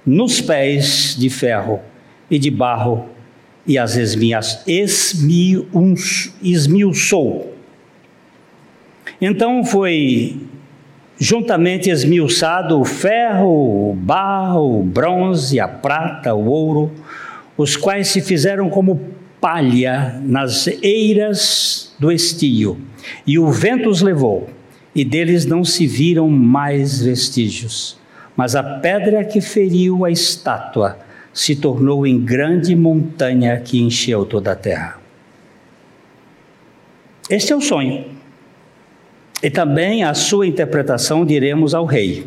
nos 0.05 0.39
pés 0.39 1.15
de 1.17 1.29
ferro 1.29 1.81
e 2.29 2.39
de 2.39 2.49
barro 2.49 3.05
e 3.65 3.77
as 3.77 3.95
esmiuçou. 6.41 7.55
Então 9.21 9.63
foi 9.63 10.37
juntamente 11.17 11.89
esmiuçado 11.89 12.79
o 12.79 12.83
ferro, 12.83 13.91
o 13.91 13.93
barro, 13.93 14.79
o 14.79 14.83
bronze, 14.83 15.59
a 15.59 15.67
prata, 15.67 16.33
o 16.33 16.45
ouro, 16.45 16.91
os 17.57 17.77
quais 17.77 18.07
se 18.09 18.21
fizeram 18.21 18.69
como 18.69 18.99
palha 19.39 20.19
nas 20.23 20.67
eiras 20.81 21.93
do 21.99 22.11
estio, 22.11 22.77
e 23.27 23.37
o 23.37 23.51
vento 23.51 23.89
os 23.89 24.01
levou, 24.01 24.49
e 24.95 25.03
deles 25.05 25.45
não 25.45 25.63
se 25.63 25.85
viram 25.85 26.29
mais 26.29 27.01
vestígios. 27.01 27.97
Mas 28.35 28.55
a 28.55 28.63
pedra 28.63 29.23
que 29.23 29.39
feriu 29.41 30.05
a 30.05 30.11
estátua 30.11 30.97
se 31.33 31.55
tornou 31.55 32.05
em 32.05 32.19
grande 32.19 32.75
montanha 32.75 33.59
que 33.59 33.81
encheu 33.81 34.23
toda 34.23 34.51
a 34.51 34.55
terra. 34.55 35.01
Este 37.29 37.51
é 37.51 37.55
o 37.55 37.61
sonho. 37.61 38.05
E 39.41 39.49
também 39.49 40.03
a 40.03 40.13
sua 40.13 40.45
interpretação 40.45 41.25
diremos 41.25 41.73
ao 41.73 41.85
rei. 41.85 42.25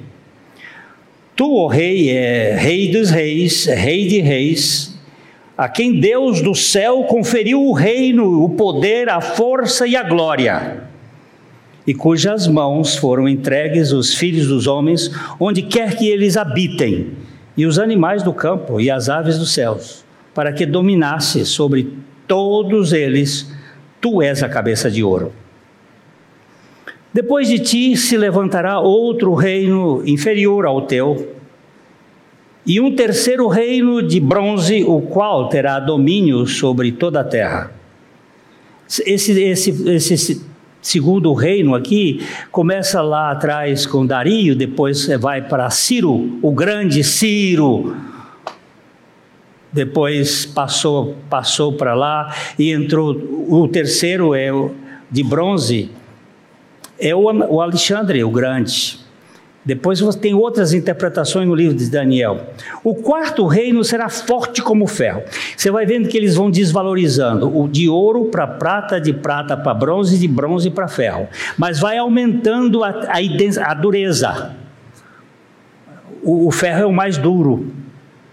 Tu, 1.37 1.55
ó 1.55 1.66
rei, 1.66 2.11
é 2.11 2.57
rei 2.59 2.90
dos 2.90 3.11
reis, 3.11 3.69
é 3.69 3.75
rei 3.75 4.07
de 4.09 4.21
reis, 4.21 4.99
a 5.57 5.69
quem 5.69 6.01
Deus 6.01 6.40
do 6.40 6.55
céu 6.55 7.05
conferiu 7.05 7.62
o 7.62 7.73
reino, 7.73 8.42
o 8.42 8.51
poder, 8.51 9.09
a 9.09 9.21
força 9.21 9.87
e 9.87 9.95
a 9.97 10.03
glória, 10.03 10.83
e 11.87 11.95
cujas 11.95 12.47
mãos 12.49 12.97
foram 12.97 13.29
entregues 13.29 13.92
os 13.92 14.14
filhos 14.14 14.49
dos 14.49 14.66
homens, 14.66 15.11
onde 15.38 15.62
quer 15.62 15.97
que 15.97 16.09
eles 16.09 16.37
habitem 16.37 17.12
e 17.57 17.64
os 17.64 17.79
animais 17.79 18.23
do 18.23 18.33
campo 18.33 18.81
e 18.81 18.90
as 18.90 19.09
aves 19.09 19.38
dos 19.38 19.53
céus, 19.53 20.05
para 20.35 20.53
que 20.53 20.66
dominasse 20.66 21.47
sobre 21.47 21.92
todos 22.27 22.92
eles, 22.92 23.51
tu 24.01 24.21
és 24.21 24.42
a 24.42 24.49
cabeça 24.49 24.90
de 24.90 25.03
ouro. 25.03 25.33
Depois 27.12 27.49
de 27.49 27.59
ti 27.59 27.97
se 27.97 28.16
levantará 28.16 28.78
outro 28.78 29.33
reino 29.35 30.03
inferior 30.07 30.66
ao 30.66 30.83
teu, 30.83 31.35
e 32.66 32.80
um 32.80 32.95
terceiro 32.95 33.47
reino 33.47 34.03
de 34.03 34.18
bronze, 34.18 34.83
o 34.85 35.01
qual 35.01 35.49
terá 35.49 35.78
domínio 35.78 36.47
sobre 36.47 36.91
toda 36.91 37.20
a 37.20 37.24
terra. 37.24 37.70
Esse, 39.05 39.41
esse, 39.41 39.70
esse 39.89 40.43
segundo 40.87 41.34
reino 41.34 41.74
aqui, 41.74 42.24
começa 42.53 43.03
lá 43.03 43.32
atrás 43.32 43.84
com 43.84 44.07
Dario, 44.07 44.55
depois 44.55 45.09
vai 45.18 45.43
para 45.43 45.68
Ciro, 45.68 46.39
o 46.41 46.53
grande 46.53 47.03
Ciro. 47.03 47.97
Depois 49.72 50.47
passou, 50.47 51.16
passou 51.28 51.72
para 51.72 51.93
lá 51.93 52.32
e 52.57 52.70
entrou. 52.70 53.16
O 53.49 53.66
terceiro 53.66 54.32
é 54.32 54.51
de 55.11 55.24
bronze, 55.24 55.91
é 57.01 57.12
o 57.16 57.61
Alexandre, 57.61 58.22
o 58.22 58.30
grande. 58.30 59.01
Depois 59.67 59.99
você 59.99 60.17
tem 60.17 60.33
outras 60.33 60.73
interpretações 60.73 61.49
no 61.49 61.53
livro 61.53 61.77
de 61.77 61.91
Daniel. 61.91 62.51
O 62.85 62.95
quarto 62.95 63.45
reino 63.49 63.83
será 63.83 64.09
forte 64.09 64.62
como 64.62 64.87
ferro. 64.87 65.25
Você 65.57 65.73
vai 65.73 65.85
vendo 65.85 66.09
que 66.09 66.17
eles 66.17 66.37
vão 66.37 66.49
desvalorizando 66.49 67.59
o 67.59 67.67
de 67.67 67.89
ouro 67.89 68.27
para 68.27 68.47
prata, 68.47 69.01
de 69.01 69.12
prata 69.12 69.57
para 69.57 69.75
bronze, 69.75 70.17
de 70.19 70.29
bronze 70.29 70.71
para 70.71 70.87
ferro. 70.87 71.29
Mas 71.59 71.81
vai 71.81 71.99
aumentando 71.99 72.85
a, 72.85 72.91
a, 72.91 73.71
a 73.71 73.75
dureza. 73.75 74.55
O, 76.23 76.47
o 76.47 76.51
ferro 76.53 76.83
é 76.83 76.87
o 76.87 76.93
mais 76.93 77.19
duro, 77.19 77.67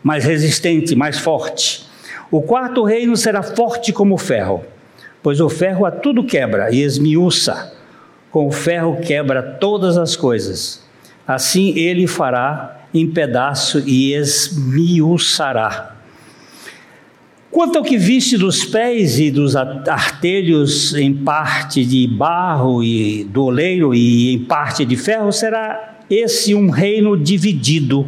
mais 0.03 0.23
resistente, 0.25 0.95
mais 0.95 1.17
forte. 1.17 1.89
O 2.29 2.43
quarto 2.43 2.83
reino 2.83 3.17
será 3.17 3.41
forte 3.41 3.91
como 3.91 4.19
ferro, 4.19 4.63
pois 5.23 5.41
o 5.41 5.49
ferro 5.49 5.83
a 5.83 5.89
tudo 5.89 6.23
quebra 6.23 6.71
e 6.71 6.83
esmiuça. 6.83 7.73
Com 8.29 8.47
o 8.47 8.51
ferro 8.51 8.97
quebra 9.01 9.41
todas 9.41 9.97
as 9.97 10.15
coisas 10.15 10.82
Assim 11.27 11.77
ele 11.77 12.05
fará 12.05 12.87
em 12.93 13.07
pedaço 13.09 13.81
e 13.87 14.13
esmiuçará. 14.13 15.95
Quanto 17.49 17.77
ao 17.77 17.83
que 17.83 17.97
viste 17.97 18.37
dos 18.37 18.65
pés 18.65 19.19
e 19.19 19.31
dos 19.31 19.55
artelhos 19.55 20.93
em 20.95 21.13
parte 21.13 21.85
de 21.85 22.07
barro 22.07 22.83
e 22.83 23.23
do 23.23 23.45
oleiro 23.45 23.93
e 23.93 24.33
em 24.33 24.39
parte 24.39 24.83
de 24.83 24.95
ferro, 24.97 25.31
será 25.31 25.97
esse 26.09 26.53
um 26.53 26.69
reino 26.69 27.15
dividido. 27.15 28.07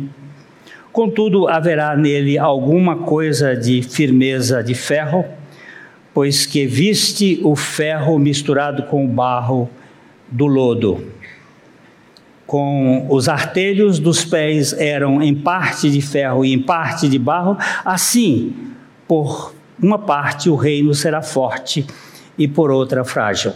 Contudo, 0.92 1.48
haverá 1.48 1.96
nele 1.96 2.38
alguma 2.38 2.98
coisa 2.98 3.56
de 3.56 3.82
firmeza 3.82 4.64
de 4.64 4.74
ferro, 4.74 5.24
pois 6.14 6.46
que 6.46 6.66
viste 6.66 7.40
o 7.44 7.56
ferro 7.56 8.18
misturado 8.18 8.84
com 8.84 9.06
o 9.06 9.08
barro 9.08 9.70
do 10.32 10.48
lodo 10.48 11.15
com 12.46 13.08
os 13.10 13.28
artelhos 13.28 14.00
dos 14.00 14.24
pés 14.24 14.74
eram 14.74 15.22
em 15.22 15.34
parte 15.34 15.90
de 15.90 16.02
ferro 16.02 16.46
e 16.46 16.54
em 16.54 16.62
parte 16.62 17.10
de 17.10 17.18
barro, 17.18 17.58
assim, 17.84 18.54
por 19.08 19.54
uma 19.82 20.00
parte 20.00 20.50
o 20.50 20.56
reino 20.56 20.94
será 20.94 21.22
forte 21.22 21.86
e 22.38 22.48
por 22.48 22.72
outra 22.72 23.04
frágil. 23.04 23.54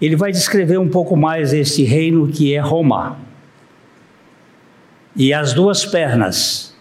Ele 0.00 0.16
vai 0.16 0.32
descrever 0.32 0.78
um 0.78 0.88
pouco 0.88 1.16
mais 1.16 1.52
este 1.52 1.82
reino 1.82 2.28
que 2.28 2.54
é 2.54 2.60
Roma. 2.60 3.18
E 5.14 5.34
as 5.34 5.52
duas 5.52 5.84
pernas, 5.84 6.74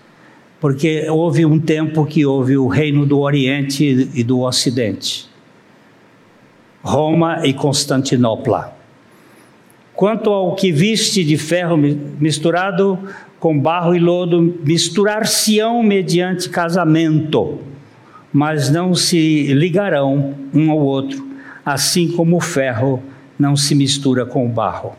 porque 0.60 1.10
houve 1.10 1.45
um 1.45 1.60
tempo 1.60 2.06
que 2.06 2.26
houve 2.26 2.58
o 2.58 2.68
reino 2.68 3.06
do 3.06 3.20
Oriente 3.20 4.10
e 4.14 4.24
do 4.24 4.41
Ocidente. 4.41 5.28
Roma 6.82 7.45
e 7.45 7.54
Constantinopla. 7.54 8.79
Quanto 10.00 10.30
ao 10.30 10.56
que 10.56 10.72
viste 10.72 11.26
de 11.26 11.38
ferro 11.38 11.76
misturado 11.76 12.97
com 13.38 13.60
barro 13.60 13.93
e 13.93 14.00
lodo, 14.00 14.58
misturar-se-ão 14.64 15.84
mediante 15.84 16.47
casamento, 16.47 17.60
mas 18.32 18.70
não 18.70 18.95
se 18.95 19.54
ligarão 19.54 20.36
um 20.54 20.72
ao 20.72 20.80
outro, 20.80 21.28
assim 21.66 22.14
como 22.14 22.38
o 22.38 22.39
ferro 22.39 23.04
não 23.38 23.58
se 23.58 23.76
mistura 23.76 24.26
com 24.26 24.45
o 24.45 24.50
barro. 24.50 24.95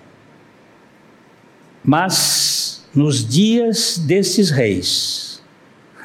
Mas 1.82 2.86
nos 2.94 3.26
dias 3.26 3.96
desses 3.96 4.50
reis, 4.50 5.42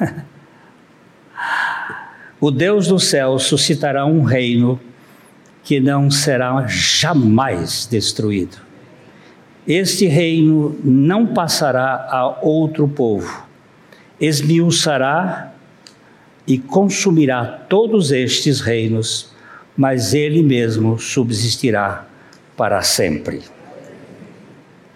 o 2.40 2.50
Deus 2.50 2.88
do 2.88 2.98
céu 2.98 3.38
suscitará 3.38 4.06
um 4.06 4.22
reino 4.22 4.80
que 5.62 5.80
não 5.80 6.10
será 6.10 6.66
jamais 6.66 7.86
destruído 7.90 8.64
este 9.66 10.06
reino 10.06 10.78
não 10.84 11.26
passará 11.26 12.06
a 12.08 12.38
outro 12.40 12.86
povo, 12.86 13.44
esmiuçará 14.20 15.52
e 16.46 16.56
consumirá 16.56 17.44
todos 17.44 18.12
estes 18.12 18.60
reinos, 18.60 19.32
mas 19.76 20.14
ele 20.14 20.40
mesmo 20.42 20.98
subsistirá 21.00 22.06
para 22.56 22.80
sempre. 22.82 23.42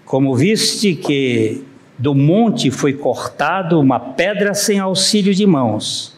Como 0.05 0.37
viste 0.37 0.95
que 0.95 1.65
do 1.99 2.15
monte 2.15 2.71
foi 2.71 2.93
cortado 2.93 3.81
uma 3.81 3.99
pedra 3.99 4.55
sem 4.55 4.79
auxílio 4.79 5.35
de 5.35 5.47
mãos, 5.47 6.17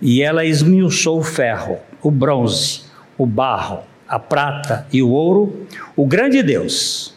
e 0.00 0.22
ela 0.22 0.44
esmiuçou 0.44 1.18
o 1.18 1.22
ferro, 1.22 1.78
o 2.02 2.10
bronze, 2.10 2.82
o 3.18 3.26
barro, 3.26 3.80
a 4.08 4.18
prata 4.18 4.86
e 4.92 5.02
o 5.02 5.10
ouro, 5.10 5.66
o 5.94 6.06
grande 6.06 6.42
Deus 6.42 7.15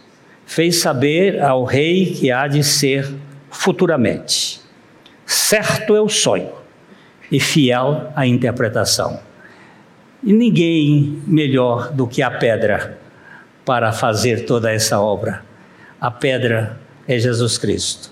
fez 0.50 0.82
saber 0.82 1.39
ao 1.43 1.64
rei 1.64 2.08
que 2.08 2.32
há 2.32 2.47
de 2.47 2.64
ser 2.64 3.08
futuramente. 3.52 4.60
Certo 5.24 5.95
é 5.95 6.02
o 6.02 6.10
sonho 6.10 6.50
e 7.32 7.39
fiel 7.39 8.12
a 8.16 8.26
interpretação. 8.26 9.20
E 10.24 10.34
ninguém 10.34 11.22
melhor 11.28 11.91
do 11.91 12.08
que 12.08 12.24
a 12.24 12.32
pedra 12.32 12.97
para 13.64 13.91
fazer 13.91 14.47
toda 14.47 14.72
essa 14.72 15.00
obra. 15.00 15.45
A 16.02 16.10
pedra 16.10 16.80
é 17.08 17.20
Jesus 17.20 17.60
Cristo. 17.60 18.12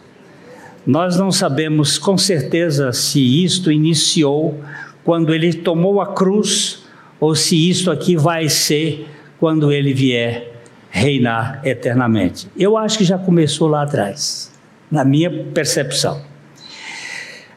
Nós 0.85 1.17
não 1.17 1.31
sabemos 1.31 1.97
com 1.97 2.19
certeza 2.19 2.93
se 2.93 3.43
isto 3.43 3.71
iniciou 3.71 4.63
quando 5.03 5.33
ele 5.33 5.53
tomou 5.53 5.99
a 5.99 6.13
cruz 6.13 6.85
ou 7.19 7.33
se 7.33 7.67
isto 7.67 7.89
aqui 7.89 8.15
vai 8.15 8.47
ser 8.47 9.07
quando 9.39 9.71
ele 9.71 9.91
vier 9.91 10.56
reinar 10.97 11.61
eternamente. 11.63 12.47
Eu 12.57 12.75
acho 12.75 12.97
que 12.97 13.03
já 13.03 13.17
começou 13.17 13.67
lá 13.67 13.83
atrás, 13.83 14.51
na 14.89 15.05
minha 15.05 15.29
percepção. 15.29 16.21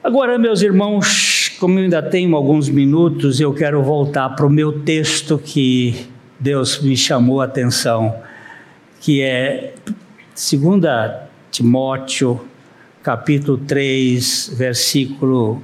Agora, 0.04 0.38
meus 0.38 0.60
irmãos, 0.60 1.56
como 1.58 1.78
eu 1.78 1.84
ainda 1.84 2.02
tenho 2.02 2.36
alguns 2.36 2.68
minutos, 2.68 3.40
eu 3.40 3.52
quero 3.54 3.82
voltar 3.82 4.28
para 4.30 4.46
o 4.46 4.50
meu 4.50 4.80
texto 4.80 5.38
que 5.38 6.06
Deus 6.38 6.80
me 6.82 6.96
chamou 6.96 7.40
a 7.40 7.44
atenção, 7.46 8.14
que 9.00 9.22
é 9.22 9.72
2 10.34 10.82
Timóteo, 11.50 12.40
capítulo 13.02 13.58
3, 13.58 14.54
versículo 14.56 15.62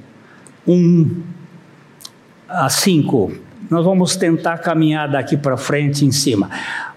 1 0.67 1.21
a 2.49 2.69
5. 2.69 3.31
Nós 3.69 3.85
vamos 3.85 4.15
tentar 4.15 4.57
caminhar 4.59 5.09
daqui 5.09 5.37
para 5.37 5.57
frente 5.57 6.05
em 6.05 6.11
cima. 6.11 6.49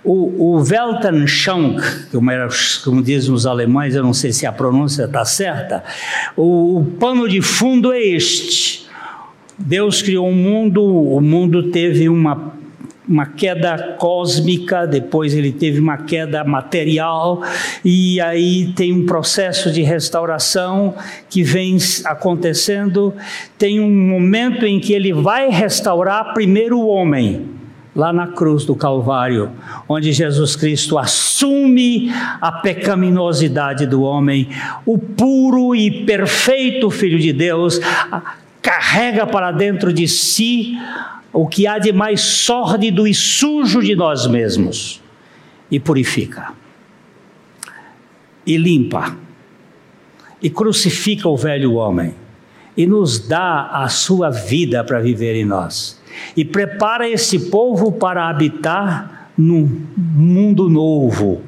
O, 0.02 0.56
o 0.56 0.62
Weltanschauung, 0.62 1.76
como, 2.10 2.30
era, 2.30 2.48
como 2.84 3.02
dizem 3.02 3.32
os 3.32 3.46
alemães, 3.46 3.94
eu 3.94 4.02
não 4.02 4.14
sei 4.14 4.32
se 4.32 4.46
a 4.46 4.52
pronúncia 4.52 5.04
está 5.04 5.24
certa, 5.24 5.84
o, 6.36 6.78
o 6.78 6.84
pano 6.98 7.28
de 7.28 7.42
fundo 7.42 7.92
é 7.92 8.00
este. 8.00 8.88
Deus 9.58 10.00
criou 10.00 10.26
um 10.26 10.34
mundo, 10.34 10.82
o 10.82 11.20
mundo 11.20 11.70
teve 11.70 12.08
uma 12.08 12.58
uma 13.10 13.26
queda 13.26 13.96
cósmica, 13.98 14.86
depois 14.86 15.34
ele 15.34 15.50
teve 15.50 15.80
uma 15.80 15.96
queda 15.96 16.44
material, 16.44 17.42
e 17.84 18.20
aí 18.20 18.72
tem 18.76 18.92
um 18.92 19.04
processo 19.04 19.72
de 19.72 19.82
restauração 19.82 20.94
que 21.28 21.42
vem 21.42 21.76
acontecendo. 22.04 23.12
Tem 23.58 23.80
um 23.80 23.90
momento 23.90 24.64
em 24.64 24.78
que 24.78 24.92
ele 24.92 25.12
vai 25.12 25.50
restaurar 25.50 26.32
primeiro 26.34 26.78
o 26.78 26.86
homem, 26.86 27.48
lá 27.94 28.12
na 28.12 28.28
cruz 28.28 28.64
do 28.64 28.74
Calvário, 28.74 29.50
onde 29.88 30.12
Jesus 30.12 30.54
Cristo 30.54 30.98
assume 30.98 32.10
a 32.40 32.52
pecaminosidade 32.52 33.86
do 33.86 34.02
homem, 34.02 34.48
o 34.86 34.96
puro 34.96 35.74
e 35.74 36.04
perfeito 36.04 36.90
Filho 36.90 37.18
de 37.18 37.32
Deus 37.32 37.80
carrega 38.62 39.26
para 39.26 39.50
dentro 39.50 39.92
de 39.92 40.06
si 40.06 40.78
o 41.32 41.46
que 41.46 41.66
há 41.66 41.78
de 41.78 41.92
mais 41.92 42.20
sórdido 42.20 43.06
e 43.06 43.14
sujo 43.14 43.82
de 43.82 43.94
nós 43.94 44.26
mesmos 44.26 45.00
e 45.70 45.78
purifica, 45.78 46.52
e 48.44 48.56
limpa, 48.56 49.16
e 50.42 50.50
crucifica 50.50 51.28
o 51.28 51.36
velho 51.36 51.74
homem, 51.74 52.14
e 52.76 52.86
nos 52.86 53.18
dá 53.20 53.68
a 53.72 53.88
sua 53.88 54.30
vida 54.30 54.82
para 54.82 55.00
viver 55.00 55.36
em 55.36 55.44
nós, 55.44 55.99
e 56.36 56.44
prepara 56.44 57.08
esse 57.08 57.50
povo 57.50 57.92
para 57.92 58.28
habitar 58.28 59.30
num 59.36 59.86
mundo 59.96 60.68
novo, 60.68 61.40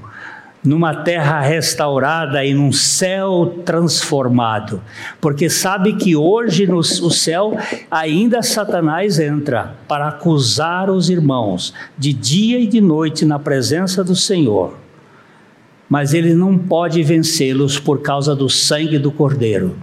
numa 0.65 0.95
terra 0.95 1.41
restaurada 1.41 2.45
e 2.45 2.55
num 2.55 2.73
céu 2.73 3.61
transformado, 3.65 4.81
porque 5.21 5.51
sabe 5.51 5.95
que 5.95 6.15
hoje 6.15 6.67
no 6.67 6.83
céu 6.83 7.59
ainda 7.91 8.43
Satanás 8.43 9.19
entra 9.19 9.75
para 9.89 10.09
acusar 10.09 10.89
os 10.89 11.11
irmãos 11.11 11.75
de 11.99 12.13
dia 12.13 12.59
e 12.59 12.67
de 12.67 12.81
noite 12.81 13.25
na 13.25 13.39
presença 13.39 14.05
do 14.05 14.15
Senhor. 14.15 14.75
Mas 15.89 16.15
ele 16.15 16.33
não 16.33 16.57
pode 16.57 17.03
vencê-los 17.03 17.79
por 17.79 18.01
causa 18.01 18.35
do 18.35 18.49
sangue 18.49 18.99
do 18.99 19.13
Cordeiro. 19.13 19.77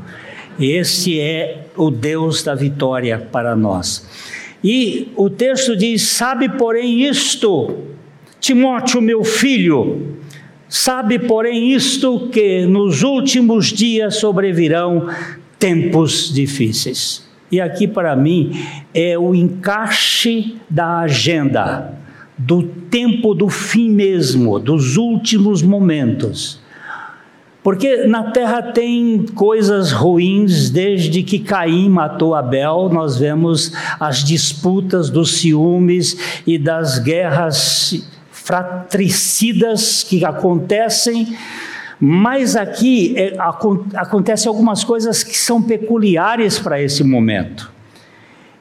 Esse 0.59 1.19
é 1.19 1.67
o 1.77 1.91
Deus 1.91 2.41
da 2.41 2.55
vitória 2.55 3.19
para 3.31 3.55
nós. 3.55 4.38
E 4.63 5.11
o 5.15 5.29
texto 5.29 5.75
diz: 5.75 6.03
Sabe, 6.03 6.49
porém, 6.49 7.03
isto, 7.03 7.77
Timóteo, 8.39 9.01
meu 9.01 9.23
filho, 9.23 10.19
Sabe, 10.69 11.17
porém, 11.17 11.73
isto 11.73 12.29
que 12.31 12.63
nos 12.67 13.01
últimos 13.01 13.73
dias 13.73 14.17
sobrevirão 14.17 15.09
tempos 15.57 16.31
difíceis. 16.31 17.27
E 17.51 17.59
aqui, 17.59 17.87
para 17.87 18.15
mim, 18.15 18.51
é 18.93 19.17
o 19.17 19.33
encaixe 19.33 20.57
da 20.69 20.99
agenda, 20.99 21.97
do 22.37 22.61
tempo 22.61 23.33
do 23.33 23.49
fim 23.49 23.89
mesmo, 23.89 24.59
dos 24.59 24.95
últimos 24.95 25.63
momentos. 25.63 26.58
Porque 27.61 28.07
na 28.07 28.31
terra 28.31 28.61
tem 28.61 29.25
coisas 29.35 29.91
ruins, 29.91 30.69
desde 30.69 31.23
que 31.23 31.39
Caim 31.39 31.89
matou 31.89 32.33
Abel, 32.33 32.89
nós 32.91 33.17
vemos 33.17 33.73
as 33.99 34.23
disputas 34.23 35.09
dos 35.09 35.37
ciúmes 35.39 36.41
e 36.47 36.57
das 36.57 36.99
guerras 36.99 38.01
fratricidas 38.31 40.03
que 40.03 40.23
acontecem, 40.23 41.35
mas 41.99 42.55
aqui 42.55 43.13
é, 43.17 43.35
acontecem 43.93 44.47
algumas 44.47 44.83
coisas 44.85 45.23
que 45.23 45.37
são 45.37 45.61
peculiares 45.61 46.57
para 46.57 46.81
esse 46.81 47.03
momento. 47.03 47.69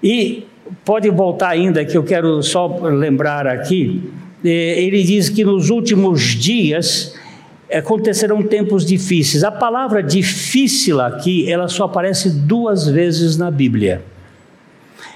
E 0.03 0.45
pode 0.85 1.09
voltar 1.09 1.51
ainda, 1.51 1.85
que 1.85 1.97
eu 1.97 2.03
quero 2.03 2.43
só 2.43 2.67
lembrar 2.83 3.47
aqui, 3.47 4.11
é, 4.45 4.83
ele 4.83 5.05
diz 5.05 5.29
que 5.29 5.45
nos 5.45 5.71
últimos 5.71 6.21
dias 6.21 7.15
acontecerão 7.73 8.43
tempos 8.43 8.85
difíceis. 8.85 9.45
A 9.45 9.51
palavra 9.51 10.03
difícil 10.03 11.01
aqui, 11.01 11.51
ela 11.51 11.69
só 11.69 11.85
aparece 11.85 12.31
duas 12.31 12.89
vezes 12.89 13.37
na 13.37 13.51
Bíblia. 13.51 14.03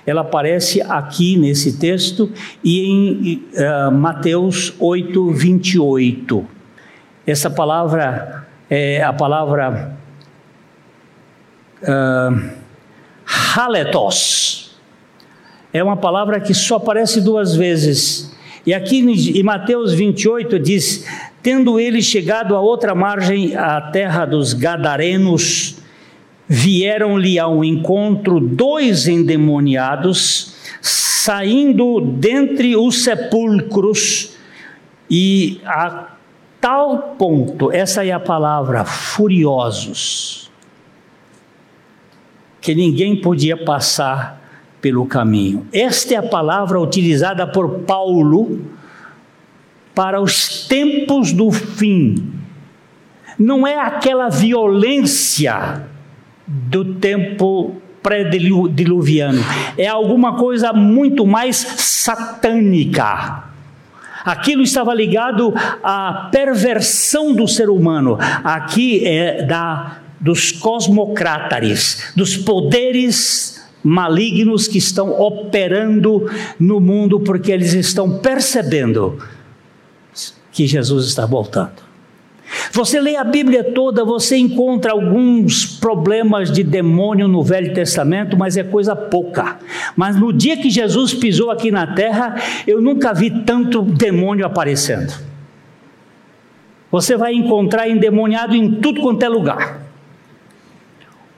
Ela 0.06 0.22
aparece 0.22 0.80
aqui 0.82 1.36
nesse 1.36 1.78
texto 1.78 2.30
e 2.62 2.84
em 2.84 3.44
uh, 3.54 3.90
Mateus 3.92 4.74
8, 4.78 5.30
28. 5.30 6.46
Essa 7.26 7.48
palavra 7.48 8.46
é 8.68 9.02
a 9.02 9.12
palavra 9.12 9.96
uh, 11.82 12.50
haletos. 13.56 14.76
É 15.72 15.82
uma 15.82 15.96
palavra 15.96 16.40
que 16.40 16.52
só 16.52 16.76
aparece 16.76 17.20
duas 17.20 17.54
vezes. 17.54 18.36
E 18.66 18.74
aqui 18.74 18.98
em 18.98 19.42
Mateus 19.42 19.92
28 19.92 20.58
diz: 20.58 21.06
Tendo 21.42 21.80
ele 21.80 22.00
chegado 22.00 22.54
a 22.54 22.60
outra 22.60 22.94
margem, 22.94 23.56
a 23.56 23.80
terra 23.80 24.24
dos 24.24 24.52
Gadarenos, 24.52 25.76
vieram-lhe 26.46 27.38
ao 27.38 27.64
encontro 27.64 28.38
dois 28.38 29.08
endemoniados, 29.08 30.54
saindo 30.80 32.00
dentre 32.00 32.76
os 32.76 33.02
sepulcros, 33.02 34.36
e 35.10 35.60
a 35.64 36.10
tal 36.60 37.16
ponto, 37.18 37.72
essa 37.72 38.06
é 38.06 38.12
a 38.12 38.20
palavra, 38.20 38.84
furiosos, 38.84 40.50
que 42.60 42.72
ninguém 42.72 43.20
podia 43.20 43.56
passar 43.56 44.40
pelo 44.80 45.06
caminho. 45.06 45.66
Esta 45.72 46.14
é 46.14 46.16
a 46.18 46.22
palavra 46.22 46.78
utilizada 46.78 47.46
por 47.46 47.80
Paulo 47.80 48.60
para 49.94 50.20
os 50.20 50.66
tempos 50.66 51.32
do 51.32 51.50
fim. 51.50 52.32
Não 53.38 53.66
é 53.66 53.78
aquela 53.78 54.28
violência 54.28 55.86
do 56.46 56.94
tempo 56.94 57.76
pré-diluviano, 58.02 59.40
é 59.78 59.86
alguma 59.86 60.36
coisa 60.36 60.72
muito 60.72 61.24
mais 61.24 61.56
satânica. 61.56 63.44
Aquilo 64.24 64.62
estava 64.62 64.94
ligado 64.94 65.52
à 65.82 66.28
perversão 66.30 67.34
do 67.34 67.48
ser 67.48 67.68
humano. 67.68 68.18
Aqui 68.44 69.04
é 69.06 69.42
da 69.44 69.98
dos 70.20 70.52
cosmocrátares, 70.52 72.12
dos 72.14 72.36
poderes 72.36 73.60
malignos 73.82 74.68
que 74.68 74.78
estão 74.78 75.20
operando 75.20 76.30
no 76.60 76.78
mundo 76.78 77.18
porque 77.18 77.50
eles 77.50 77.72
estão 77.72 78.18
percebendo 78.20 79.18
que 80.52 80.66
Jesus 80.66 81.06
está 81.06 81.26
voltando. 81.26 81.92
Você 82.72 83.00
lê 83.00 83.16
a 83.16 83.24
Bíblia 83.24 83.64
toda, 83.64 84.04
você 84.04 84.36
encontra 84.36 84.92
alguns 84.92 85.64
problemas 85.64 86.50
de 86.50 86.62
demônio 86.62 87.26
no 87.26 87.42
Velho 87.42 87.72
Testamento, 87.72 88.36
mas 88.36 88.56
é 88.56 88.62
coisa 88.62 88.94
pouca. 88.94 89.58
Mas 89.96 90.16
no 90.16 90.32
dia 90.32 90.56
que 90.56 90.70
Jesus 90.70 91.14
pisou 91.14 91.50
aqui 91.50 91.70
na 91.70 91.94
terra, 91.94 92.36
eu 92.66 92.80
nunca 92.80 93.14
vi 93.14 93.30
tanto 93.30 93.82
demônio 93.82 94.44
aparecendo. 94.44 95.12
Você 96.90 97.16
vai 97.16 97.32
encontrar 97.32 97.88
endemoniado 97.88 98.54
em 98.54 98.70
tudo 98.72 99.00
quanto 99.00 99.22
é 99.22 99.28
lugar. 99.28 99.80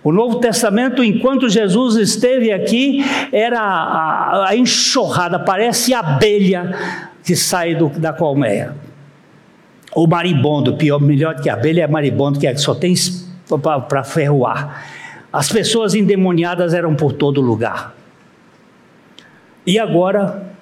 O 0.03 0.13
Novo 0.13 0.39
Testamento, 0.39 1.03
enquanto 1.03 1.49
Jesus 1.49 1.97
esteve 1.97 2.53
aqui, 2.53 3.03
era 3.33 3.61
a, 3.61 4.51
enxurrada, 4.55 5.39
parece 5.39 5.95
abelha 5.95 7.11
que 7.25 7.35
sai 7.35 7.75
do, 7.75 7.89
da 7.89 8.13
colmeia. 8.13 8.75
O 9.95 10.07
maribondo, 10.07 10.75
pior, 10.77 11.01
melhor 11.01 11.41
que 11.41 11.49
abelha 11.49 11.85
é 11.85 11.87
maribondo, 11.87 12.41
que 12.41 12.47
é, 12.47 12.57
só 12.57 12.75
tem 12.75 12.95
para 13.83 14.03
ferroar. 14.03 14.85
As 15.33 15.49
pessoas 15.51 15.95
endemoniadas 15.95 16.75
eram 16.75 16.95
por 16.95 17.13
todo 17.13 17.41
lugar. 17.41 17.95
E 19.67 19.79
agora, 19.79 20.55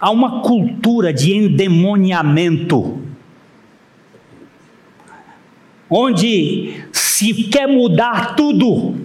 há 0.00 0.10
uma 0.10 0.40
cultura 0.42 1.12
de 1.12 1.34
endemoniamento, 1.34 3.00
onde 5.88 6.84
se 6.92 7.44
quer 7.44 7.68
mudar 7.68 8.34
tudo, 8.34 8.96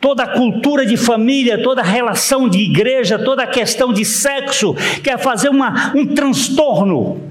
toda 0.00 0.22
a 0.22 0.28
cultura 0.28 0.86
de 0.86 0.96
família, 0.96 1.62
toda 1.62 1.82
a 1.82 1.84
relação 1.84 2.48
de 2.48 2.58
igreja, 2.58 3.18
toda 3.18 3.42
a 3.42 3.46
questão 3.46 3.92
de 3.92 4.04
sexo, 4.04 4.74
quer 5.02 5.18
fazer 5.18 5.50
uma, 5.50 5.92
um 5.94 6.14
transtorno. 6.14 7.29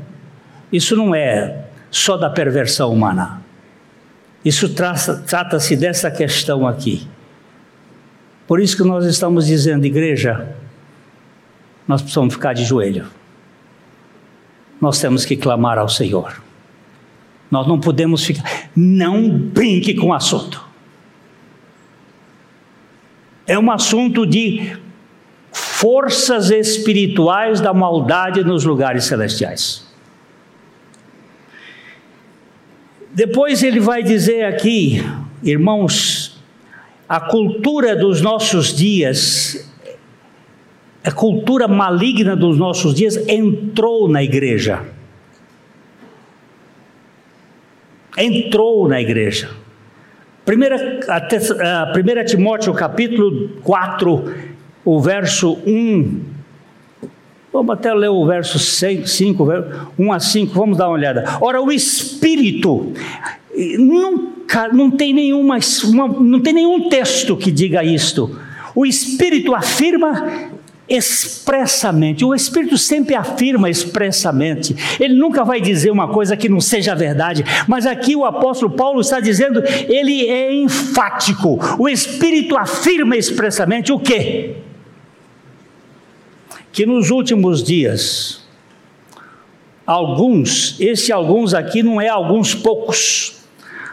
Isso 0.71 0.95
não 0.95 1.15
é 1.15 1.65
só 1.89 2.17
da 2.17 2.29
perversão 2.29 2.91
humana. 2.91 3.41
Isso 4.43 4.69
trata-se 4.69 5.75
dessa 5.75 6.09
questão 6.09 6.67
aqui. 6.67 7.07
Por 8.47 8.59
isso 8.59 8.77
que 8.77 8.83
nós 8.83 9.05
estamos 9.05 9.47
dizendo, 9.47 9.85
igreja, 9.85 10.55
nós 11.87 12.01
precisamos 12.01 12.33
ficar 12.33 12.53
de 12.53 12.63
joelho. 12.63 13.07
Nós 14.79 14.99
temos 14.99 15.25
que 15.25 15.35
clamar 15.35 15.77
ao 15.77 15.89
Senhor. 15.89 16.41
Nós 17.51 17.67
não 17.67 17.79
podemos 17.79 18.23
ficar. 18.23 18.69
Não 18.75 19.29
brinque 19.29 19.93
com 19.95 20.07
o 20.07 20.13
assunto. 20.13 20.63
É 23.45 23.57
um 23.57 23.71
assunto 23.71 24.25
de 24.25 24.77
forças 25.51 26.51
espirituais 26.51 27.59
da 27.59 27.73
maldade 27.73 28.43
nos 28.43 28.63
lugares 28.63 29.05
celestiais. 29.05 29.88
Depois 33.11 33.63
ele 33.63 33.79
vai 33.79 34.03
dizer 34.03 34.45
aqui, 34.45 35.03
irmãos, 35.43 36.39
a 37.07 37.19
cultura 37.19 37.95
dos 37.95 38.21
nossos 38.21 38.75
dias, 38.75 39.67
a 41.03 41.11
cultura 41.11 41.67
maligna 41.67 42.35
dos 42.35 42.57
nossos 42.57 42.93
dias 42.93 43.17
entrou 43.27 44.07
na 44.07 44.23
igreja. 44.23 44.85
Entrou 48.15 48.87
na 48.87 49.01
igreja. 49.01 49.49
Primeira, 50.45 50.99
a, 51.07 51.85
primeira 51.87 52.23
Timóteo 52.23 52.73
capítulo 52.73 53.49
4, 53.63 54.35
o 54.85 54.99
verso 54.99 55.53
1 55.65 56.38
Vamos 57.59 57.73
até 57.73 57.93
ler 57.93 58.07
o 58.07 58.25
verso 58.25 58.57
5, 58.57 59.43
1 59.99 60.13
a 60.13 60.19
5, 60.21 60.53
vamos 60.53 60.77
dar 60.77 60.87
uma 60.87 60.93
olhada. 60.93 61.25
Ora, 61.41 61.61
o 61.61 61.69
Espírito 61.69 62.93
nunca, 63.77 64.69
não 64.69 64.89
tem 64.89 65.13
nenhuma, 65.13 65.59
uma, 65.83 66.07
não 66.07 66.39
tem 66.39 66.53
nenhum 66.53 66.87
texto 66.87 67.35
que 67.35 67.51
diga 67.51 67.83
isto. 67.83 68.39
O 68.73 68.85
Espírito 68.85 69.53
afirma 69.53 70.51
expressamente. 70.87 72.23
O 72.23 72.33
Espírito 72.33 72.77
sempre 72.77 73.13
afirma 73.13 73.69
expressamente. 73.69 74.73
Ele 74.97 75.15
nunca 75.15 75.43
vai 75.43 75.59
dizer 75.59 75.91
uma 75.91 76.07
coisa 76.07 76.37
que 76.37 76.47
não 76.47 76.61
seja 76.61 76.95
verdade. 76.95 77.43
Mas 77.67 77.85
aqui 77.85 78.15
o 78.15 78.23
apóstolo 78.23 78.71
Paulo 78.71 79.01
está 79.01 79.19
dizendo, 79.19 79.61
ele 79.89 80.29
é 80.29 80.53
enfático. 80.53 81.59
O 81.77 81.89
Espírito 81.89 82.55
afirma 82.55 83.17
expressamente 83.17 83.91
o 83.91 83.99
quê? 83.99 84.55
Que 86.71 86.85
nos 86.85 87.09
últimos 87.09 87.63
dias, 87.63 88.47
alguns, 89.85 90.79
esse 90.79 91.11
alguns 91.11 91.53
aqui 91.53 91.81
não 91.81 91.99
é 91.99 92.07
alguns 92.07 92.53
poucos, 92.53 93.43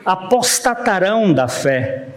apostatarão 0.05 1.33
da 1.33 1.49
fé, 1.49 2.09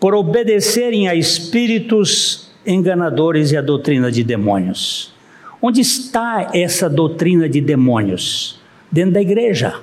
por 0.00 0.14
obedecerem 0.14 1.08
a 1.08 1.14
espíritos 1.14 2.50
enganadores 2.66 3.50
e 3.52 3.56
a 3.56 3.62
doutrina 3.62 4.10
de 4.10 4.22
demônios. 4.22 5.12
Onde 5.60 5.80
está 5.80 6.50
essa 6.54 6.88
doutrina 6.88 7.48
de 7.48 7.60
demônios? 7.60 8.58
dentro 8.90 9.12
da 9.12 9.20
igreja. 9.20 9.74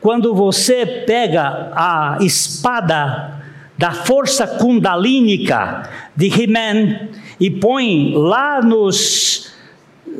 Quando 0.00 0.34
você 0.34 0.84
pega 1.06 1.72
a 1.74 2.18
espada 2.20 3.42
da 3.76 3.90
força 3.90 4.46
kundalínica 4.46 5.88
de 6.14 6.26
He-Man 6.26 7.08
e 7.38 7.50
põe 7.50 8.12
lá 8.14 8.60
nos, 8.62 9.52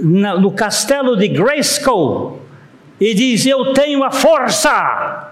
na, 0.03 0.39
no 0.39 0.51
castelo 0.51 1.17
de 1.17 1.29
Grayskull 1.29 2.41
e 3.01 3.15
diz: 3.15 3.47
Eu 3.47 3.73
tenho 3.73 4.03
a 4.03 4.11
força. 4.11 5.31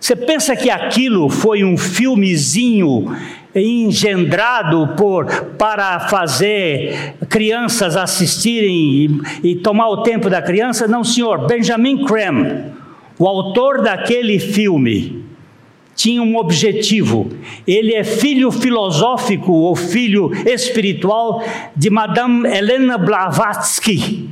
Você 0.00 0.14
pensa 0.14 0.54
que 0.54 0.70
aquilo 0.70 1.28
foi 1.28 1.64
um 1.64 1.76
filmezinho 1.76 3.16
engendrado 3.54 4.94
por 4.96 5.26
para 5.58 6.00
fazer 6.00 7.14
crianças 7.28 7.96
assistirem 7.96 8.70
e, 9.42 9.50
e 9.50 9.56
tomar 9.56 9.88
o 9.88 10.02
tempo 10.02 10.30
da 10.30 10.40
criança? 10.40 10.86
Não, 10.86 11.02
senhor. 11.02 11.46
Benjamin 11.46 12.04
Creme, 12.04 12.72
o 13.18 13.26
autor 13.26 13.82
daquele 13.82 14.38
filme, 14.38 15.24
tinha 15.98 16.22
um 16.22 16.36
objetivo. 16.36 17.28
Ele 17.66 17.92
é 17.92 18.04
filho 18.04 18.52
filosófico 18.52 19.52
ou 19.52 19.74
filho 19.74 20.30
espiritual 20.46 21.44
de 21.74 21.90
Madame 21.90 22.48
Helena 22.48 22.96
Blavatsky, 22.96 24.30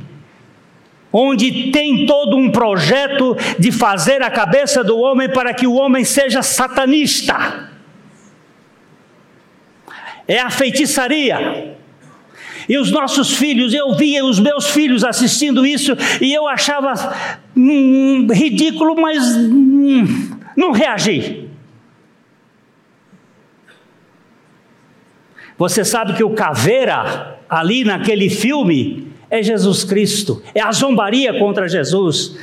onde 1.11 1.69
tem 1.73 2.05
todo 2.05 2.37
um 2.37 2.49
projeto 2.49 3.35
de 3.59 3.69
fazer 3.69 4.21
a 4.21 4.31
cabeça 4.31 4.81
do 4.81 4.97
homem 4.97 5.27
para 5.27 5.53
que 5.53 5.67
o 5.67 5.73
homem 5.73 6.05
seja 6.05 6.41
satanista. 6.41 7.69
É 10.25 10.39
a 10.39 10.49
feitiçaria. 10.49 11.75
E 12.69 12.77
os 12.77 12.91
nossos 12.91 13.33
filhos, 13.33 13.73
eu 13.73 13.93
via 13.93 14.23
os 14.23 14.39
meus 14.39 14.69
filhos 14.69 15.03
assistindo 15.03 15.65
isso 15.65 15.97
e 16.21 16.33
eu 16.33 16.47
achava 16.47 16.93
hum, 17.55 18.27
ridículo, 18.31 18.95
mas 18.95 19.35
hum, 19.35 20.31
não 20.55 20.71
reagi. 20.71 21.46
Você 25.57 25.83
sabe 25.83 26.13
que 26.13 26.23
o 26.23 26.35
caveira, 26.35 27.39
ali 27.49 27.83
naquele 27.83 28.29
filme, 28.29 29.11
é 29.29 29.41
Jesus 29.41 29.83
Cristo, 29.83 30.41
é 30.53 30.61
a 30.61 30.71
zombaria 30.71 31.37
contra 31.39 31.67
Jesus, 31.67 32.37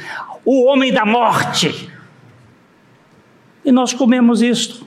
o 0.44 0.64
homem 0.64 0.92
da 0.92 1.06
morte. 1.06 1.90
E 3.64 3.72
nós 3.72 3.92
comemos 3.92 4.42
isso. 4.42 4.86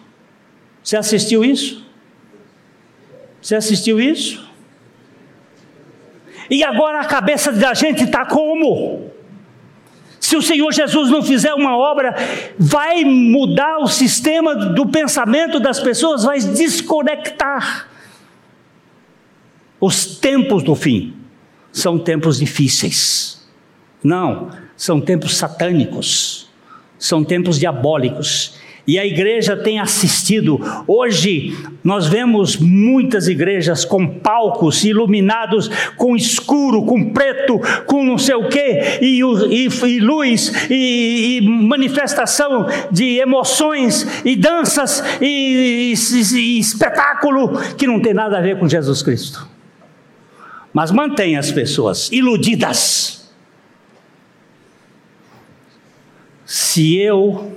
Você 0.84 0.96
assistiu 0.96 1.44
isso? 1.44 1.86
Você 3.42 3.56
assistiu 3.56 4.00
isso? 4.00 4.48
E 6.50 6.64
agora 6.64 7.02
a 7.02 7.06
cabeça 7.06 7.52
da 7.52 7.74
gente 7.74 8.04
está 8.04 8.26
como? 8.26 9.12
Se 10.20 10.36
o 10.36 10.42
Senhor 10.42 10.72
Jesus 10.72 11.10
não 11.10 11.24
fizer 11.24 11.54
uma 11.54 11.78
obra, 11.78 12.16
vai 12.60 13.04
mudar 13.04 13.80
o 13.80 13.88
sistema 13.88 14.56
do 14.56 14.86
pensamento 14.86 15.60
das 15.60 15.80
pessoas, 15.80 16.24
vai 16.24 16.40
desconectar. 16.40 17.87
Os 19.80 20.18
tempos 20.18 20.64
do 20.64 20.74
fim 20.74 21.14
são 21.72 22.00
tempos 22.00 22.40
difíceis. 22.40 23.48
Não, 24.04 24.50
são 24.76 25.00
tempos 25.00 25.38
satânicos, 25.38 26.50
são 26.98 27.24
tempos 27.24 27.60
diabólicos. 27.60 28.56
E 28.88 28.98
a 28.98 29.06
igreja 29.06 29.56
tem 29.58 29.80
assistido. 29.80 30.62
Hoje 30.88 31.54
nós 31.84 32.08
vemos 32.08 32.56
muitas 32.56 33.28
igrejas 33.28 33.84
com 33.84 34.08
palcos 34.08 34.84
iluminados 34.86 35.70
com 35.98 36.16
escuro, 36.16 36.84
com 36.86 37.12
preto, 37.12 37.60
com 37.86 38.02
não 38.02 38.18
sei 38.18 38.36
o 38.36 38.48
quê, 38.48 39.00
e, 39.02 39.20
e, 39.20 39.68
e 39.68 40.00
luz, 40.00 40.70
e, 40.70 41.38
e, 41.38 41.42
manifestação 41.42 42.66
de 42.90 43.18
emoções, 43.18 44.24
e 44.24 44.38
danças, 44.38 45.04
e, 45.22 45.92
espetáculo 46.58 47.60
que 47.76 47.86
não 47.86 48.00
tem 48.00 48.14
nada 48.14 48.38
a 48.38 48.42
ver 48.42 48.58
com 48.58 48.70
Jesus 48.70 49.04
Cristo 49.04 49.57
mas 50.78 50.92
mantém 50.92 51.36
as 51.36 51.52
pessoas 51.52 52.08
iludidas. 52.12 53.34
Se 56.46 56.96
eu 56.98 57.52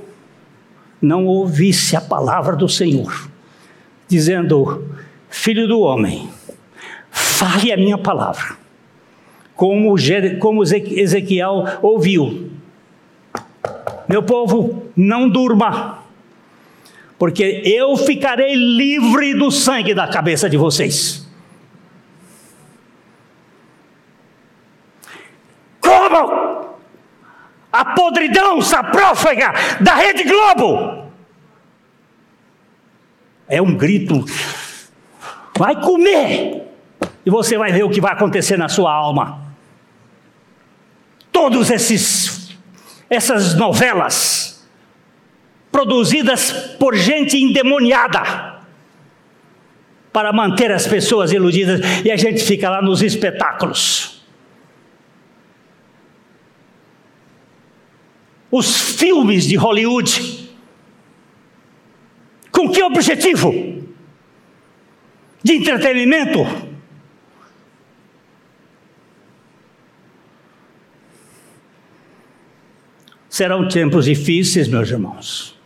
não 1.02 1.26
ouvisse 1.26 1.94
a 1.94 2.00
palavra 2.00 2.56
do 2.56 2.66
Senhor, 2.66 3.28
dizendo: 4.08 4.86
Filho 5.28 5.68
do 5.68 5.80
homem, 5.80 6.30
fale 7.10 7.70
a 7.70 7.76
minha 7.76 7.98
palavra, 7.98 8.56
como, 9.54 9.94
como 10.38 10.62
Ezequiel 10.64 11.66
ouviu. 11.82 12.50
Meu 14.08 14.22
povo, 14.22 14.86
não 14.96 15.28
durma, 15.28 16.04
porque 17.18 17.60
eu 17.66 17.98
ficarei 17.98 18.54
livre 18.54 19.34
do 19.34 19.50
sangue 19.50 19.92
da 19.92 20.08
cabeça 20.08 20.48
de 20.48 20.56
vocês. 20.56 21.19
Como? 26.10 26.70
A 27.72 27.84
podridão 27.94 28.60
saprófaga 28.60 29.52
da 29.80 29.94
Rede 29.94 30.24
Globo. 30.24 31.10
É 33.48 33.62
um 33.62 33.74
grito. 33.74 34.24
Vai 35.56 35.80
comer. 35.80 36.68
E 37.24 37.30
você 37.30 37.56
vai 37.56 37.72
ver 37.72 37.84
o 37.84 37.90
que 37.90 38.00
vai 38.00 38.12
acontecer 38.12 38.56
na 38.56 38.68
sua 38.68 38.92
alma. 38.92 39.40
Todos 41.30 41.70
esses 41.70 42.40
essas 43.08 43.56
novelas 43.56 44.64
produzidas 45.72 46.52
por 46.78 46.94
gente 46.94 47.36
endemoniada 47.36 48.60
para 50.12 50.32
manter 50.32 50.70
as 50.70 50.86
pessoas 50.86 51.32
iludidas 51.32 51.80
e 52.04 52.10
a 52.10 52.16
gente 52.16 52.42
fica 52.42 52.70
lá 52.70 52.80
nos 52.80 53.02
espetáculos. 53.02 54.19
Os 58.50 58.96
filmes 58.98 59.46
de 59.46 59.56
Hollywood. 59.56 60.50
Com 62.50 62.70
que 62.70 62.82
objetivo? 62.82 63.52
De 65.42 65.54
entretenimento? 65.54 66.40
Serão 73.28 73.68
tempos 73.68 74.04
difíceis, 74.04 74.66
meus 74.68 74.90
irmãos. 74.90 75.58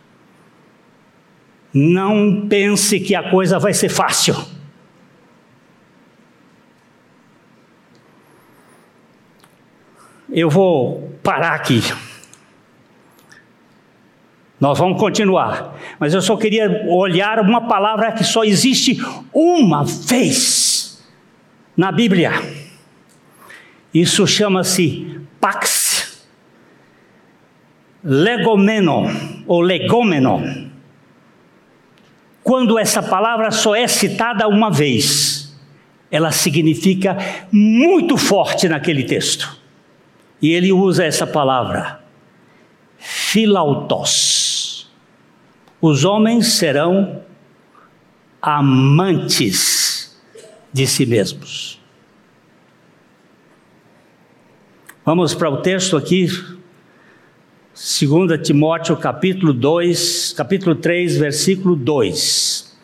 Não 1.73 2.47
pense 2.47 2.99
que 3.01 3.15
a 3.15 3.29
coisa 3.29 3.59
vai 3.59 3.73
ser 3.73 3.89
fácil. 3.89 4.35
Eu 10.29 10.49
vou 10.49 11.17
parar 11.21 11.55
aqui. 11.55 11.81
Nós 14.59 14.79
vamos 14.79 14.97
continuar, 14.99 15.75
mas 15.99 16.13
eu 16.13 16.21
só 16.21 16.37
queria 16.37 16.85
olhar 16.87 17.39
uma 17.41 17.67
palavra 17.67 18.13
que 18.13 18.23
só 18.23 18.43
existe 18.43 18.97
uma 19.33 19.83
vez 19.83 21.03
na 21.75 21.91
Bíblia. 21.91 22.31
Isso 23.93 24.25
chama-se 24.25 25.19
pax 25.41 26.25
legomeno 28.01 29.07
ou 29.45 29.59
legomeno. 29.59 30.71
Quando 32.41 32.79
essa 32.79 33.03
palavra 33.03 33.51
só 33.51 33.75
é 33.75 33.87
citada 33.87 34.47
uma 34.47 34.71
vez, 34.71 35.53
ela 36.09 36.31
significa 36.31 37.17
muito 37.51 38.15
forte 38.15 38.69
naquele 38.69 39.03
texto. 39.03 39.59
E 40.41 40.51
ele 40.51 40.71
usa 40.71 41.03
essa 41.03 41.25
palavra, 41.25 41.99
filautos 42.97 44.44
os 45.85 46.03
homens 46.03 46.53
serão 46.53 47.21
amantes 48.41 50.19
de 50.73 50.87
si 50.87 51.05
mesmos. 51.05 51.79
Vamos 55.05 55.35
para 55.35 55.47
o 55.47 55.61
texto 55.61 55.95
aqui, 55.95 56.27
2 56.27 58.41
Timóteo 58.41 58.97
capítulo 58.97 59.53
2, 59.53 60.33
capítulo 60.35 60.73
3, 60.73 61.17
versículo 61.17 61.75
2. 61.75 62.75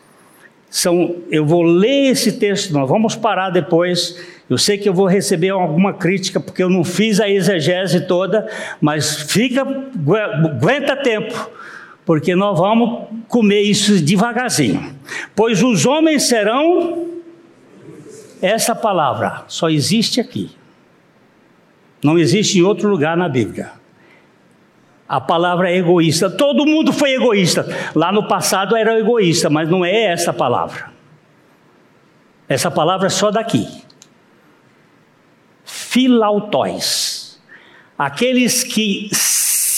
São, 0.70 1.16
eu 1.28 1.44
vou 1.44 1.62
ler 1.62 2.12
esse 2.12 2.38
texto, 2.38 2.72
nós 2.72 2.88
vamos 2.88 3.16
parar 3.16 3.50
depois. 3.50 4.16
Eu 4.48 4.56
sei 4.56 4.78
que 4.78 4.88
eu 4.88 4.94
vou 4.94 5.06
receber 5.06 5.48
alguma 5.48 5.92
crítica 5.92 6.38
porque 6.38 6.62
eu 6.62 6.70
não 6.70 6.84
fiz 6.84 7.18
a 7.18 7.28
exegese 7.28 8.06
toda, 8.06 8.48
mas 8.80 9.22
fica, 9.22 9.62
aguenta 9.62 10.96
tempo 10.96 11.50
porque 12.12 12.36
nós 12.36 12.58
vamos 12.58 13.08
comer 13.26 13.62
isso 13.62 13.98
devagarzinho. 14.04 14.94
Pois 15.34 15.62
os 15.62 15.86
homens 15.86 16.24
serão. 16.24 17.08
Essa 18.42 18.74
palavra 18.74 19.44
só 19.48 19.70
existe 19.70 20.20
aqui. 20.20 20.50
Não 22.04 22.18
existe 22.18 22.58
em 22.58 22.62
outro 22.62 22.90
lugar 22.90 23.16
na 23.16 23.30
Bíblia. 23.30 23.72
A 25.08 25.22
palavra 25.22 25.70
é 25.70 25.78
egoísta. 25.78 26.28
Todo 26.28 26.66
mundo 26.66 26.92
foi 26.92 27.14
egoísta. 27.14 27.66
Lá 27.94 28.12
no 28.12 28.28
passado 28.28 28.76
era 28.76 28.98
egoísta, 28.98 29.48
mas 29.48 29.66
não 29.70 29.82
é 29.82 30.04
essa 30.04 30.34
palavra. 30.34 30.92
Essa 32.46 32.70
palavra 32.70 33.06
é 33.06 33.10
só 33.10 33.30
daqui. 33.30 33.66
Filautóis. 35.64 37.40
Aqueles 37.96 38.62
que 38.62 39.08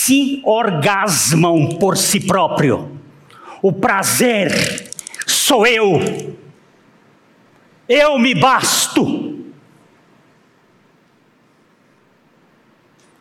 se 0.05 0.43
orgasmam 0.45 1.67
por 1.79 1.97
si 1.97 2.21
próprio. 2.21 3.01
O 3.63 3.73
prazer 3.73 4.91
sou 5.27 5.67
eu. 5.67 6.37
Eu 7.89 8.19
me 8.19 8.35
basto. 8.35 9.47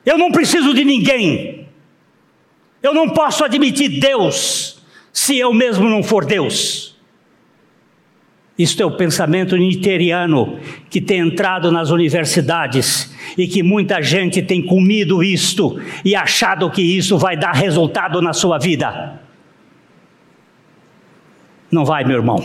Eu 0.05 0.17
não 0.17 0.29
preciso 0.29 0.73
de 0.73 0.83
ninguém. 0.83 1.69
Eu 2.81 2.93
não 2.93 3.09
posso 3.09 3.45
admitir 3.45 4.01
Deus 4.01 4.83
se 5.13 5.37
eu 5.37 5.53
mesmo 5.53 5.87
não 5.87 6.03
for 6.03 6.25
Deus. 6.25 6.97
Isto 8.59 8.83
é 8.83 8.85
o 8.85 8.97
pensamento 8.97 9.55
niteriano 9.55 10.59
que 10.89 10.99
tem 10.99 11.19
entrado 11.19 11.71
nas 11.71 11.91
universidades 11.91 13.12
e 13.37 13.47
que 13.47 13.63
muita 13.63 14.01
gente 14.01 14.41
tem 14.41 14.61
comido 14.61 15.23
isto 15.23 15.79
e 16.03 16.15
achado 16.15 16.69
que 16.69 16.81
isso 16.81 17.17
vai 17.17 17.37
dar 17.37 17.53
resultado 17.53 18.21
na 18.21 18.33
sua 18.33 18.57
vida. 18.57 19.21
Não 21.71 21.83
vai, 21.83 22.03
meu 22.03 22.17
irmão. 22.17 22.43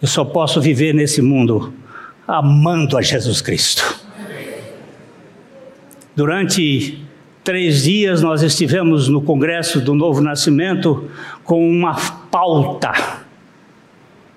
Eu 0.00 0.08
só 0.08 0.24
posso 0.24 0.60
viver 0.60 0.94
nesse 0.94 1.20
mundo 1.20 1.72
amando 2.28 2.96
a 2.96 3.02
Jesus 3.02 3.40
Cristo. 3.40 4.04
Durante 6.14 7.02
três 7.42 7.82
dias 7.82 8.22
nós 8.22 8.42
estivemos 8.42 9.08
no 9.08 9.20
Congresso 9.20 9.80
do 9.80 9.94
Novo 9.94 10.20
Nascimento 10.20 11.10
com 11.42 11.68
uma 11.68 11.94
pauta, 12.30 12.92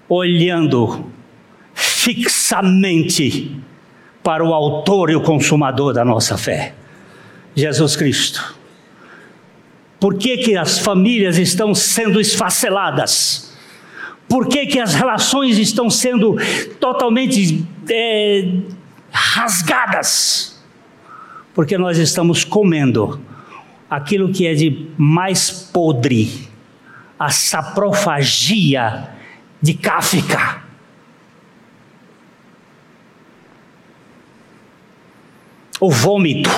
olhando 0.09 1.05
fixamente 1.73 3.55
para 4.27 4.43
o 4.43 4.53
Autor 4.53 5.09
e 5.09 5.15
o 5.15 5.21
Consumador 5.21 5.93
da 5.93 6.03
nossa 6.03 6.37
fé, 6.37 6.73
Jesus 7.55 7.95
Cristo. 7.95 8.57
Por 9.97 10.17
que, 10.17 10.37
que 10.39 10.57
as 10.57 10.79
famílias 10.79 11.37
estão 11.37 11.73
sendo 11.73 12.19
esfaceladas? 12.19 13.57
Por 14.27 14.49
que, 14.49 14.65
que 14.65 14.79
as 14.79 14.93
relações 14.93 15.57
estão 15.57 15.89
sendo 15.89 16.35
totalmente 16.77 17.65
é, 17.89 18.49
rasgadas? 19.09 20.57
porque 21.57 21.75
nós 21.75 21.97
estamos 21.97 22.43
comendo 22.43 23.19
aquilo 23.89 24.31
que 24.31 24.45
é 24.45 24.53
de 24.53 24.89
mais 24.95 25.49
podre, 25.49 26.47
a 27.17 27.31
saprofagia 27.31 29.09
de 29.59 29.73
Cáfica. 29.73 30.66
O 35.79 35.91
vômito, 35.91 36.49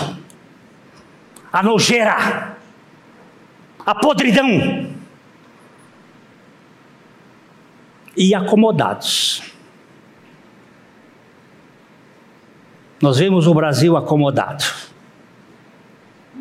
a 1.52 1.62
nojeira, 1.62 2.58
a 3.86 3.96
podridão. 3.96 4.90
E 8.16 8.36
acomodados. 8.36 9.42
Nós 13.02 13.18
vemos 13.18 13.48
o 13.48 13.54
Brasil 13.54 13.96
acomodado. 13.96 14.64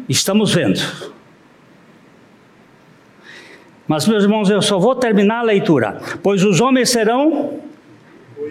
Estamos 0.08 0.52
vendo. 0.52 0.80
Mas, 3.86 4.06
meus 4.06 4.24
irmãos, 4.24 4.50
eu 4.50 4.60
só 4.60 4.78
vou 4.78 4.94
terminar 4.94 5.38
a 5.38 5.42
leitura. 5.42 6.00
Pois 6.22 6.44
os 6.44 6.60
homens 6.60 6.90
serão 6.90 7.60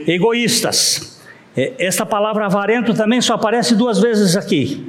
egoístas. 0.08 1.17
É, 1.58 1.74
essa 1.80 2.06
palavra 2.06 2.46
avarento 2.46 2.94
também 2.94 3.20
só 3.20 3.34
aparece 3.34 3.76
duas 3.76 4.00
vezes 4.00 4.38
aqui 4.38 4.86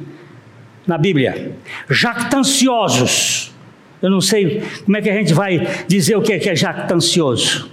na 0.87 0.99
Bíblia. 0.99 1.57
Jactanciosos. 1.89 3.55
Eu 4.03 4.11
não 4.11 4.21
sei 4.21 4.63
como 4.85 4.97
é 4.97 5.03
que 5.03 5.09
a 5.09 5.15
gente 5.15 5.33
vai 5.33 5.67
dizer 5.89 6.17
o 6.17 6.23
que 6.23 6.35
é, 6.35 6.39
que 6.39 6.51
é 6.51 6.55
jactancioso. 6.55 7.71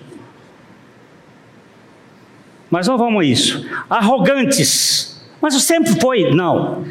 Mas 2.71 2.87
não 2.87 2.97
vamos 2.97 3.21
a 3.21 3.25
isso. 3.25 3.69
Arrogantes. 3.89 5.21
Mas 5.41 5.53
sempre 5.61 5.99
foi, 5.99 6.31
não. 6.31 6.85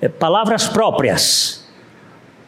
É, 0.00 0.08
palavras 0.08 0.68
próprias, 0.68 1.68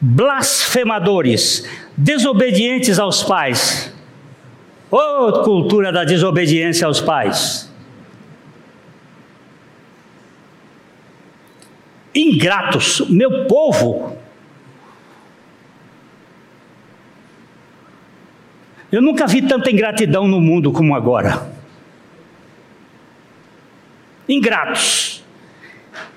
blasfemadores, 0.00 1.68
desobedientes 1.96 2.98
aos 2.98 3.22
pais. 3.22 3.92
Ô 4.90 4.96
oh, 4.96 5.42
cultura 5.42 5.92
da 5.92 6.04
desobediência 6.04 6.86
aos 6.86 7.00
pais. 7.00 7.69
Ingratos, 12.14 13.00
meu 13.08 13.46
povo. 13.46 14.16
Eu 18.90 19.00
nunca 19.00 19.26
vi 19.26 19.42
tanta 19.42 19.70
ingratidão 19.70 20.26
no 20.26 20.40
mundo 20.40 20.72
como 20.72 20.96
agora. 20.96 21.48
Ingratos, 24.28 25.24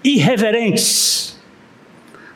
irreverentes, 0.03 1.39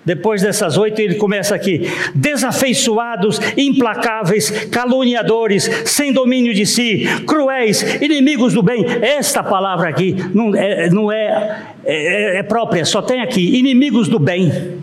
depois 0.08 0.42
dessas 0.42 0.78
oito, 0.78 1.02
ele 1.02 1.16
começa 1.16 1.54
aqui: 1.54 1.82
desafeiçoados, 2.16 3.42
implacáveis, 3.58 4.50
caluniadores, 4.68 5.70
sem 5.84 6.14
domínio 6.14 6.54
de 6.54 6.66
si, 6.66 7.04
cruéis, 7.28 7.82
inimigos 8.02 8.54
do 8.54 8.64
bem. 8.64 8.86
Esta 9.02 9.44
palavra 9.44 9.90
aqui 9.90 10.16
não 10.34 10.56
é, 10.56 10.90
não 10.90 11.12
é, 11.12 11.62
é, 11.84 12.38
é 12.38 12.44
própria, 12.44 12.86
só 12.86 13.02
tem 13.02 13.20
aqui: 13.20 13.58
inimigos 13.58 14.08
do 14.08 14.18
bem. 14.18 14.80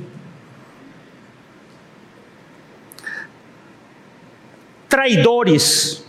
Traidores, 4.86 6.03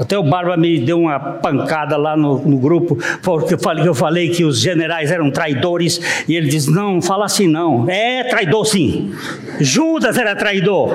até 0.00 0.16
o 0.16 0.22
Barba 0.22 0.56
me 0.56 0.80
deu 0.80 0.98
uma 0.98 1.20
pancada 1.20 1.94
lá 1.98 2.16
no, 2.16 2.38
no, 2.38 2.56
grupo, 2.56 2.96
porque 3.22 3.52
eu 3.52 3.58
falei, 3.58 3.86
eu 3.86 3.94
falei 3.94 4.30
que 4.30 4.46
os 4.46 4.58
generais 4.58 5.10
eram 5.10 5.30
traidores, 5.30 6.00
e 6.26 6.34
ele 6.34 6.48
diz: 6.48 6.66
Não, 6.66 7.02
fala 7.02 7.26
assim 7.26 7.46
não. 7.46 7.84
É 7.86 8.24
traidor 8.24 8.64
sim. 8.64 9.14
Judas 9.60 10.16
era 10.16 10.34
traidor. 10.34 10.90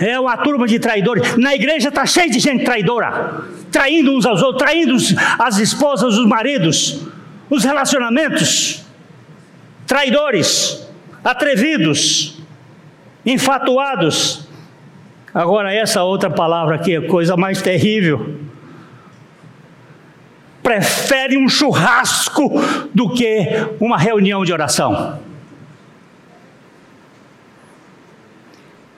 É 0.00 0.18
uma 0.18 0.34
turma 0.38 0.66
de 0.66 0.78
traidores. 0.78 1.36
Na 1.36 1.54
igreja 1.54 1.90
está 1.90 2.06
cheio 2.06 2.30
de 2.30 2.38
gente 2.38 2.64
traidora, 2.64 3.42
traindo 3.70 4.16
uns 4.16 4.24
aos 4.24 4.42
outros, 4.42 4.62
traindo 4.62 4.96
as 5.38 5.58
esposas, 5.58 6.16
os 6.16 6.26
maridos, 6.26 7.06
os 7.50 7.62
relacionamentos. 7.64 8.82
Traidores, 9.86 10.88
atrevidos, 11.22 12.40
enfatuados 13.26 14.47
Agora, 15.32 15.72
essa 15.72 16.02
outra 16.02 16.30
palavra 16.30 16.76
aqui 16.76 16.96
é 16.96 17.00
coisa 17.00 17.36
mais 17.36 17.60
terrível. 17.60 18.36
Prefere 20.62 21.36
um 21.36 21.48
churrasco 21.48 22.50
do 22.94 23.12
que 23.12 23.46
uma 23.80 23.96
reunião 23.96 24.44
de 24.44 24.52
oração. 24.52 25.18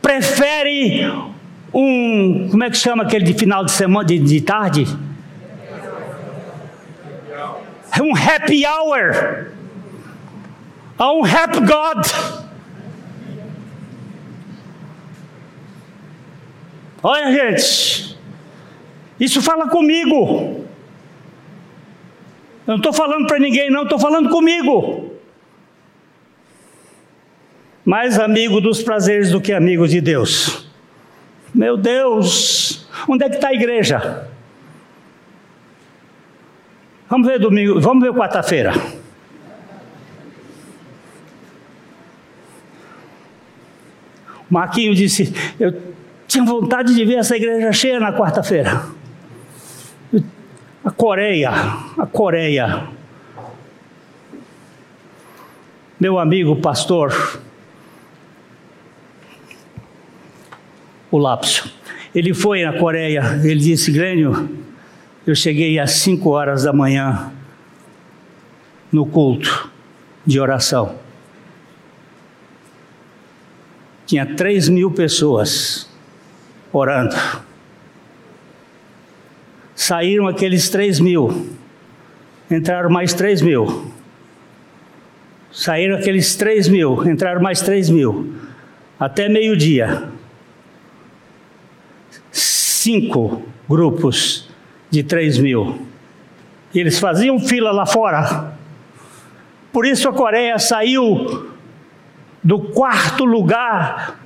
Prefere 0.00 1.06
um. 1.72 2.48
Como 2.50 2.64
é 2.64 2.70
que 2.70 2.76
chama 2.76 3.02
aquele 3.02 3.24
de 3.24 3.34
final 3.34 3.64
de 3.64 3.70
semana, 3.70 4.06
de, 4.06 4.18
de 4.18 4.40
tarde? 4.40 4.86
Um 8.00 8.16
happy 8.16 8.64
hour. 8.66 9.52
A 10.98 11.12
um 11.12 11.24
happy 11.24 11.60
God. 11.60 12.49
Olha, 17.02 17.32
gente, 17.32 18.18
isso 19.18 19.40
fala 19.40 19.68
comigo. 19.68 20.66
Eu 22.66 22.72
não 22.72 22.76
estou 22.76 22.92
falando 22.92 23.26
para 23.26 23.38
ninguém, 23.38 23.70
não, 23.70 23.84
estou 23.84 23.98
falando 23.98 24.28
comigo. 24.28 25.10
Mais 27.84 28.18
amigo 28.18 28.60
dos 28.60 28.82
prazeres 28.82 29.30
do 29.30 29.40
que 29.40 29.52
amigo 29.52 29.88
de 29.88 30.00
Deus. 30.00 30.68
Meu 31.54 31.76
Deus, 31.76 32.86
onde 33.08 33.24
é 33.24 33.28
que 33.28 33.36
está 33.36 33.48
a 33.48 33.54
igreja? 33.54 34.28
Vamos 37.08 37.26
ver 37.26 37.40
domingo, 37.40 37.80
vamos 37.80 38.04
ver 38.04 38.12
quarta-feira. 38.12 38.72
Marquinho 44.48 44.94
disse: 44.94 45.32
Eu 45.58 45.72
tinha 46.30 46.44
vontade 46.44 46.94
de 46.94 47.04
ver 47.04 47.16
essa 47.16 47.36
igreja 47.36 47.72
cheia 47.72 47.98
na 47.98 48.16
quarta-feira. 48.16 48.86
A 50.84 50.90
Coreia, 50.92 51.50
a 51.50 52.06
Coreia. 52.06 52.88
meu 55.98 56.18
amigo 56.18 56.56
pastor, 56.56 57.12
o 61.10 61.18
lapso. 61.18 61.70
Ele 62.14 62.32
foi 62.32 62.62
na 62.62 62.78
Coreia, 62.78 63.38
ele 63.44 63.60
disse, 63.60 63.90
Glênio, 63.90 64.48
eu 65.26 65.34
cheguei 65.34 65.78
às 65.80 65.90
5 65.92 66.30
horas 66.30 66.62
da 66.62 66.72
manhã 66.72 67.32
no 68.90 69.04
culto 69.04 69.70
de 70.24 70.38
oração. 70.38 70.94
Tinha 74.06 74.24
3 74.24 74.68
mil 74.68 74.92
pessoas 74.92 75.89
orando. 76.72 77.16
Saíram 79.74 80.26
aqueles 80.26 80.68
3 80.68 81.00
mil, 81.00 81.48
entraram 82.50 82.90
mais 82.90 83.12
3 83.14 83.42
mil. 83.42 83.92
Saíram 85.50 85.96
aqueles 85.96 86.36
3 86.36 86.68
mil, 86.68 87.08
entraram 87.08 87.42
mais 87.42 87.60
3 87.60 87.90
mil. 87.90 88.34
Até 88.98 89.28
meio-dia. 89.28 90.08
Cinco 92.30 93.42
grupos 93.68 94.48
de 94.90 95.02
3 95.02 95.38
mil. 95.38 95.86
E 96.74 96.78
eles 96.78 96.98
faziam 96.98 97.38
fila 97.40 97.72
lá 97.72 97.86
fora. 97.86 98.52
Por 99.72 99.86
isso 99.86 100.08
a 100.08 100.12
Coreia 100.12 100.58
saiu 100.58 101.50
do 102.42 102.60
quarto 102.60 103.24
lugar 103.24 104.19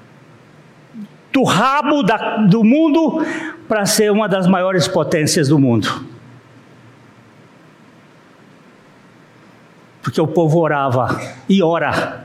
do 1.35 1.43
rabo 1.43 2.05
da, 2.05 2.37
do 2.37 2.63
mundo 2.63 3.27
para 3.67 3.85
ser 3.85 4.13
uma 4.13 4.29
das 4.29 4.47
maiores 4.47 4.87
potências 4.87 5.49
do 5.49 5.59
mundo. 5.59 6.07
Porque 10.01 10.21
o 10.21 10.29
povo 10.29 10.61
orava 10.61 11.21
e 11.49 11.61
ora. 11.61 12.25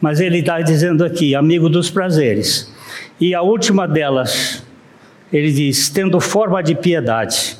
Mas 0.00 0.20
ele 0.20 0.38
está 0.38 0.62
dizendo 0.62 1.04
aqui, 1.04 1.34
amigo 1.34 1.68
dos 1.68 1.90
prazeres. 1.90 2.72
E 3.20 3.34
a 3.34 3.42
última 3.42 3.86
delas, 3.86 4.64
ele 5.30 5.52
diz: 5.52 5.90
tendo 5.90 6.18
forma 6.18 6.62
de 6.62 6.74
piedade, 6.74 7.58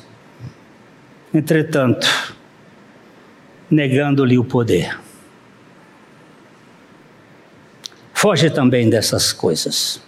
entretanto, 1.31 2.07
negando-lhe 3.69 4.39
o 4.39 4.43
poder. 4.43 4.97
Foge 8.21 8.49
também 8.49 8.89
dessas 8.89 9.31
coisas. 9.31 10.01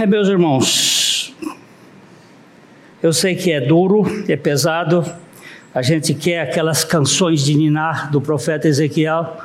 É, 0.00 0.04
meus 0.04 0.26
irmãos, 0.26 1.32
eu 3.00 3.12
sei 3.12 3.36
que 3.36 3.52
é 3.52 3.60
duro, 3.60 4.02
é 4.28 4.34
pesado, 4.36 5.06
a 5.72 5.80
gente 5.80 6.12
quer 6.12 6.40
aquelas 6.40 6.82
canções 6.82 7.44
de 7.44 7.54
Ninar 7.54 8.10
do 8.10 8.20
profeta 8.20 8.66
Ezequiel 8.66 9.40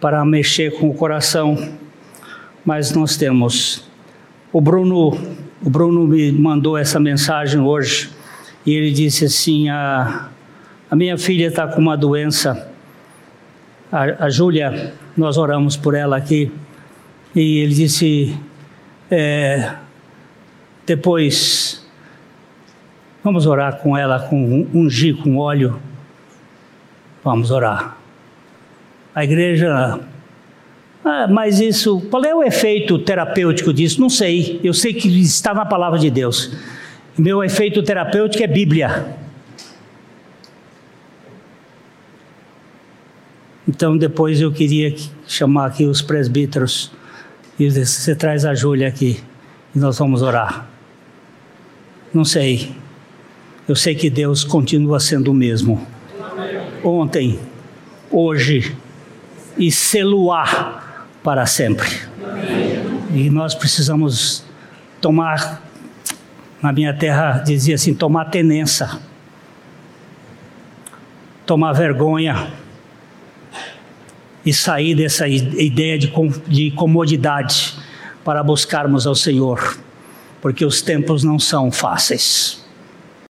para 0.00 0.24
mexer 0.24 0.72
com 0.80 0.90
o 0.90 0.94
coração, 0.94 1.76
mas 2.64 2.90
nós 2.90 3.16
temos. 3.16 3.88
O 4.52 4.60
Bruno, 4.60 5.10
o 5.62 5.70
Bruno 5.70 6.08
me 6.08 6.32
mandou 6.32 6.76
essa 6.76 6.98
mensagem 6.98 7.60
hoje 7.60 8.10
e 8.66 8.72
ele 8.72 8.90
disse 8.90 9.26
assim: 9.26 9.68
a, 9.68 10.28
a 10.90 10.96
minha 10.96 11.18
filha 11.18 11.48
está 11.48 11.66
com 11.66 11.80
uma 11.80 11.96
doença. 11.96 12.70
A, 13.90 14.26
a 14.26 14.30
Júlia, 14.30 14.94
nós 15.16 15.36
oramos 15.36 15.76
por 15.76 15.94
ela 15.94 16.16
aqui 16.16 16.50
e 17.34 17.58
ele 17.58 17.74
disse: 17.74 18.38
é, 19.10 19.74
depois 20.86 21.78
Vamos 23.28 23.46
orar 23.46 23.76
com 23.76 23.94
ela, 23.94 24.20
com 24.20 24.66
ungir 24.72 25.16
com 25.16 25.36
óleo. 25.36 25.78
Vamos 27.22 27.50
orar. 27.50 27.96
A 29.14 29.22
igreja. 29.22 30.00
Ah, 31.04 31.26
mas 31.28 31.60
isso, 31.60 32.00
qual 32.08 32.24
é 32.24 32.34
o 32.34 32.42
efeito 32.42 32.98
terapêutico 32.98 33.70
disso? 33.70 34.00
Não 34.00 34.08
sei. 34.08 34.60
Eu 34.64 34.72
sei 34.72 34.94
que 34.94 35.08
está 35.20 35.52
na 35.52 35.66
palavra 35.66 35.98
de 35.98 36.10
Deus. 36.10 36.56
Meu 37.18 37.44
efeito 37.44 37.82
terapêutico 37.82 38.42
é 38.42 38.46
Bíblia. 38.46 39.14
Então 43.68 43.98
depois 43.98 44.40
eu 44.40 44.50
queria 44.50 44.96
chamar 45.26 45.66
aqui 45.66 45.84
os 45.84 46.00
presbíteros 46.00 46.90
e 47.58 47.68
você 47.68 48.14
traz 48.16 48.46
a 48.46 48.54
Júlia 48.54 48.88
aqui 48.88 49.20
e 49.76 49.78
nós 49.78 49.98
vamos 49.98 50.22
orar. 50.22 50.66
Não 52.14 52.24
sei. 52.24 52.74
Eu 53.68 53.76
sei 53.76 53.94
que 53.94 54.08
Deus 54.08 54.42
continua 54.42 54.98
sendo 54.98 55.30
o 55.30 55.34
mesmo. 55.34 55.86
Ontem, 56.82 57.38
hoje 58.10 58.74
e 59.58 59.70
seluar 59.70 61.06
para 61.22 61.44
sempre. 61.44 61.88
E 63.12 63.28
nós 63.28 63.54
precisamos 63.54 64.44
tomar, 64.98 65.62
na 66.62 66.72
minha 66.72 66.94
terra 66.94 67.42
dizia 67.44 67.74
assim, 67.74 67.92
tomar 67.92 68.26
tenência, 68.26 68.88
tomar 71.44 71.74
vergonha 71.74 72.50
e 74.48 74.52
sair 74.54 74.94
dessa 74.94 75.28
ideia 75.28 75.98
de, 75.98 76.10
de 76.46 76.70
comodidade 76.70 77.74
para 78.24 78.42
buscarmos 78.42 79.06
ao 79.06 79.14
Senhor, 79.14 79.78
porque 80.40 80.64
os 80.64 80.80
tempos 80.80 81.22
não 81.22 81.38
são 81.38 81.70
fáceis. 81.70 82.57